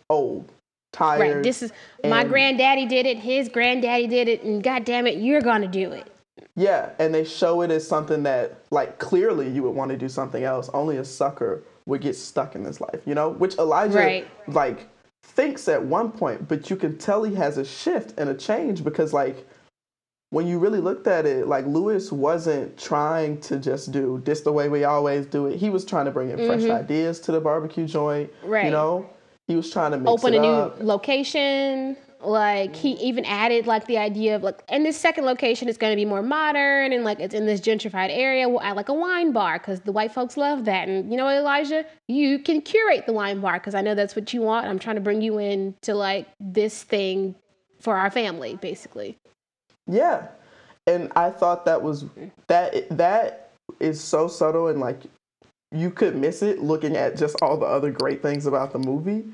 old 0.10 0.52
tired 0.94 1.36
Right. 1.36 1.44
This 1.44 1.62
is 1.62 1.72
my 2.04 2.24
granddaddy 2.24 2.88
did 2.88 3.06
it, 3.06 3.20
his 3.20 3.50
granddaddy 3.50 4.08
did 4.08 4.28
it, 4.28 4.44
and 4.44 4.64
god 4.64 4.84
damn 4.84 5.06
it, 5.06 5.20
you're 5.20 5.42
gonna 5.42 5.68
do 5.68 5.92
it. 5.92 6.12
Yeah 6.56 6.90
and 7.00 7.14
they 7.14 7.24
show 7.24 7.62
it 7.62 7.72
as 7.72 7.88
something 7.88 8.24
that 8.24 8.60
like 8.72 8.98
clearly 9.00 9.50
you 9.50 9.64
would 9.64 9.76
want 9.76 9.92
to 9.92 9.98
do 9.98 10.10
something 10.10 10.44
else 10.44 10.70
only 10.74 10.98
a 10.98 11.06
sucker 11.06 11.64
would 11.86 12.02
get 12.02 12.16
stuck 12.16 12.56
in 12.56 12.64
this 12.64 12.80
life 12.82 13.02
you 13.06 13.16
know 13.16 13.30
which 13.30 13.56
elijah 13.58 13.98
Right. 13.98 14.28
like 14.48 14.88
thinks 15.24 15.68
at 15.68 15.84
one 15.84 16.12
point 16.12 16.48
but 16.48 16.70
you 16.70 16.76
can 16.76 16.98
tell 16.98 17.24
he 17.24 17.36
has 17.36 17.58
a 17.58 17.66
shift 17.66 18.18
and 18.18 18.30
a 18.30 18.34
change 18.34 18.84
because 18.84 19.14
like 19.14 19.48
when 20.30 20.46
you 20.46 20.60
really 20.60 20.82
looked 20.82 21.08
at 21.08 21.26
it, 21.26 21.48
like 21.48 21.66
Lewis 21.68 22.12
wasn't 22.12 22.78
trying 22.78 23.40
to 23.40 23.58
just 23.58 23.94
do 23.94 24.22
this 24.26 24.42
the 24.42 24.52
way 24.52 24.68
we 24.68 24.84
always 24.84 25.26
do 25.26 25.46
it. 25.46 25.56
He 25.56 25.70
was 25.70 25.86
trying 25.86 26.04
to 26.04 26.12
bring 26.12 26.30
in 26.32 26.46
fresh 26.46 26.64
ideas 26.70 27.22
to 27.22 27.32
the 27.32 27.40
barbecue 27.40 27.86
joint. 27.88 28.30
Mm-hmm. 28.42 28.50
Right. 28.50 28.66
You 28.66 28.72
know, 28.72 29.10
he 29.48 29.56
was 29.56 29.72
trying 29.72 29.92
to 29.92 29.98
mix 29.98 30.12
Open 30.12 30.34
a 30.34 30.40
new 30.40 30.48
up. 30.50 30.80
location. 30.82 31.96
Like 32.20 32.76
he 32.76 32.96
mm. 32.96 33.00
even 33.00 33.26
added 33.26 33.68
like 33.68 33.86
the 33.86 33.98
idea 33.98 34.36
of 34.36 34.44
like, 34.44 34.64
and 34.70 34.86
this 34.86 34.98
second 34.98 35.26
location 35.26 35.68
is 35.70 35.78
going 35.78 35.92
to 35.92 35.96
be 35.96 36.06
more 36.06 36.24
modern 36.24 36.92
and 36.94 37.04
like 37.04 37.20
it's 37.20 37.36
in 37.36 37.46
this 37.46 37.62
gentrified 37.62 38.10
area. 38.12 38.50
We'll 38.50 38.62
add 38.62 38.76
like 38.76 38.90
a 38.90 38.94
wine 38.94 39.32
bar 39.32 39.60
because 39.60 39.82
the 39.82 39.92
white 39.92 40.12
folks 40.12 40.38
love 40.38 40.66
that. 40.66 40.90
And 40.90 41.12
you 41.12 41.18
know, 41.18 41.30
Elijah, 41.30 41.86
you 42.08 42.40
can 42.40 42.62
curate 42.62 43.06
the 43.06 43.14
wine 43.14 43.40
bar 43.40 43.54
because 43.54 43.76
I 43.76 43.82
know 43.82 43.96
that's 43.96 44.16
what 44.16 44.34
you 44.34 44.42
want. 44.42 44.68
I'm 44.68 44.80
trying 44.80 44.96
to 44.96 45.02
bring 45.02 45.22
you 45.22 45.38
in 45.38 45.76
to 45.82 45.94
like 45.94 46.28
this 46.40 46.84
thing 46.84 47.36
for 47.80 47.96
our 47.96 48.10
family, 48.10 48.56
basically. 48.56 49.18
Yeah, 49.86 50.28
and 50.88 51.12
I 51.16 51.30
thought 51.30 51.66
that 51.66 51.82
was 51.82 52.06
that 52.48 52.90
that 52.98 53.52
is 53.80 54.02
so 54.02 54.28
subtle 54.28 54.68
and 54.68 54.80
like 54.80 55.02
you 55.72 55.92
could 55.92 56.16
miss 56.16 56.42
it 56.42 56.60
looking 56.60 56.96
at 56.96 57.18
just 57.18 57.36
all 57.42 57.58
the 57.58 57.66
other 57.66 57.92
great 57.92 58.22
things 58.22 58.46
about 58.46 58.72
the 58.72 58.80
movie, 58.80 59.26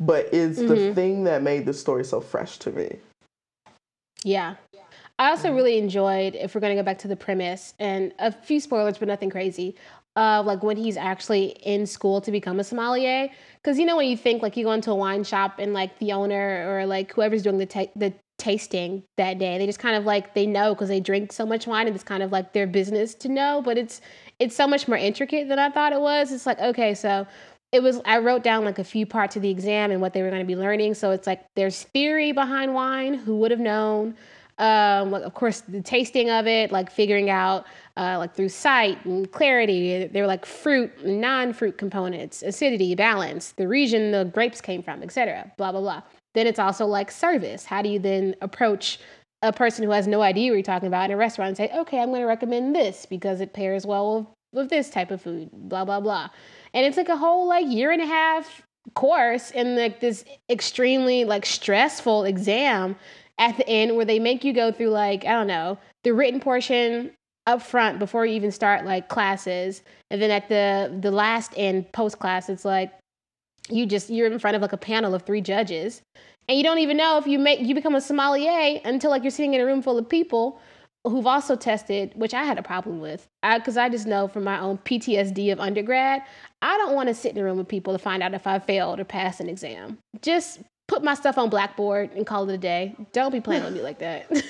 but 0.00 0.32
it's 0.32 0.58
the 0.58 0.74
Mhm. 0.74 0.94
thing 0.94 1.24
that 1.24 1.42
made 1.42 1.66
the 1.66 1.74
story 1.74 2.04
so 2.04 2.20
fresh 2.20 2.58
to 2.58 2.72
me. 2.72 2.96
Yeah. 4.24 4.56
I 5.18 5.28
also 5.30 5.52
really 5.54 5.76
enjoyed, 5.76 6.34
if 6.34 6.54
we're 6.54 6.62
going 6.62 6.74
to 6.74 6.82
go 6.82 6.84
back 6.84 6.98
to 7.00 7.08
the 7.08 7.16
premise, 7.16 7.74
and 7.78 8.12
a 8.18 8.32
few 8.32 8.58
spoilers, 8.58 8.96
but 8.96 9.06
nothing 9.06 9.28
crazy, 9.28 9.76
of 10.16 10.46
like 10.46 10.62
when 10.62 10.78
he's 10.78 10.96
actually 10.96 11.48
in 11.62 11.86
school 11.86 12.22
to 12.22 12.32
become 12.32 12.58
a 12.58 12.64
sommelier. 12.64 13.28
Because 13.62 13.78
you 13.78 13.84
know, 13.84 13.96
when 13.98 14.08
you 14.08 14.16
think 14.16 14.42
like 14.42 14.56
you 14.56 14.64
go 14.64 14.72
into 14.72 14.90
a 14.90 14.94
wine 14.94 15.22
shop 15.24 15.58
and 15.58 15.74
like 15.74 15.98
the 15.98 16.12
owner 16.12 16.66
or 16.68 16.86
like 16.86 17.12
whoever's 17.12 17.42
doing 17.42 17.58
the, 17.58 17.66
ta- 17.66 17.92
the 17.94 18.14
tasting 18.38 19.02
that 19.18 19.38
day, 19.38 19.58
they 19.58 19.66
just 19.66 19.78
kind 19.78 19.94
of 19.94 20.06
like 20.06 20.32
they 20.34 20.46
know 20.46 20.74
because 20.74 20.88
they 20.88 21.00
drink 21.00 21.32
so 21.32 21.44
much 21.44 21.66
wine 21.66 21.86
and 21.86 21.94
it's 21.94 22.02
kind 22.02 22.22
of 22.22 22.32
like 22.32 22.54
their 22.54 22.66
business 22.66 23.14
to 23.16 23.28
know. 23.28 23.60
But 23.62 23.76
it's 23.76 24.00
it's 24.38 24.56
so 24.56 24.66
much 24.66 24.88
more 24.88 24.96
intricate 24.96 25.48
than 25.48 25.58
I 25.58 25.68
thought 25.70 25.92
it 25.92 26.00
was. 26.00 26.32
It's 26.32 26.46
like, 26.46 26.58
okay, 26.60 26.94
so 26.94 27.26
it 27.72 27.82
was 27.82 28.00
i 28.04 28.18
wrote 28.18 28.42
down 28.42 28.64
like 28.64 28.78
a 28.78 28.84
few 28.84 29.06
parts 29.06 29.36
of 29.36 29.42
the 29.42 29.50
exam 29.50 29.90
and 29.90 30.00
what 30.00 30.12
they 30.12 30.22
were 30.22 30.30
going 30.30 30.42
to 30.42 30.46
be 30.46 30.56
learning. 30.56 30.94
So 30.94 31.10
it's 31.10 31.26
like 31.26 31.44
there's 31.56 31.84
theory 31.84 32.32
behind 32.32 32.74
wine 32.74 33.14
who 33.14 33.36
would 33.38 33.50
have 33.50 33.60
known 33.60 34.16
um, 34.58 35.14
of 35.14 35.32
course 35.32 35.62
the 35.62 35.80
tasting 35.80 36.28
of 36.28 36.46
it 36.46 36.70
like 36.70 36.90
figuring 36.90 37.30
out 37.30 37.64
uh, 37.96 38.16
like 38.18 38.34
through 38.34 38.50
sight 38.50 39.02
and 39.06 39.30
clarity 39.32 40.06
they 40.06 40.20
were 40.20 40.26
like 40.26 40.44
fruit 40.44 40.92
non-fruit 41.06 41.78
components 41.78 42.42
acidity 42.42 42.94
balance 42.94 43.52
the 43.52 43.66
region 43.66 44.10
the 44.10 44.24
grapes 44.24 44.60
came 44.60 44.82
from 44.82 45.02
etc 45.02 45.50
blah 45.56 45.72
blah 45.72 45.80
blah. 45.80 46.02
Then 46.34 46.46
it's 46.46 46.60
also 46.60 46.86
like 46.86 47.10
service. 47.10 47.64
How 47.64 47.82
do 47.82 47.88
you 47.88 47.98
then 47.98 48.36
approach 48.40 49.00
a 49.42 49.52
person 49.52 49.84
who 49.84 49.90
has 49.90 50.06
no 50.06 50.20
idea 50.20 50.50
what 50.50 50.56
you're 50.56 50.62
talking 50.62 50.86
about 50.86 51.06
in 51.06 51.12
a 51.12 51.16
restaurant 51.16 51.48
and 51.48 51.56
say 51.56 51.70
okay 51.74 51.98
i'm 52.00 52.10
going 52.10 52.20
to 52.20 52.26
recommend 52.26 52.74
this 52.74 53.06
because 53.06 53.40
it 53.40 53.52
pairs 53.52 53.86
well 53.86 54.18
with, 54.18 54.26
with 54.52 54.70
this 54.70 54.90
type 54.90 55.10
of 55.10 55.22
food 55.22 55.48
blah 55.52 55.84
blah 55.84 56.00
blah 56.00 56.28
and 56.74 56.86
it's 56.86 56.96
like 56.96 57.08
a 57.08 57.16
whole 57.16 57.48
like 57.48 57.66
year 57.68 57.90
and 57.90 58.02
a 58.02 58.06
half 58.06 58.62
course 58.94 59.50
and 59.52 59.76
like 59.76 60.00
this 60.00 60.24
extremely 60.48 61.24
like 61.24 61.46
stressful 61.46 62.24
exam 62.24 62.96
at 63.38 63.56
the 63.56 63.68
end 63.68 63.96
where 63.96 64.04
they 64.04 64.18
make 64.18 64.42
you 64.42 64.52
go 64.52 64.72
through 64.72 64.88
like 64.88 65.24
i 65.24 65.32
don't 65.32 65.46
know 65.46 65.78
the 66.02 66.12
written 66.12 66.40
portion 66.40 67.10
up 67.46 67.62
front 67.62 67.98
before 67.98 68.24
you 68.26 68.34
even 68.34 68.50
start 68.50 68.84
like 68.84 69.08
classes. 69.08 69.82
And 70.10 70.20
then 70.20 70.30
at 70.30 70.48
the 70.48 70.96
the 71.00 71.10
last 71.10 71.52
end 71.56 71.90
post 71.92 72.18
class 72.18 72.48
it's 72.48 72.64
like 72.64 72.92
you 73.68 73.86
just 73.86 74.10
you're 74.10 74.30
in 74.30 74.38
front 74.38 74.56
of 74.56 74.62
like 74.62 74.72
a 74.72 74.78
panel 74.78 75.14
of 75.14 75.22
three 75.22 75.40
judges. 75.40 76.02
And 76.48 76.56
you 76.56 76.64
don't 76.64 76.78
even 76.78 76.96
know 76.96 77.18
if 77.18 77.26
you 77.26 77.38
make 77.38 77.60
you 77.60 77.74
become 77.74 77.94
a 77.94 78.00
sommelier 78.00 78.80
until 78.84 79.10
like 79.10 79.22
you're 79.22 79.30
sitting 79.30 79.54
in 79.54 79.60
a 79.60 79.66
room 79.66 79.82
full 79.82 79.98
of 79.98 80.08
people 80.08 80.60
who've 81.04 81.26
also 81.26 81.56
tested, 81.56 82.12
which 82.14 82.34
I 82.34 82.44
had 82.44 82.58
a 82.58 82.62
problem 82.62 83.00
with, 83.00 83.26
because 83.42 83.76
I, 83.76 83.88
just 83.88 84.06
know 84.06 84.28
from 84.28 84.44
my 84.44 84.60
own 84.60 84.78
PTSD 84.78 85.52
of 85.52 85.60
undergrad, 85.60 86.22
I 86.62 86.76
don't 86.78 86.94
want 86.94 87.08
to 87.08 87.14
sit 87.14 87.32
in 87.32 87.38
a 87.38 87.44
room 87.44 87.58
with 87.58 87.68
people 87.68 87.92
to 87.92 87.98
find 87.98 88.22
out 88.22 88.34
if 88.34 88.46
I 88.46 88.58
failed 88.58 89.00
or 89.00 89.04
passed 89.04 89.40
an 89.40 89.48
exam. 89.48 89.98
Just 90.20 90.60
put 90.88 91.02
my 91.02 91.14
stuff 91.14 91.38
on 91.38 91.48
Blackboard 91.48 92.10
and 92.14 92.26
call 92.26 92.48
it 92.48 92.54
a 92.54 92.58
day. 92.58 92.94
Don't 93.12 93.32
be 93.32 93.40
playing 93.40 93.64
with 93.64 93.74
me 93.74 93.82
like 93.82 93.98
that. 93.98 94.30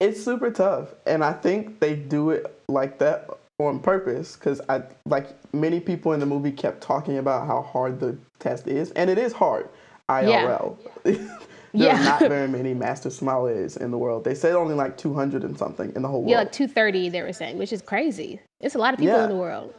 It's 0.00 0.24
super 0.24 0.50
tough, 0.50 0.94
and 1.04 1.22
I 1.22 1.34
think 1.34 1.78
they 1.78 1.94
do 1.94 2.30
it 2.30 2.58
like 2.68 2.98
that 3.00 3.28
on 3.58 3.80
purpose 3.80 4.34
because 4.34 4.58
I 4.66 4.82
like 5.04 5.28
many 5.52 5.78
people 5.78 6.14
in 6.14 6.20
the 6.20 6.26
movie 6.26 6.52
kept 6.52 6.80
talking 6.80 7.18
about 7.18 7.46
how 7.46 7.60
hard 7.60 8.00
the 8.00 8.16
test 8.38 8.66
is, 8.66 8.92
and 8.92 9.10
it 9.10 9.18
is 9.18 9.34
hard. 9.34 9.68
IRL. 10.08 10.78
there 11.72 11.88
Yeah. 11.88 12.00
are 12.00 12.04
not 12.04 12.20
very 12.20 12.48
many 12.58 12.74
master 12.74 13.08
sommeliers 13.08 13.76
in 13.80 13.90
the 13.90 13.98
world. 13.98 14.24
They 14.24 14.34
said 14.34 14.54
only 14.54 14.74
like 14.74 14.96
200 14.96 15.44
and 15.44 15.56
something 15.58 15.92
in 15.94 16.02
the 16.02 16.08
whole 16.08 16.20
world. 16.20 16.30
yeah, 16.30 16.38
like 16.38 16.52
230 16.52 17.08
they 17.10 17.22
were 17.22 17.32
saying, 17.32 17.58
which 17.58 17.72
is 17.72 17.82
crazy. 17.82 18.40
It's 18.60 18.74
a 18.74 18.78
lot 18.78 18.94
of 18.94 19.00
people 19.00 19.16
Yeah. 19.16 19.24
in 19.24 19.30
the 19.30 19.36
world. 19.36 19.74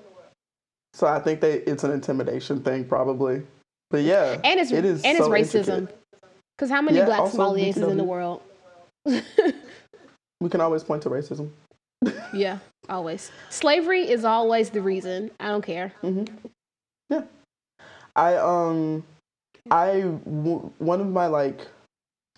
so 0.94 1.08
I 1.08 1.20
think 1.20 1.40
they 1.42 1.54
it's 1.60 1.84
an 1.84 1.92
intimidation 1.92 2.62
thing 2.62 2.86
probably. 2.86 3.44
But 3.90 4.04
yeah, 4.04 4.40
And 4.44 4.60
it's 4.60 4.72
it 4.72 4.86
is 4.86 5.04
and 5.04 5.18
it's 5.18 5.26
so 5.26 5.32
racism. 5.32 5.90
Because 6.58 6.70
how 6.70 6.82
many 6.82 6.98
Yeah, 7.00 7.06
black 7.06 7.22
sommeliers 7.24 7.70
is 7.70 7.78
in 7.78 7.98
the 7.98 8.04
world? 8.04 8.42
We 9.06 10.50
can 10.50 10.62
always 10.62 10.84
point 10.84 11.04
to 11.04 11.10
racism. 11.10 11.50
Yeah, 12.34 12.60
always. 12.90 13.32
Slavery 13.50 14.10
is 14.10 14.24
always 14.26 14.70
the 14.70 14.82
reason. 14.82 15.30
I 15.40 15.48
don't 15.50 15.64
care. 15.64 15.94
Yeah. 17.10 17.24
I 18.16 18.36
um 18.38 19.04
I 19.70 20.02
w- 20.02 20.72
one 20.80 21.02
of 21.02 21.08
my 21.08 21.28
like 21.28 21.68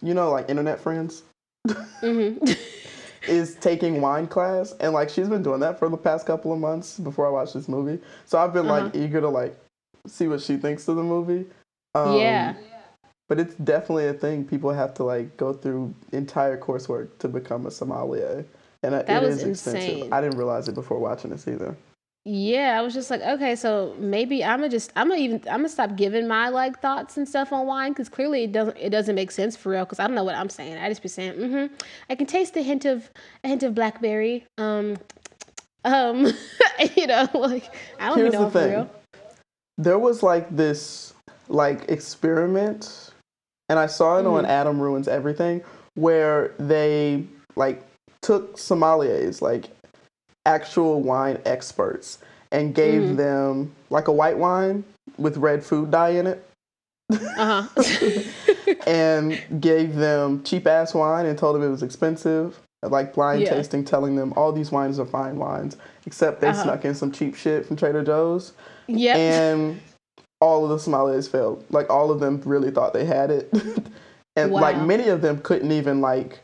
you 0.04 0.14
know 0.14 0.30
like 0.32 0.50
internet 0.50 0.80
friends 0.80 1.24
hmm 2.02 2.36
is 3.28 3.56
taking 3.56 4.02
wine 4.02 4.28
class 4.28 4.74
and 4.82 4.94
like 4.94 5.10
she's 5.10 5.30
been 5.30 5.42
doing 5.42 5.62
that 5.62 5.80
for 5.80 5.88
the 5.88 5.98
past 5.98 6.26
couple 6.26 6.52
of 6.52 6.60
months 6.60 7.00
before 7.00 7.26
I 7.26 7.30
watched 7.30 7.54
this 7.54 7.70
movie. 7.70 8.02
So 8.26 8.38
I've 8.38 8.54
been 8.54 8.68
like 8.68 8.94
eager 8.96 9.22
to 9.22 9.30
like 9.30 9.58
see 10.06 10.28
what 10.28 10.42
she 10.42 10.58
thinks 10.58 10.88
of 10.90 10.98
the 10.98 11.04
movie. 11.04 11.46
Um, 11.96 12.18
yeah. 12.18 12.54
But 13.30 13.40
it's 13.40 13.56
definitely 13.56 14.08
a 14.08 14.14
thing 14.14 14.44
people 14.44 14.72
have 14.74 14.94
to 14.96 15.04
like 15.04 15.38
go 15.38 15.54
through 15.54 15.96
entire 16.12 16.58
coursework 16.58 17.18
to 17.20 17.30
become 17.30 17.66
a 17.66 17.72
sommelier. 17.72 18.46
And 18.84 18.94
it 18.94 19.08
That 19.08 19.24
it 19.24 19.30
is 19.30 19.44
expensive. 19.46 19.88
insane. 19.88 20.14
I 20.14 20.20
didn't 20.20 20.38
realize 20.38 20.68
it 20.68 20.76
before 20.76 21.00
watching 21.00 21.32
this 21.32 21.48
either. 21.48 21.78
Yeah, 22.26 22.80
I 22.80 22.82
was 22.82 22.94
just 22.94 23.10
like, 23.10 23.22
okay, 23.22 23.54
so 23.56 23.96
maybe 24.00 24.46
I'm 24.46 24.60
gonna 24.60 24.70
just 24.70 24.94
I'm 24.96 25.10
gonna 25.10 25.20
even 25.20 25.42
I'm 25.50 25.58
gonna 25.58 25.70
stop 25.70 25.98
giving 25.98 26.26
my 26.26 26.48
like 26.48 26.80
thoughts 26.82 27.18
and 27.18 27.28
stuff 27.28 27.52
on 27.52 27.68
wine 27.68 27.92
because 27.92 28.08
clearly 28.08 28.46
it 28.46 28.54
doesn't 28.54 28.78
it 28.78 28.92
doesn't 28.92 29.16
make 29.16 29.30
sense 29.30 29.58
for 29.58 29.72
real 29.72 29.84
because 29.84 30.00
I 30.00 30.08
don't 30.08 30.16
know 30.16 30.24
what 30.24 30.36
I'm 30.36 30.50
saying. 30.50 30.78
I 30.78 30.88
just 30.88 31.02
be 31.02 31.10
saying, 31.10 31.34
mm-hmm. 31.34 31.74
I 32.10 32.16
can 32.16 32.26
taste 32.26 32.54
the 32.54 32.62
hint 32.62 32.86
of 32.86 33.10
a 33.44 33.50
hint 33.50 33.64
of 33.64 33.76
blackberry. 33.76 34.46
Um, 34.58 34.98
um, 35.86 36.28
you 36.96 37.08
know, 37.08 37.28
like 37.34 37.70
I 38.00 38.08
don't 38.08 38.18
Here's 38.18 38.28
even 38.34 38.40
know 38.40 38.46
the 38.46 38.52
for 38.52 38.60
thing. 38.60 38.72
real. 38.72 38.90
There 39.78 40.00
was 40.00 40.24
like 40.24 40.56
this 40.56 41.14
like 41.50 41.90
experiment, 41.90 43.12
and 43.68 43.78
I 43.78 43.88
saw 43.88 44.18
it 44.20 44.26
on 44.26 44.46
Mhm. 44.46 44.48
Adam 44.48 44.80
Ruins 44.80 45.10
Everything, 45.10 45.62
where 45.96 46.54
they 46.58 47.26
like 47.58 47.84
took 48.22 48.56
sommeliers, 48.56 49.42
like 49.42 49.66
actual 50.46 51.02
wine 51.02 51.40
experts, 51.46 52.20
and 52.52 52.76
gave 52.76 53.02
Mhm. 53.04 53.16
them 53.18 53.72
like 53.90 54.08
a 54.08 54.12
white 54.12 54.38
wine 54.38 54.84
with 55.18 55.38
red 55.38 55.64
food 55.64 55.92
dye 55.92 56.10
in 56.10 56.28
it. 56.28 56.46
Uh 57.38 57.64
huh. 57.64 57.84
and 58.88 59.40
gave 59.60 59.96
them 59.96 60.44
cheap 60.44 60.68
ass 60.68 60.94
wine 60.94 61.26
and 61.26 61.38
told 61.38 61.56
them 61.56 61.64
it 61.64 61.70
was 61.70 61.84
expensive. 61.84 62.60
Like 62.84 63.14
blind 63.14 63.42
Yeah. 63.44 63.52
tasting, 63.52 63.86
telling 63.86 64.18
them 64.18 64.34
all 64.36 64.52
these 64.52 64.72
wines 64.72 65.00
are 65.00 65.06
fine 65.06 65.38
wines, 65.38 65.78
except 66.06 66.42
they 66.42 66.48
Uh-huh. 66.50 66.64
snuck 66.64 66.84
in 66.86 66.94
some 66.96 67.12
cheap 67.14 67.34
shit 67.36 67.66
from 67.66 67.78
Trader 67.78 68.04
Joe's, 68.04 68.52
yep. 68.88 69.16
and 69.16 69.80
all 70.42 70.66
of 70.66 70.70
the 70.70 70.76
sommeliers 70.92 71.30
failed. 71.30 71.64
Like 71.70 71.90
all 71.90 72.12
of 72.12 72.20
them 72.20 72.42
really 72.46 72.72
thought 72.72 72.92
they 72.94 73.06
had 73.06 73.32
it, 73.32 73.50
and 74.36 74.52
like 74.52 74.82
many 74.82 75.08
of 75.08 75.22
them 75.22 75.40
couldn't 75.40 75.72
even 75.72 76.02
like 76.02 76.42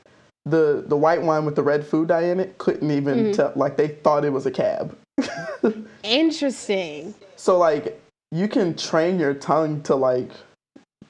the 0.49 0.83
the 0.87 0.97
white 0.97 1.21
wine 1.21 1.45
with 1.45 1.55
the 1.55 1.63
red 1.63 1.85
food 1.85 2.07
dye 2.09 2.23
in 2.23 2.39
it 2.39 2.57
couldn't 2.57 2.89
even 2.91 3.17
Mm-hmm. 3.17 3.31
tell. 3.33 3.53
Like 3.55 3.77
they 3.77 3.87
thought 3.89 4.25
it 4.25 4.31
was 4.31 4.45
a 4.45 4.51
cab. 4.51 4.95
Interesting. 6.03 7.13
So 7.35 7.57
like 7.57 8.01
you 8.31 8.47
can 8.47 8.75
train 8.75 9.19
your 9.19 9.33
tongue 9.33 9.81
to 9.83 9.95
like 9.95 10.29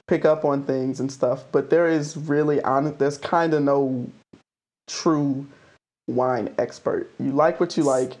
pick 0.08 0.24
up 0.24 0.44
on 0.44 0.64
things 0.64 1.00
and 1.00 1.10
stuff, 1.10 1.44
but 1.52 1.70
there 1.70 1.88
is 1.88 2.16
really 2.16 2.60
honest 2.62 2.98
there's 2.98 3.18
kind 3.18 3.54
of 3.54 3.62
no 3.62 4.06
true 4.88 5.46
wine 6.08 6.52
expert. 6.58 7.10
You 7.20 7.30
like 7.32 7.60
what 7.60 7.76
you 7.76 7.84
like 7.84 8.16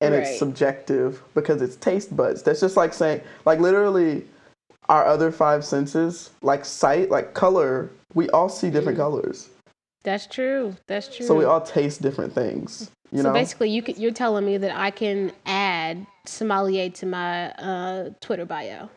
and 0.00 0.12
Right. 0.14 0.22
it's 0.22 0.38
subjective 0.38 1.22
because 1.34 1.62
it's 1.62 1.76
taste 1.76 2.14
buds. 2.16 2.42
That's 2.42 2.60
just 2.60 2.76
like 2.76 2.94
saying 2.94 3.20
like 3.44 3.60
literally 3.60 4.24
our 4.88 5.04
other 5.04 5.32
five 5.32 5.64
senses, 5.64 6.30
like 6.42 6.64
sight, 6.64 7.10
like 7.10 7.34
color, 7.34 7.90
we 8.14 8.30
all 8.30 8.48
see 8.48 8.70
different 8.70 8.96
colors. 8.98 9.48
That's 10.06 10.28
true. 10.28 10.76
That's 10.86 11.14
true. 11.14 11.26
So 11.26 11.34
we 11.34 11.44
all 11.44 11.60
taste 11.60 12.00
different 12.00 12.32
things, 12.32 12.92
you 13.10 13.18
so 13.22 13.24
know? 13.24 13.32
basically, 13.32 13.70
you 13.70 13.82
could, 13.82 13.98
you're 13.98 14.12
telling 14.12 14.46
me 14.46 14.56
that 14.56 14.70
I 14.78 14.92
can 14.92 15.32
add 15.46 16.06
sommelier 16.26 16.90
to 16.90 17.06
my 17.06 17.50
uh, 17.54 18.10
Twitter 18.20 18.44
bio. 18.46 18.88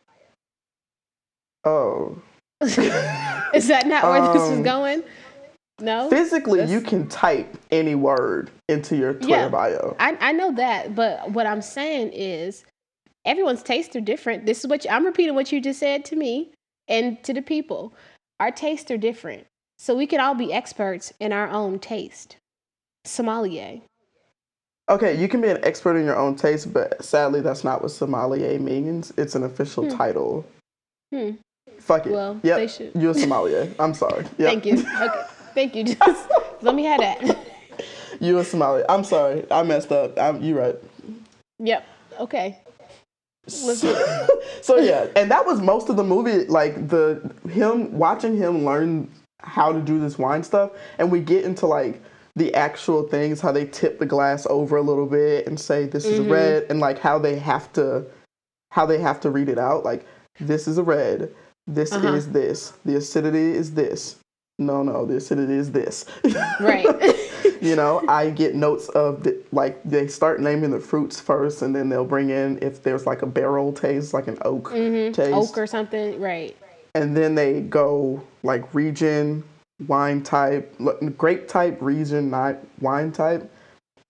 oh. 1.65 2.21
Is 2.61 3.67
that 3.69 3.87
not 3.87 4.03
where 4.03 4.21
this 4.33 4.43
is 4.43 4.57
Um, 4.57 4.63
going? 4.63 5.03
No. 5.81 6.09
Physically, 6.11 6.63
you 6.65 6.79
can 6.81 7.07
type 7.07 7.57
any 7.71 7.95
word 7.95 8.51
into 8.67 8.95
your 8.95 9.13
Twitter 9.13 9.29
Yeah. 9.29 9.49
bio. 9.49 9.95
I, 9.99 10.15
I 10.19 10.31
know 10.33 10.51
that, 10.51 10.93
but 10.93 11.31
what 11.31 11.47
I'm 11.47 11.61
saying 11.63 12.11
is 12.13 12.65
everyone's 13.25 13.63
tastes 13.63 13.95
are 13.95 14.01
different. 14.01 14.45
This 14.45 14.59
is 14.59 14.67
what 14.67 14.83
you, 14.85 14.91
I'm 14.91 15.05
repeating 15.05 15.33
what 15.33 15.51
you 15.51 15.59
just 15.59 15.79
said 15.79 16.05
to 16.05 16.15
me 16.15 16.51
and 16.87 17.23
to 17.23 17.33
the 17.33 17.41
people. 17.41 17.95
Our 18.39 18.51
tastes 18.51 18.91
are 18.91 18.97
different. 18.97 19.47
So 19.79 19.95
we 19.95 20.05
can 20.07 20.19
all 20.19 20.35
be 20.35 20.51
experts 20.51 21.13
in 21.21 21.31
our 21.31 21.47
own 21.49 21.79
taste. 21.79 22.35
Sommelier. 23.05 23.79
Okay, 24.89 25.15
you 25.19 25.29
can 25.29 25.39
be 25.39 25.47
an 25.47 25.63
expert 25.63 25.95
in 25.95 26.05
your 26.05 26.17
own 26.17 26.35
taste, 26.35 26.73
but 26.73 27.03
sadly, 27.03 27.39
that's 27.39 27.63
not 27.63 27.81
what 27.81 27.91
sommelier 27.91 28.59
means. 28.59 29.13
It's 29.17 29.35
an 29.35 29.43
official 29.43 29.89
title. 29.89 30.45
Hmm. 31.13 31.31
Fuck 31.77 32.07
it. 32.07 32.11
Well, 32.11 32.39
yep, 32.43 32.57
they 32.57 32.67
should- 32.67 32.91
You're 32.93 33.11
a 33.11 33.13
sommelier. 33.15 33.73
I'm 33.79 33.93
sorry. 33.93 34.25
Yep. 34.37 34.49
Thank 34.51 34.65
you. 34.65 34.73
Okay. 35.01 35.23
Thank 35.55 35.75
you. 35.75 35.83
Just 35.85 36.29
let 36.61 36.75
me 36.75 36.83
have 36.83 36.99
that. 36.99 37.37
You 38.21 38.39
a 38.39 38.43
sommelier. 38.43 38.85
I'm 38.89 39.05
sorry. 39.05 39.49
I 39.49 39.63
messed 39.63 39.93
up. 39.93 40.19
I'm, 40.19 40.43
you 40.43 40.59
right. 40.59 40.75
Yep. 41.59 41.85
Okay. 42.19 42.59
So, 43.47 43.73
so 44.61 44.75
yeah, 44.77 45.07
and 45.15 45.31
that 45.31 45.45
was 45.45 45.61
most 45.61 45.87
of 45.87 45.95
the 45.95 46.03
movie. 46.03 46.45
Like 46.45 46.89
the 46.89 47.31
him 47.49 47.97
watching 47.97 48.35
him 48.35 48.65
learn 48.65 49.09
how 49.41 49.71
to 49.71 49.79
do 49.79 49.99
this 49.99 50.17
wine 50.17 50.43
stuff, 50.43 50.71
and 50.97 51.11
we 51.11 51.19
get 51.19 51.45
into 51.45 51.65
like 51.65 52.01
the 52.35 52.53
actual 52.55 53.03
things, 53.03 53.41
how 53.41 53.51
they 53.51 53.65
tip 53.65 53.99
the 53.99 54.05
glass 54.05 54.45
over 54.49 54.77
a 54.77 54.81
little 54.81 55.05
bit 55.05 55.47
and 55.47 55.59
say 55.59 55.85
this 55.85 56.05
is 56.05 56.19
a 56.19 56.23
red, 56.23 56.65
and 56.69 56.79
like 56.79 56.99
how 56.99 57.17
they 57.19 57.37
have 57.39 57.71
to, 57.73 58.05
how 58.71 58.85
they 58.85 58.99
have 58.99 59.19
to 59.21 59.29
read 59.29 59.49
it 59.49 59.57
out. 59.59 59.83
Like 59.83 60.05
this 60.39 60.67
is 60.67 60.77
a 60.77 60.83
red. 60.83 61.33
This 61.67 61.91
Uh-huh. 61.91 62.13
is 62.13 62.31
this. 62.31 62.73
The 62.85 62.95
acidity 62.95 63.51
is 63.51 63.73
this. 63.73 64.17
No, 64.57 64.83
no, 64.83 65.05
the 65.05 65.15
acidity 65.17 65.53
is 65.53 65.71
this. 65.71 66.05
Right. 66.59 66.85
you 67.61 67.75
know, 67.75 68.03
I 68.09 68.29
get 68.29 68.55
notes 68.55 68.89
of 68.89 69.23
the, 69.23 69.37
like 69.51 69.81
they 69.83 70.07
start 70.07 70.41
naming 70.41 70.71
the 70.71 70.79
fruits 70.79 71.19
first, 71.19 71.61
and 71.61 71.75
then 71.75 71.87
they'll 71.89 72.05
bring 72.05 72.29
in 72.29 72.59
if 72.61 72.83
there's 72.83 73.05
like 73.05 73.21
a 73.21 73.25
barrel 73.27 73.71
taste, 73.71 74.13
like 74.13 74.27
an 74.27 74.37
oak 74.43 74.71
taste, 74.71 75.17
Mm-hmm. 75.19 75.33
Oak 75.33 75.57
or 75.57 75.67
something. 75.67 76.19
Right. 76.19 76.55
And 76.95 77.15
then 77.15 77.35
they 77.35 77.61
go 77.61 78.21
like 78.43 78.73
region, 78.73 79.43
wine 79.87 80.21
type, 80.23 80.75
grape 81.17 81.47
type, 81.47 81.77
region, 81.81 82.29
not 82.29 82.57
wine 82.81 83.11
type, 83.11 83.49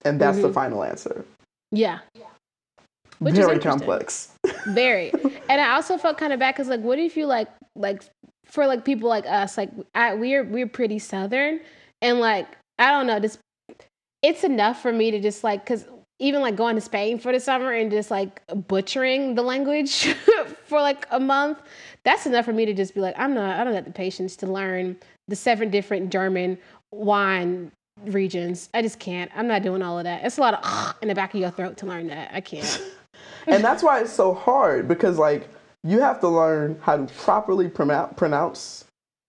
and 0.04 0.20
that's 0.20 0.38
Mm-hmm. 0.38 0.46
the 0.48 0.52
final 0.52 0.84
answer. 0.84 1.24
Yeah. 1.72 2.00
Which 3.18 3.34
Very 3.34 3.58
complex. 3.58 4.32
Very. 4.68 5.12
And 5.48 5.60
I 5.60 5.72
also 5.72 5.98
felt 5.98 6.16
kind 6.16 6.32
of 6.32 6.40
bad 6.40 6.54
because, 6.54 6.68
like, 6.68 6.80
what 6.80 6.98
if 6.98 7.16
you 7.16 7.26
like, 7.26 7.48
like, 7.76 8.02
for 8.46 8.66
like 8.66 8.84
people 8.84 9.08
like 9.08 9.26
us, 9.26 9.58
like, 9.58 9.70
I, 9.94 10.14
we're 10.14 10.42
we're 10.42 10.66
pretty 10.66 10.98
southern, 10.98 11.60
and 12.00 12.18
like, 12.18 12.46
I 12.78 12.90
don't 12.90 13.06
know, 13.06 13.20
just 13.20 13.38
it's 14.22 14.42
enough 14.42 14.80
for 14.80 14.92
me 14.92 15.10
to 15.10 15.20
just 15.20 15.44
like, 15.44 15.64
cause 15.66 15.84
even 16.18 16.40
like 16.42 16.56
going 16.56 16.74
to 16.74 16.80
Spain 16.80 17.18
for 17.18 17.32
the 17.32 17.40
summer 17.40 17.72
and 17.72 17.90
just 17.90 18.10
like 18.10 18.42
butchering 18.68 19.34
the 19.34 19.42
language 19.42 20.06
for 20.66 20.80
like 20.80 21.06
a 21.10 21.20
month, 21.20 21.58
that's 22.04 22.26
enough 22.26 22.44
for 22.44 22.52
me 22.52 22.64
to 22.66 22.74
just 22.74 22.94
be 22.94 23.00
like, 23.00 23.14
I'm 23.18 23.34
not, 23.34 23.58
I 23.58 23.64
don't 23.64 23.74
have 23.74 23.84
the 23.84 23.90
patience 23.90 24.36
to 24.36 24.46
learn 24.46 24.96
the 25.28 25.36
seven 25.36 25.70
different 25.70 26.10
German 26.10 26.58
wine 26.92 27.70
regions. 28.06 28.68
I 28.74 28.82
just 28.82 28.98
can't. 28.98 29.30
I'm 29.34 29.46
not 29.46 29.62
doing 29.62 29.82
all 29.82 29.98
of 29.98 30.04
that. 30.04 30.24
It's 30.24 30.38
a 30.38 30.40
lot 30.40 30.54
of 30.54 30.94
in 31.02 31.08
the 31.08 31.14
back 31.14 31.34
of 31.34 31.40
your 31.40 31.50
throat 31.50 31.76
to 31.78 31.86
learn 31.86 32.06
that. 32.08 32.30
I 32.32 32.40
can't. 32.40 32.82
and 33.46 33.62
that's 33.62 33.82
why 33.82 34.00
it's 34.00 34.12
so 34.12 34.32
hard 34.34 34.88
because 34.88 35.18
like 35.18 35.48
you 35.82 36.00
have 36.00 36.20
to 36.20 36.28
learn 36.28 36.78
how 36.82 36.96
to 36.96 37.12
properly 37.14 37.68
pronounce 37.68 38.14
pronounce 38.16 38.84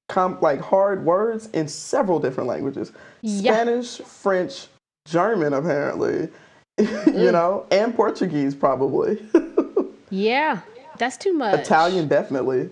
com- 0.09 0.37
like 0.41 0.59
hard 0.59 1.05
words 1.05 1.47
in 1.53 1.67
several 1.67 2.19
different 2.19 2.47
languages 2.49 2.91
Yeah. 3.21 3.53
spanish 3.53 3.97
french 3.99 4.67
german 5.07 5.53
apparently 5.53 6.29
Mm. 6.79 7.19
you 7.25 7.31
know 7.31 7.65
and 7.71 7.93
portuguese 7.95 8.55
probably 8.55 9.21
Yeah, 10.09 10.59
that's 11.01 11.17
too 11.17 11.33
much. 11.33 11.59
italian 11.59 12.07
definitely 12.07 12.69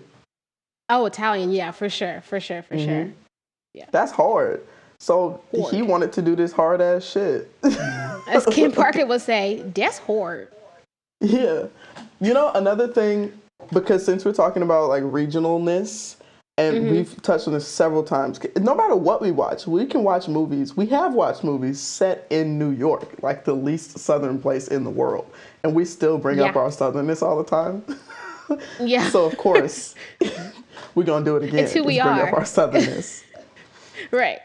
Oh, 0.92 1.06
Italian. 1.06 1.52
Yeah, 1.52 1.70
for 1.70 1.88
sure, 1.88 2.20
for 2.22 2.40
sure, 2.40 2.62
for 2.62 2.76
sure. 2.76 3.08
Yeah. 3.74 3.86
that's 3.92 4.10
hard 4.10 4.60
so 4.98 5.40
he 5.70 5.82
wanted 5.82 6.12
to 6.14 6.20
do 6.22 6.34
this 6.34 6.52
hard 6.52 6.80
ass 6.80 7.04
shit 7.04 7.48
As 8.28 8.44
Kim 8.46 8.70
Parker 8.72 9.06
would 9.06 9.20
say, 9.22 9.62
that's 9.74 9.98
hard. 9.98 10.48
Yeah. 11.20 11.66
You 12.20 12.32
know, 12.34 12.52
another 12.54 12.86
thing, 12.86 13.32
because 13.72 14.04
since 14.04 14.24
we're 14.24 14.32
talking 14.32 14.62
about 14.62 14.88
like 14.88 15.02
regionalness, 15.02 16.16
and 16.58 16.76
Mm-hmm. 16.76 16.90
we've 16.90 17.22
touched 17.22 17.46
on 17.48 17.54
this 17.54 17.66
several 17.66 18.02
times, 18.02 18.38
no 18.58 18.74
matter 18.74 18.94
what 18.94 19.20
we 19.22 19.30
watch, 19.30 19.66
we 19.66 19.86
can 19.86 20.04
watch 20.04 20.28
movies. 20.28 20.76
We 20.76 20.86
have 20.86 21.14
watched 21.14 21.42
movies 21.42 21.80
set 21.80 22.26
in 22.30 22.58
New 22.58 22.70
York, 22.70 23.22
like 23.22 23.44
the 23.44 23.54
least 23.54 23.98
southern 23.98 24.40
place 24.40 24.68
in 24.68 24.84
the 24.84 24.90
world, 24.90 25.26
and 25.64 25.74
we 25.74 25.84
still 25.86 26.18
bring 26.18 26.40
up 26.40 26.54
our 26.56 26.68
southernness 26.68 27.22
all 27.22 27.42
the 27.42 27.48
time. 27.48 27.82
Yeah. 28.80 29.08
so, 29.10 29.24
of 29.24 29.36
course, 29.36 29.94
we're 30.94 31.04
going 31.04 31.24
to 31.24 31.30
do 31.30 31.36
it 31.36 31.44
again. 31.44 31.64
It's 31.64 31.72
who 31.72 31.84
we 31.84 32.00
bring 32.00 32.08
are. 32.14 32.28
up 32.28 32.34
our 32.34 32.42
southernness. 32.42 33.22
right. 34.10 34.40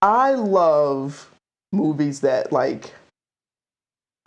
I 0.00 0.34
love 0.34 1.30
movies 1.72 2.20
that 2.20 2.52
like 2.52 2.94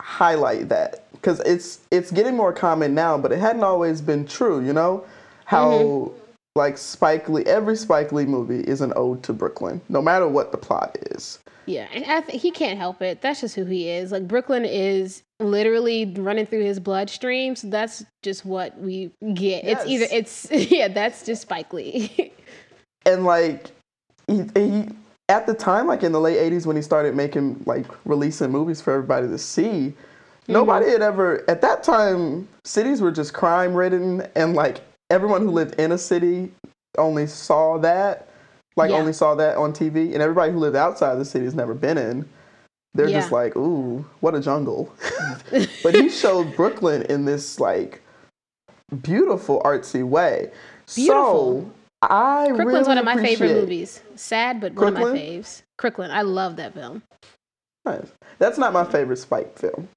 highlight 0.02 0.70
that 0.70 1.10
because 1.14 1.40
it's 1.42 1.80
it's 1.92 2.12
getting 2.12 2.36
more 2.36 2.52
common 2.54 2.94
now, 2.94 3.18
but 3.18 3.32
it 3.32 3.40
hadn't 3.40 3.64
always 3.64 4.02
been 4.02 4.26
true. 4.26 4.64
You 4.64 4.74
know 4.74 5.06
how 5.46 5.70
Mm-hmm. 5.70 6.21
Like 6.56 6.78
Spike 6.78 7.30
Lee, 7.30 7.44
every 7.46 7.76
Spike 7.76 8.12
Lee 8.12 8.26
movie 8.26 8.62
is 8.62 8.82
an 8.82 8.94
ode 8.96 9.24
to 9.24 9.34
Brooklyn, 9.34 9.82
no 9.90 10.02
matter 10.02 10.28
what 10.28 10.52
the 10.52 10.58
plot 10.58 10.98
is. 11.12 11.40
Yeah, 11.66 11.88
and 11.94 12.04
I 12.06 12.22
th- 12.22 12.42
he 12.42 12.52
can't 12.52 12.78
help 12.78 13.02
it. 13.02 13.22
That's 13.22 13.42
just 13.42 13.56
who 13.56 13.66
he 13.66 13.88
is. 13.90 14.12
Like 14.12 14.28
Brooklyn 14.28 14.66
is 14.66 15.24
literally 15.40 16.06
running 16.18 16.46
through 16.46 16.64
his 16.64 16.80
bloodstream. 16.80 17.56
So 17.56 17.70
that's 17.70 18.04
just 18.24 18.46
what 18.46 18.78
we 18.80 19.12
get. 19.34 19.64
It's 19.64 19.86
either 19.86 20.08
it's 20.12 20.48
yeah, 20.52 20.88
that's 20.88 21.26
just 21.26 21.44
Spike 21.44 21.74
Lee. 21.74 22.34
And 23.04 23.26
like 23.26 23.72
he, 24.28 24.44
he 24.54 24.88
at 25.28 25.48
the 25.48 25.56
time, 25.56 25.88
like 25.88 26.04
in 26.04 26.12
the 26.12 26.20
late 26.20 26.38
'80s 26.38 26.68
when 26.68 26.76
he 26.76 26.84
started 26.84 27.16
making 27.16 27.64
like 27.66 27.88
releasing 28.06 28.52
movies 28.52 28.80
for 28.80 28.94
everybody 28.94 29.28
to 29.28 29.40
see. 29.40 29.64
Mm-hmm. 29.64 30.54
Nobody 30.54 30.88
had 30.88 31.02
ever 31.02 31.44
at 31.50 31.62
that 31.62 31.82
time. 31.82 32.48
Cities 32.64 33.02
were 33.02 33.12
just 33.12 33.34
crime 33.34 33.74
ridden, 33.74 34.28
and 34.36 34.54
like 34.54 34.82
everyone 35.12 35.42
who 35.42 35.52
lived 35.52 35.80
in 35.80 35.92
a 35.92 35.98
city 35.98 36.52
only 36.98 37.28
saw 37.28 37.78
that, 37.80 38.30
like 38.78 38.90
Yeah. 38.90 38.98
only 38.98 39.14
saw 39.14 39.36
that 39.36 39.58
on 39.58 39.74
TV, 39.74 40.14
and 40.14 40.22
everybody 40.22 40.52
who 40.52 40.60
lived 40.60 40.76
outside 40.76 41.16
the 41.16 41.26
city 41.26 41.46
has 41.46 41.54
never 41.54 41.74
been 41.74 41.98
in. 41.98 42.28
They're 42.94 43.08
just 43.08 43.32
like, 43.32 43.56
ooh, 43.56 44.06
what 44.20 44.36
a 44.36 44.42
jungle. 44.42 44.94
but 45.84 45.94
he 45.94 46.10
showed 46.10 46.56
Brooklyn 46.56 47.04
in 47.04 47.26
this 47.26 47.60
like 47.60 48.02
beautiful 49.02 49.62
artsy 49.64 50.04
way. 50.04 50.52
Beautiful. 50.96 51.72
So 51.72 51.72
I 52.02 52.48
Crooklyn's 52.48 52.88
really 52.88 52.88
one 52.88 52.98
of 52.98 53.06
my 53.06 53.16
favorite 53.22 53.54
movies. 53.54 54.02
Sad, 54.16 54.60
but 54.60 54.74
one 54.74 54.88
of 54.88 54.94
my 54.96 55.04
faves. 55.04 55.62
Crooklyn. 55.78 56.12
I 56.12 56.24
love 56.24 56.56
that 56.58 56.74
film. 56.74 57.04
Nice. 57.86 58.12
That's 58.40 58.58
not 58.58 58.74
my 58.74 58.84
favorite 58.84 59.18
Spike 59.18 59.58
film. 59.58 59.88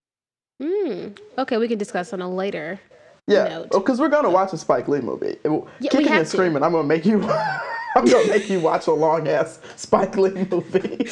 Mm. 0.62 1.18
Okay, 1.38 1.56
we 1.58 1.68
can 1.68 1.78
discuss 1.78 2.12
on 2.12 2.20
a 2.20 2.30
later. 2.30 2.78
Yeah, 3.26 3.64
because 3.70 3.98
oh, 3.98 4.02
we're 4.02 4.10
gonna 4.10 4.30
watch 4.30 4.52
a 4.52 4.58
Spike 4.58 4.86
Lee 4.88 5.00
movie. 5.00 5.36
Yeah, 5.44 5.90
Kicking 5.90 6.08
and 6.08 6.26
to. 6.26 6.30
screaming, 6.30 6.62
I'm 6.62 6.72
gonna 6.72 6.86
make 6.86 7.06
you. 7.06 7.22
I'm 7.96 8.04
gonna 8.04 8.28
make 8.28 8.50
you 8.50 8.60
watch 8.60 8.86
a 8.86 8.92
long 8.92 9.28
ass 9.28 9.60
Spike 9.76 10.16
Lee 10.16 10.46
movie. 10.50 11.06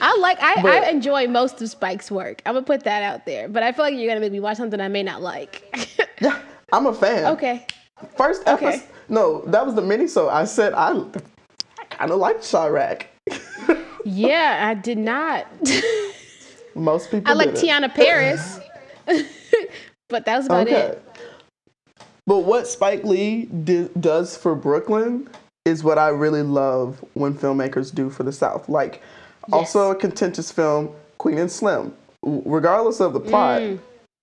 I 0.00 0.16
like. 0.20 0.38
I, 0.40 0.62
But- 0.62 0.72
I 0.84 0.90
enjoy 0.90 1.26
most 1.28 1.60
of 1.60 1.68
Spike's 1.68 2.10
work. 2.10 2.40
I'm 2.46 2.54
gonna 2.54 2.64
put 2.64 2.84
that 2.84 3.02
out 3.02 3.26
there. 3.26 3.48
But 3.48 3.62
I 3.62 3.72
feel 3.72 3.84
like 3.84 3.94
you're 3.94 4.08
gonna 4.08 4.20
make 4.20 4.32
me 4.32 4.40
watch 4.40 4.56
something 4.56 4.80
I 4.80 4.88
may 4.88 5.02
not 5.02 5.20
like. 5.22 5.62
yeah, 6.20 6.38
I'm 6.72 6.86
a 6.86 6.94
fan. 6.94 7.26
okay. 7.32 7.66
First 8.16 8.46
Okay. 8.48 8.66
episode. 8.66 8.88
No, 9.08 9.42
that 9.46 9.64
was 9.66 9.74
the 9.74 9.82
mini. 9.82 10.06
So 10.06 10.28
I 10.30 10.44
said 10.44 10.72
I, 10.72 10.92
I 10.92 11.84
kind 11.90 12.10
of 12.10 12.18
liked 12.18 12.48
Chi-Raq. 12.50 13.04
Yeah, 14.04 14.66
I 14.68 14.74
did 14.74 14.98
not. 14.98 15.46
Most 16.74 17.12
people. 17.12 17.30
I 17.30 17.34
like. 17.34 17.50
Tiana 17.50 17.88
Paris. 17.94 18.58
But 20.12 20.24
that 20.26 20.36
was 20.36 20.46
about 20.46 20.68
Okay. 20.68 20.74
it. 20.76 21.02
But 22.26 22.40
what 22.40 22.68
Spike 22.68 23.02
Lee 23.02 23.46
does 23.98 24.36
for 24.36 24.54
Brooklyn 24.54 25.28
is 25.64 25.82
what 25.82 25.98
I 25.98 26.08
really 26.08 26.42
love 26.42 27.04
when 27.14 27.34
filmmakers 27.34 27.92
do 27.92 28.10
for 28.10 28.22
the 28.22 28.32
South. 28.32 28.68
Like, 28.68 29.02
also 29.52 29.90
a 29.90 29.94
contentious 29.96 30.52
film, 30.52 30.90
Queen 31.18 31.38
and 31.38 31.50
Slim. 31.50 31.92
Regardless 32.24 33.00
of 33.00 33.12
the 33.12 33.20
plot, 33.20 33.62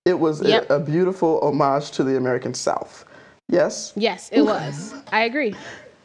it 0.06 0.18
was 0.18 0.40
a- 0.40 0.44
Mm. 0.44 0.48
Yep. 0.48 0.70
a, 0.70 0.78
beautiful 0.80 1.40
homage 1.42 1.90
to 1.92 2.04
the 2.04 2.16
American 2.16 2.54
South. 2.54 3.04
Yes? 3.50 3.92
Yes, 3.96 4.30
it 4.32 4.42
was. 4.42 4.94
I 5.12 5.24
agree. 5.24 5.54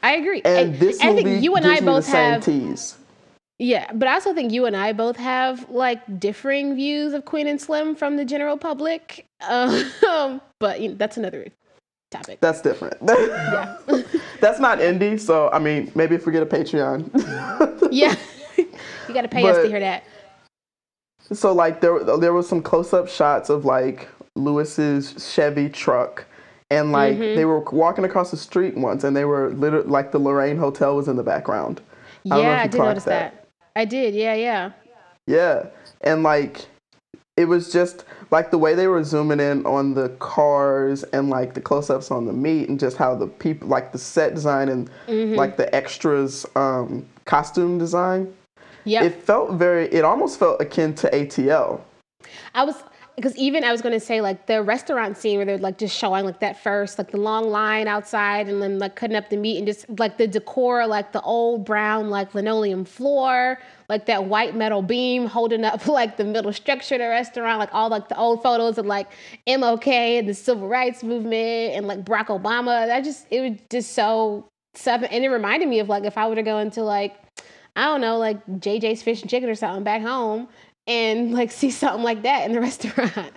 I 0.03 0.15
agree. 0.15 0.41
And, 0.43 0.77
this 0.79 1.01
I 1.01 1.11
movie 1.11 1.23
think 1.23 1.43
you 1.43 1.55
and 1.55 1.65
I 1.65 1.79
both 1.79 2.07
have 2.07 2.43
tease. 2.43 2.95
Yeah, 3.57 3.89
but 3.93 4.07
I 4.07 4.15
also 4.15 4.33
think 4.33 4.51
you 4.51 4.65
and 4.65 4.75
I 4.75 4.91
both 4.91 5.15
have 5.15 5.69
like 5.69 6.19
differing 6.19 6.75
views 6.75 7.13
of 7.13 7.23
Queen 7.23 7.47
and 7.47 7.59
Slim 7.59 7.95
from 7.95 8.17
the 8.17 8.25
general 8.25 8.57
public. 8.57 9.25
Um, 9.47 9.89
but 10.59 10.81
you 10.81 10.89
know, 10.89 10.95
that's 10.95 11.15
another 11.17 11.47
topic. 12.11 12.39
That's 12.41 12.61
different. 12.61 12.97
Yeah. 13.07 13.77
That's 14.41 14.59
not 14.59 14.79
indie, 14.79 15.19
so 15.19 15.49
I 15.51 15.59
mean, 15.59 15.91
maybe 15.95 16.13
if 16.13 16.25
we 16.25 16.31
get 16.31 16.43
a 16.43 16.45
Patreon. 16.45 17.09
yeah. 17.91 18.15
you 18.57 19.13
got 19.13 19.21
to 19.21 19.27
pay 19.27 19.47
us 19.49 19.57
to 19.57 19.67
hear 19.67 19.79
that. 19.79 20.03
So 21.31 21.53
like 21.53 21.81
there 21.81 22.03
there 22.03 22.33
was 22.33 22.47
some 22.47 22.61
close 22.61 22.93
up 22.93 23.07
shots 23.07 23.49
of 23.49 23.65
like 23.65 24.09
Lewis's 24.35 25.33
Chevy 25.33 25.69
truck 25.69 26.25
and 26.69 26.91
like 26.91 27.13
Mm-hmm. 27.13 27.35
they 27.35 27.45
were 27.45 27.61
walking 27.61 28.03
across 28.03 28.29
the 28.31 28.37
street 28.37 28.75
once 28.75 29.03
and 29.03 29.15
they 29.15 29.25
were 29.25 29.51
literally 29.53 29.87
like 29.87 30.11
the 30.11 30.19
Lorraine 30.19 30.57
Hotel 30.57 30.95
was 30.95 31.07
in 31.07 31.15
the 31.15 31.23
background. 31.23 31.81
I 32.29 32.39
Yeah, 32.41 32.59
I 32.59 32.63
you 32.65 32.69
did 32.69 32.77
notice 32.79 33.05
that. 33.05 33.44
I 33.75 33.85
did. 33.85 34.13
Yeah, 34.15 34.33
yeah. 34.35 34.71
Yeah. 35.27 35.67
And 36.01 36.23
like 36.23 36.65
it 37.37 37.45
was 37.45 37.71
just 37.71 38.05
like 38.31 38.49
the 38.51 38.57
way 38.57 38.73
they 38.75 38.87
were 38.87 39.03
zooming 39.03 39.39
in 39.41 39.65
on 39.65 39.93
the 39.93 40.09
cars 40.19 41.03
and 41.03 41.29
like 41.29 41.53
the 41.53 41.61
close 41.61 41.89
ups 41.89 42.09
on 42.11 42.25
the 42.25 42.31
meat 42.33 42.69
and 42.69 42.79
just 42.79 42.95
how 42.95 43.13
the 43.15 43.27
people 43.27 43.67
like 43.67 43.91
the 43.91 43.97
set 43.97 44.33
design 44.33 44.69
and 44.69 44.89
Mm-hmm. 45.07 45.35
like 45.35 45.57
the 45.57 45.73
extras 45.75 46.45
um 46.55 47.05
costume 47.25 47.77
design. 47.77 48.33
yeah 48.85 49.03
It 49.03 49.15
felt 49.23 49.51
very 49.53 49.87
it 49.87 50.05
almost 50.05 50.39
felt 50.39 50.61
akin 50.61 50.93
to 50.95 51.09
ATL. 51.09 51.81
I 52.53 52.63
was 52.63 52.75
because 53.15 53.35
even 53.37 53.63
I 53.63 53.71
was 53.71 53.81
gonna 53.81 53.99
say 53.99 54.21
like 54.21 54.45
the 54.45 54.61
restaurant 54.61 55.17
scene 55.17 55.37
where 55.37 55.45
they're 55.45 55.57
like 55.57 55.77
just 55.77 55.95
showing 55.95 56.25
like 56.25 56.39
that 56.41 56.61
first 56.61 56.97
like 56.97 57.11
the 57.11 57.17
long 57.17 57.49
line 57.49 57.87
outside 57.87 58.49
and 58.49 58.61
then 58.61 58.79
like 58.79 58.95
cutting 58.95 59.15
up 59.15 59.29
the 59.29 59.37
meat 59.37 59.57
and 59.57 59.65
just 59.65 59.85
like 59.97 60.17
the 60.17 60.27
decor 60.27 60.85
like 60.85 61.11
the 61.11 61.21
old 61.21 61.65
brown 61.65 62.09
like 62.09 62.35
linoleum 62.35 62.83
floor 62.83 63.57
like 63.87 64.05
that 64.07 64.25
white 64.25 64.55
metal 64.55 64.81
beam 64.81 65.25
holding 65.25 65.63
up 65.63 65.87
like 65.87 66.17
the 66.17 66.23
middle 66.23 66.51
structure 66.51 66.95
of 66.95 66.99
the 66.99 67.07
restaurant 67.07 67.59
like 67.59 67.73
all 67.73 67.89
like 67.89 68.09
the 68.09 68.17
old 68.17 68.43
photos 68.43 68.77
of 68.77 68.85
like 68.85 69.07
MLK 69.47 70.19
and 70.19 70.27
the 70.27 70.33
civil 70.33 70.67
rights 70.67 71.03
movement 71.03 71.75
and 71.75 71.87
like 71.87 72.03
Barack 72.03 72.27
Obama. 72.27 72.85
That 72.87 73.03
just 73.03 73.27
it 73.31 73.41
was 73.41 73.59
just 73.69 73.93
so 73.93 74.49
and 74.85 75.23
it 75.23 75.29
reminded 75.29 75.69
me 75.69 75.79
of 75.79 75.87
like 75.87 76.03
if 76.03 76.17
I 76.17 76.27
were 76.27 76.35
to 76.35 76.43
go 76.43 76.59
into 76.59 76.83
like 76.83 77.15
I 77.77 77.85
don't 77.85 77.99
know, 77.99 78.17
like 78.17 78.45
JJ's 78.47 79.03
Fish 79.03 79.21
and 79.21 79.29
Chicken 79.29 79.49
or 79.49 79.55
something 79.55 79.83
back 79.83 80.01
home 80.01 80.47
and 80.87 81.33
like 81.33 81.51
see 81.51 81.71
something 81.71 82.03
like 82.03 82.23
that 82.23 82.45
in 82.45 82.53
the 82.53 82.61
restaurant. 82.61 83.33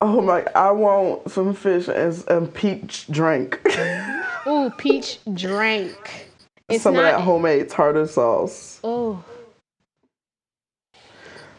Oh 0.00 0.20
my! 0.20 0.44
I 0.54 0.70
want 0.70 1.30
some 1.30 1.54
fish 1.54 1.88
as 1.88 2.24
a 2.28 2.42
peach 2.42 3.06
drink. 3.08 3.60
Ooh, 4.46 4.70
peach 4.76 5.18
drink. 5.32 6.28
It's 6.68 6.82
some 6.82 6.94
not, 6.94 7.04
of 7.04 7.12
that 7.12 7.20
homemade 7.20 7.68
tartar 7.68 8.06
sauce. 8.06 8.80
Oh. 8.84 9.22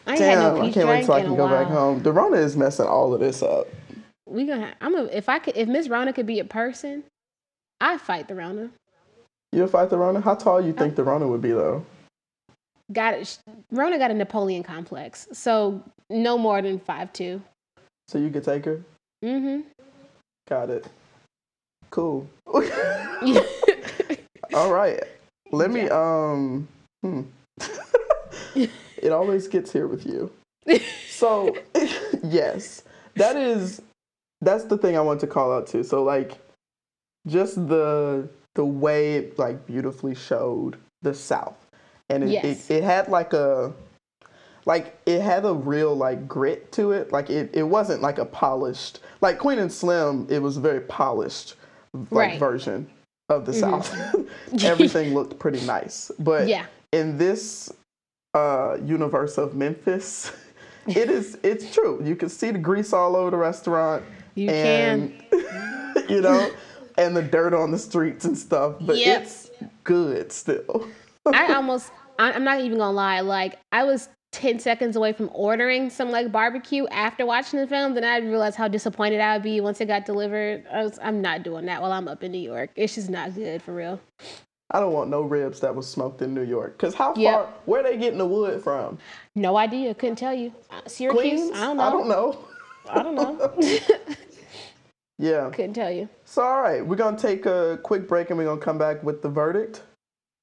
I 0.06 0.16
Damn! 0.16 0.56
no 0.56 0.62
I 0.62 0.70
can't 0.70 0.88
wait 0.88 1.04
till 1.04 1.14
I 1.14 1.22
can 1.22 1.34
go 1.34 1.48
back 1.48 1.66
home. 1.66 2.02
The 2.02 2.12
Rona 2.12 2.36
is 2.36 2.56
messing 2.56 2.86
all 2.86 3.12
of 3.12 3.20
this 3.20 3.42
up. 3.42 3.66
We 4.28 4.46
gonna. 4.46 4.74
I'm 4.80 4.94
a. 4.94 5.04
If 5.06 5.28
I 5.28 5.38
could, 5.38 5.56
if 5.56 5.68
Miss 5.68 5.88
Rona 5.88 6.12
could 6.12 6.26
be 6.26 6.38
a 6.38 6.44
person, 6.44 7.04
I 7.80 7.98
fight 7.98 8.28
the 8.28 8.34
Rona. 8.34 8.70
You'll 9.52 9.66
fight 9.68 9.90
the 9.90 9.98
Rona. 9.98 10.20
How 10.20 10.34
tall 10.34 10.60
you 10.60 10.72
think 10.72 10.96
the 10.96 11.04
Rona 11.04 11.26
would 11.26 11.42
be 11.42 11.50
though? 11.50 11.84
Got 12.92 13.14
it. 13.14 13.38
Rona 13.72 13.98
got 13.98 14.10
a 14.10 14.14
Napoleon 14.14 14.62
complex, 14.62 15.26
so 15.32 15.82
no 16.08 16.38
more 16.38 16.62
than 16.62 16.78
five 16.78 17.12
two. 17.12 17.42
So 18.08 18.18
you 18.18 18.30
could 18.30 18.44
take 18.44 18.64
her. 18.64 18.82
Mm-hmm. 19.24 19.62
Got 20.48 20.70
it. 20.70 20.86
Cool. 21.90 22.28
all 24.54 24.72
right. 24.72 25.02
Let 25.50 25.70
me. 25.70 25.88
Um. 25.88 26.68
Hmm. 27.02 27.22
it 28.54 29.12
always 29.12 29.48
gets 29.48 29.72
here 29.72 29.86
with 29.86 30.06
you. 30.06 30.30
So, 31.16 31.56
yes, 32.22 32.82
that 33.14 33.36
is 33.36 33.80
that's 34.42 34.64
the 34.64 34.76
thing 34.76 34.98
I 34.98 35.00
want 35.00 35.18
to 35.20 35.26
call 35.26 35.50
out 35.50 35.66
too. 35.66 35.82
So 35.82 36.04
like 36.04 36.38
just 37.26 37.54
the 37.68 38.28
the 38.54 38.64
way 38.66 39.14
it 39.14 39.38
like 39.38 39.66
beautifully 39.66 40.14
showed 40.14 40.76
the 41.00 41.14
South. 41.14 41.65
And 42.08 42.24
it, 42.24 42.30
Yes. 42.30 42.70
it, 42.70 42.76
it 42.76 42.84
had 42.84 43.08
like 43.08 43.32
a 43.32 43.72
like 44.64 44.98
it 45.06 45.20
had 45.20 45.44
a 45.44 45.52
real 45.54 45.94
like 45.94 46.26
grit 46.28 46.72
to 46.72 46.92
it. 46.92 47.12
Like 47.12 47.30
it, 47.30 47.50
it 47.54 47.62
wasn't 47.62 48.02
like 48.02 48.18
a 48.18 48.24
polished 48.24 49.00
like 49.20 49.38
Queen 49.38 49.58
and 49.58 49.72
Slim, 49.72 50.26
it 50.30 50.40
was 50.40 50.56
a 50.56 50.60
very 50.60 50.80
polished 50.80 51.54
like 51.94 52.10
Right. 52.10 52.30
Mm-hmm. 52.32 52.38
version 52.38 52.90
of 53.28 53.46
the 53.46 53.52
South. 53.52 53.94
Everything 54.64 55.14
looked 55.14 55.38
pretty 55.38 55.64
nice. 55.66 56.10
But 56.18 56.46
Yeah. 56.48 56.66
in 56.92 57.16
this 57.18 57.72
uh, 58.34 58.76
universe 58.84 59.38
of 59.38 59.54
Memphis, 59.54 60.30
it 60.86 61.10
is 61.10 61.38
it's 61.42 61.72
true. 61.74 62.00
You 62.04 62.14
can 62.16 62.28
see 62.28 62.50
the 62.50 62.58
grease 62.58 62.92
all 62.92 63.16
over 63.16 63.30
the 63.30 63.36
restaurant. 63.36 64.04
You 64.34 64.50
and, 64.50 65.14
you 66.10 66.20
know, 66.20 66.52
and 66.98 67.16
the 67.16 67.22
dirt 67.22 67.54
on 67.54 67.70
the 67.70 67.78
streets 67.78 68.26
and 68.26 68.36
stuff. 68.36 68.74
But 68.82 68.98
Yep. 68.98 69.22
it's 69.22 69.50
good 69.84 70.30
still. 70.30 70.86
I 71.34 71.54
almost, 71.54 71.92
I'm 72.18 72.44
not 72.44 72.60
even 72.60 72.78
gonna 72.78 72.92
lie, 72.92 73.20
like 73.20 73.58
I 73.72 73.84
was 73.84 74.08
10 74.32 74.58
seconds 74.58 74.96
away 74.96 75.12
from 75.12 75.30
ordering 75.32 75.88
some 75.88 76.10
like 76.10 76.30
barbecue 76.30 76.86
after 76.88 77.24
watching 77.24 77.58
the 77.60 77.66
film. 77.66 77.94
Then 77.94 78.04
I 78.04 78.18
realized 78.18 78.56
how 78.56 78.68
disappointed 78.68 79.20
I 79.20 79.34
would 79.34 79.42
be 79.42 79.60
once 79.60 79.80
it 79.80 79.86
got 79.86 80.04
delivered. 80.04 80.64
I 80.70 80.82
was, 80.82 80.98
I'm 81.02 81.22
not 81.22 81.42
doing 81.42 81.66
that 81.66 81.80
while 81.80 81.92
I'm 81.92 82.08
up 82.08 82.22
in 82.22 82.32
New 82.32 82.38
York. 82.38 82.70
It's 82.76 82.94
just 82.96 83.08
not 83.08 83.34
good 83.34 83.62
for 83.62 83.74
real. 83.74 84.00
I 84.72 84.80
don't 84.80 84.92
want 84.92 85.10
no 85.10 85.22
ribs 85.22 85.60
that 85.60 85.74
was 85.74 85.88
smoked 85.88 86.22
in 86.22 86.34
New 86.34 86.42
York. 86.42 86.76
Cause 86.78 86.94
how 86.94 87.14
Yep. 87.16 87.34
far? 87.34 87.54
Where 87.66 87.82
they 87.82 87.96
getting 87.96 88.18
the 88.18 88.26
wood 88.26 88.62
from? 88.62 88.98
No 89.34 89.56
idea. 89.56 89.94
Couldn't 89.94 90.16
tell 90.16 90.34
you. 90.34 90.52
Uh, 90.70 90.80
Syracuse? 90.86 91.50
Queens? 91.50 91.56
I 91.56 91.64
don't 91.66 91.76
know. 92.08 92.38
I 92.90 93.02
don't 93.02 93.14
know. 93.14 93.38
I 93.38 93.38
don't 93.38 93.60
know. 93.60 93.78
Yeah. 95.18 95.50
Couldn't 95.50 95.74
tell 95.74 95.90
you. 95.90 96.08
So 96.24 96.42
all 96.42 96.60
right, 96.60 96.86
we're 96.86 96.96
gonna 96.96 97.16
take 97.16 97.46
a 97.46 97.78
quick 97.82 98.06
break 98.06 98.30
and 98.30 98.38
we're 98.38 98.44
gonna 98.44 98.60
come 98.60 98.78
back 98.78 99.02
with 99.02 99.22
the 99.22 99.28
verdict. 99.28 99.82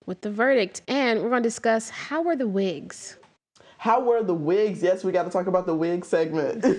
With 0.05 0.19
the 0.19 0.31
verdict, 0.31 0.81
and 0.87 1.21
we're 1.21 1.29
gonna 1.29 1.41
discuss 1.41 1.89
how 1.89 2.21
were 2.21 2.35
the 2.35 2.47
wigs. 2.47 3.17
How 3.77 4.01
were 4.01 4.21
the 4.21 4.33
wigs? 4.33 4.83
Yes, 4.83 5.03
we 5.03 5.11
got 5.11 5.23
to 5.23 5.29
talk 5.29 5.47
about 5.47 5.65
the 5.65 5.75
wig 5.75 6.03
segment. 6.03 6.65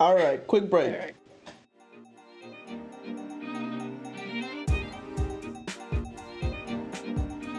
all 0.00 0.14
right, 0.14 0.44
quick 0.46 0.70
break. 0.70 1.14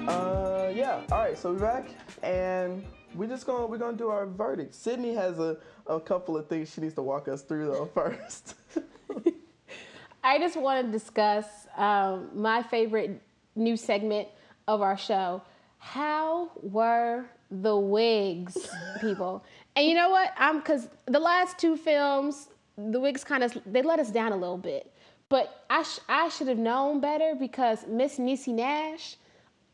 Uh, 0.08 0.72
yeah. 0.74 1.02
All 1.12 1.20
right, 1.20 1.38
so 1.38 1.52
we're 1.52 1.60
back, 1.60 1.90
and 2.24 2.86
we're 3.14 3.28
just 3.28 3.46
gonna 3.46 3.66
we're 3.66 3.78
gonna 3.78 3.98
do 3.98 4.10
our 4.10 4.26
verdict. 4.26 4.74
Sydney 4.74 5.14
has 5.16 5.40
a, 5.40 5.58
a 5.88 6.00
couple 6.00 6.38
of 6.38 6.48
things 6.48 6.74
she 6.74 6.82
needs 6.82 6.94
to 6.96 7.02
walk 7.02 7.28
us 7.28 7.42
through 7.42 7.68
though 7.68 7.86
first. 7.94 8.56
I 10.24 10.40
just 10.40 10.58
want 10.58 10.86
to 10.86 10.92
discuss 10.92 11.46
um, 11.78 12.30
my 12.34 12.64
favorite 12.64 13.22
new 13.56 13.78
segment 13.78 14.28
of 14.68 14.82
our 14.82 14.98
show. 14.98 15.42
How 15.78 16.52
were 16.62 17.26
the 17.52 17.76
wigs, 17.76 18.70
people? 19.02 19.44
And 19.76 19.88
you 19.88 19.94
know 19.94 20.10
what? 20.10 20.34
I'm 20.38 20.60
because 20.60 20.88
the 21.06 21.20
last 21.20 21.58
two 21.58 21.78
films, 21.78 22.50
the 22.78 23.00
wigs 23.00 23.24
kind 23.24 23.44
of 23.44 23.58
they 23.66 23.82
let 23.82 24.00
us 24.00 24.12
down 24.12 24.32
a 24.32 24.38
little 24.38 24.58
bit. 24.58 24.92
But 25.30 25.64
I 25.70 25.84
sh- 25.84 26.00
I 26.08 26.30
should 26.30 26.48
have 26.48 26.58
known 26.58 27.00
better 27.00 27.36
because 27.40 27.86
Miss 27.88 28.18
Niecy 28.18 28.54
Nash, 28.54 29.18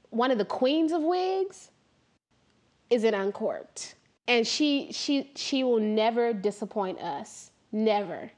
one 0.10 0.32
of 0.32 0.38
the 0.38 0.46
queens 0.46 0.92
of 0.92 1.02
wigs, 1.02 1.72
is 2.90 3.04
an 3.04 3.14
uncorked, 3.14 3.96
and 4.28 4.46
she 4.46 4.92
she 4.92 5.32
she 5.36 5.64
will 5.64 5.80
never 5.80 6.34
disappoint 6.34 7.00
us. 7.00 7.52
Never 7.72 8.32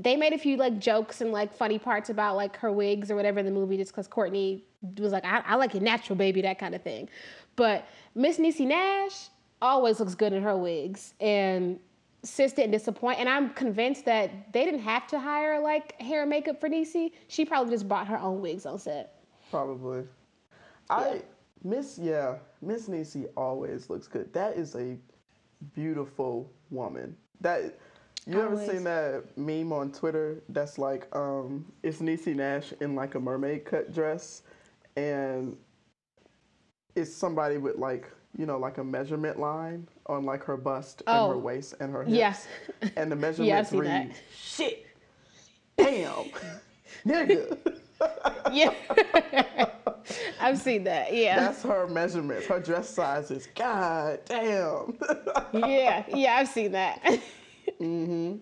they 0.00 0.16
made 0.16 0.32
a 0.32 0.38
few 0.38 0.56
like 0.56 0.78
jokes 0.78 1.20
and 1.20 1.32
like 1.32 1.52
funny 1.54 1.78
parts 1.78 2.10
about 2.10 2.36
like 2.36 2.56
her 2.56 2.70
wigs 2.70 3.10
or 3.10 3.16
whatever 3.16 3.38
in 3.38 3.46
the 3.46 3.52
movie 3.52 3.76
just 3.76 3.92
because 3.92 4.08
Courtney 4.08 4.64
was 4.98 5.12
like, 5.12 5.24
I, 5.24 5.42
I 5.46 5.54
like 5.56 5.74
your 5.74 5.82
natural 5.82 6.16
baby, 6.16 6.42
that 6.42 6.58
kind 6.58 6.74
of 6.74 6.82
thing. 6.82 7.08
But 7.56 7.86
Miss 8.14 8.38
Niecy 8.38 8.66
Nash 8.66 9.28
always 9.60 10.00
looks 10.00 10.14
good 10.14 10.32
in 10.32 10.42
her 10.42 10.56
wigs. 10.56 11.14
And 11.20 11.78
Sis 12.22 12.52
didn't 12.52 12.72
disappoint. 12.72 13.18
And 13.18 13.28
I'm 13.28 13.50
convinced 13.50 14.04
that 14.04 14.52
they 14.52 14.64
didn't 14.64 14.80
have 14.80 15.06
to 15.08 15.18
hire 15.18 15.60
like 15.60 16.00
hair 16.00 16.22
and 16.22 16.30
makeup 16.30 16.60
for 16.60 16.68
Niecy. 16.68 17.12
She 17.28 17.44
probably 17.44 17.72
just 17.72 17.88
bought 17.88 18.06
her 18.08 18.18
own 18.18 18.40
wigs 18.40 18.66
on 18.66 18.78
set. 18.78 19.22
Probably. 19.50 20.04
I 20.90 21.22
Miss 21.64 21.98
yeah, 21.98 22.36
Miss 22.62 22.88
Niecy 22.88 23.26
always 23.36 23.90
looks 23.90 24.06
good. 24.06 24.32
That 24.32 24.56
is 24.56 24.74
a 24.74 24.96
beautiful 25.74 26.50
woman. 26.70 27.16
That 27.40 27.78
you 28.26 28.40
ever 28.40 28.64
seen 28.64 28.84
that 28.84 29.24
meme 29.36 29.72
on 29.72 29.90
Twitter 29.90 30.42
that's 30.50 30.78
like, 30.78 31.08
um, 31.16 31.64
it's 31.82 31.98
Niecy 31.98 32.34
Nash 32.34 32.72
in 32.80 32.94
like 32.94 33.14
a 33.14 33.20
mermaid 33.20 33.64
cut 33.64 33.94
dress, 33.94 34.42
and 34.98 35.56
it's 36.94 37.14
somebody 37.14 37.58
with 37.58 37.76
like, 37.76 38.10
you 38.36 38.46
know, 38.46 38.58
like 38.58 38.78
a 38.78 38.84
measurement 38.84 39.38
line 39.38 39.88
on 40.06 40.24
like 40.24 40.42
her 40.44 40.56
bust 40.56 41.02
oh. 41.06 41.24
and 41.24 41.32
her 41.32 41.36
oh. 41.36 41.38
waist 41.38 41.74
and 41.80 41.92
her 41.92 42.02
hips. 42.02 42.16
Yes. 42.16 42.46
And 42.96 43.10
the 43.10 43.16
measurement 43.26 43.48
yeah, 43.48 43.78
read, 43.78 44.10
that. 44.10 44.16
shit, 44.36 44.86
damn, 45.76 46.24
nigga. 47.06 47.80
yeah. 48.52 48.74
I've 50.40 50.58
seen 50.58 50.84
that. 50.84 51.12
Yeah. 51.14 51.38
That's 51.38 51.62
her 51.64 51.86
measurements. 51.86 52.46
Her 52.46 52.60
dress 52.60 52.88
sizes. 52.88 53.48
God 53.54 54.20
damn. 54.24 54.96
yeah. 55.52 56.04
Yeah, 56.08 56.36
I've 56.36 56.48
seen 56.48 56.72
that. 56.72 57.02
Mm-hmm. 57.80 58.36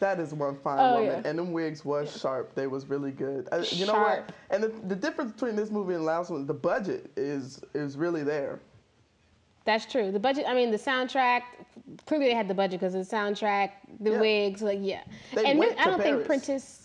That 0.00 0.18
is 0.18 0.32
one 0.32 0.56
fine 0.56 0.78
oh, 0.78 1.02
woman. 1.02 1.22
Yeah. 1.22 1.30
And 1.30 1.38
them 1.38 1.52
wigs 1.52 1.84
was 1.84 2.18
sharp. 2.20 2.54
They 2.54 2.66
was 2.66 2.86
really 2.86 3.12
good. 3.12 3.48
Uh, 3.52 3.62
you 3.68 3.86
know 3.86 3.92
what? 3.92 4.32
And 4.50 4.62
the, 4.62 4.68
the 4.88 4.96
difference 4.96 5.32
between 5.32 5.56
this 5.56 5.70
movie 5.70 5.92
and 5.92 6.02
the 6.02 6.06
last 6.06 6.30
one, 6.30 6.46
the 6.46 6.54
budget 6.54 7.10
is 7.16 7.62
is 7.74 7.96
really 7.98 8.24
there. 8.24 8.60
That's 9.66 9.84
true. 9.84 10.10
The 10.10 10.18
budget. 10.18 10.46
I 10.48 10.54
mean, 10.54 10.70
the 10.70 10.78
soundtrack. 10.78 11.42
Clearly, 12.06 12.28
they 12.28 12.34
had 12.34 12.48
the 12.48 12.54
budget 12.54 12.80
because 12.80 12.94
the 12.94 13.16
soundtrack, 13.16 13.72
the 14.00 14.12
yeah. 14.12 14.20
wigs, 14.20 14.62
like 14.62 14.78
yeah. 14.80 15.02
They 15.34 15.44
and 15.44 15.58
went 15.58 15.78
I 15.78 15.84
don't 15.84 16.00
Paris. 16.00 16.16
think 16.16 16.26
Prentice. 16.26 16.79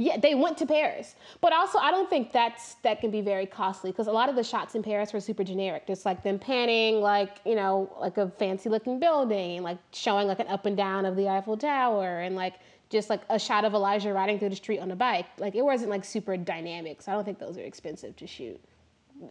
Yeah, 0.00 0.16
they 0.16 0.34
went 0.34 0.56
to 0.56 0.66
Paris, 0.66 1.14
but 1.42 1.52
also 1.52 1.78
I 1.78 1.90
don't 1.90 2.08
think 2.08 2.32
that's 2.32 2.76
that 2.76 3.02
can 3.02 3.10
be 3.10 3.20
very 3.20 3.44
costly 3.44 3.90
because 3.90 4.06
a 4.06 4.12
lot 4.12 4.30
of 4.30 4.34
the 4.34 4.42
shots 4.42 4.74
in 4.74 4.82
Paris 4.82 5.12
were 5.12 5.20
super 5.20 5.44
generic, 5.44 5.86
just 5.86 6.06
like 6.06 6.22
them 6.22 6.38
panning 6.38 7.02
like 7.02 7.36
you 7.44 7.54
know 7.54 7.94
like 8.00 8.16
a 8.16 8.30
fancy 8.38 8.70
looking 8.70 8.98
building, 8.98 9.62
like 9.62 9.76
showing 9.92 10.26
like 10.26 10.40
an 10.40 10.46
up 10.46 10.64
and 10.64 10.74
down 10.74 11.04
of 11.04 11.16
the 11.16 11.28
Eiffel 11.28 11.54
Tower, 11.54 12.20
and 12.20 12.34
like 12.34 12.54
just 12.88 13.10
like 13.10 13.20
a 13.28 13.38
shot 13.38 13.66
of 13.66 13.74
Elijah 13.74 14.10
riding 14.14 14.38
through 14.38 14.48
the 14.48 14.56
street 14.56 14.78
on 14.78 14.90
a 14.90 14.96
bike. 14.96 15.26
Like 15.36 15.54
it 15.54 15.62
wasn't 15.62 15.90
like 15.90 16.06
super 16.06 16.34
dynamic, 16.34 17.02
so 17.02 17.12
I 17.12 17.14
don't 17.14 17.24
think 17.26 17.38
those 17.38 17.58
are 17.58 17.62
expensive 17.62 18.16
to 18.16 18.26
shoot. 18.26 18.58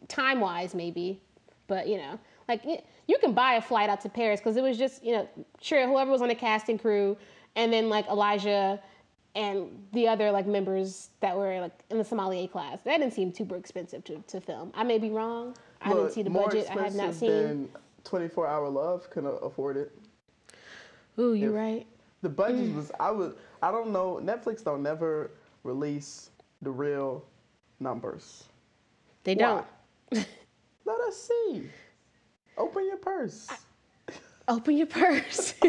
Time 0.08 0.40
wise, 0.40 0.76
maybe, 0.76 1.20
but 1.66 1.88
you 1.88 1.98
know, 1.98 2.20
like 2.48 2.64
you 3.08 3.18
can 3.18 3.34
buy 3.34 3.54
a 3.54 3.62
flight 3.62 3.90
out 3.90 4.02
to 4.02 4.10
Paris 4.10 4.40
because 4.40 4.56
it 4.56 4.62
was 4.62 4.78
just 4.78 5.04
you 5.04 5.14
know 5.14 5.28
sure 5.62 5.88
whoever 5.88 6.12
was 6.12 6.22
on 6.22 6.28
the 6.28 6.36
casting 6.36 6.78
crew, 6.78 7.18
and 7.56 7.74
then 7.74 7.90
like 7.90 8.06
Elijah 8.06 8.80
and 9.40 9.88
the 9.94 10.06
other 10.06 10.32
like 10.32 10.46
members 10.46 11.12
that 11.22 11.36
were 11.36 11.62
like 11.62 11.72
in 11.90 11.98
the 11.98 12.04
sommelier 12.04 12.48
class. 12.48 12.80
That 12.84 12.98
didn't 12.98 13.14
seem 13.14 13.34
super 13.34 13.56
expensive 13.56 14.04
to, 14.04 14.22
to 14.28 14.42
film. 14.42 14.72
I 14.76 14.84
may 14.84 14.98
be 14.98 15.10
wrong. 15.10 15.56
I 15.82 15.94
didn't 15.94 16.12
see 16.12 16.24
the 16.24 16.30
budget. 16.30 16.68
I 16.70 16.84
have 16.84 16.96
not 16.96 17.14
seen. 17.14 17.70
24 18.04 18.48
Hour 18.48 18.70
Love 18.70 19.10
couldn't 19.10 19.40
afford 19.42 19.78
it. 19.78 19.98
Ooh, 21.18 21.34
you're 21.34 21.52
if 21.52 21.56
right. 21.56 21.88
The 22.22 22.30
budget 22.30 22.72
mm. 22.72 22.76
was 22.76 22.92
I 23.00 23.12
was 23.12 23.34
I 23.64 23.72
don't 23.72 23.92
know. 23.92 24.20
Netflix 24.22 24.62
don't 24.64 24.84
never 24.84 25.32
release 25.64 26.32
the 26.62 26.72
real 26.72 27.24
numbers. 27.80 28.44
They 29.24 29.36
don't. 29.36 29.66
Let 30.12 31.00
us 31.08 31.16
see. 31.16 31.70
Open 32.58 32.86
your 32.86 32.98
purse. 32.98 33.48
Open 34.50 34.76
your 34.76 34.88
purse. 34.88 35.54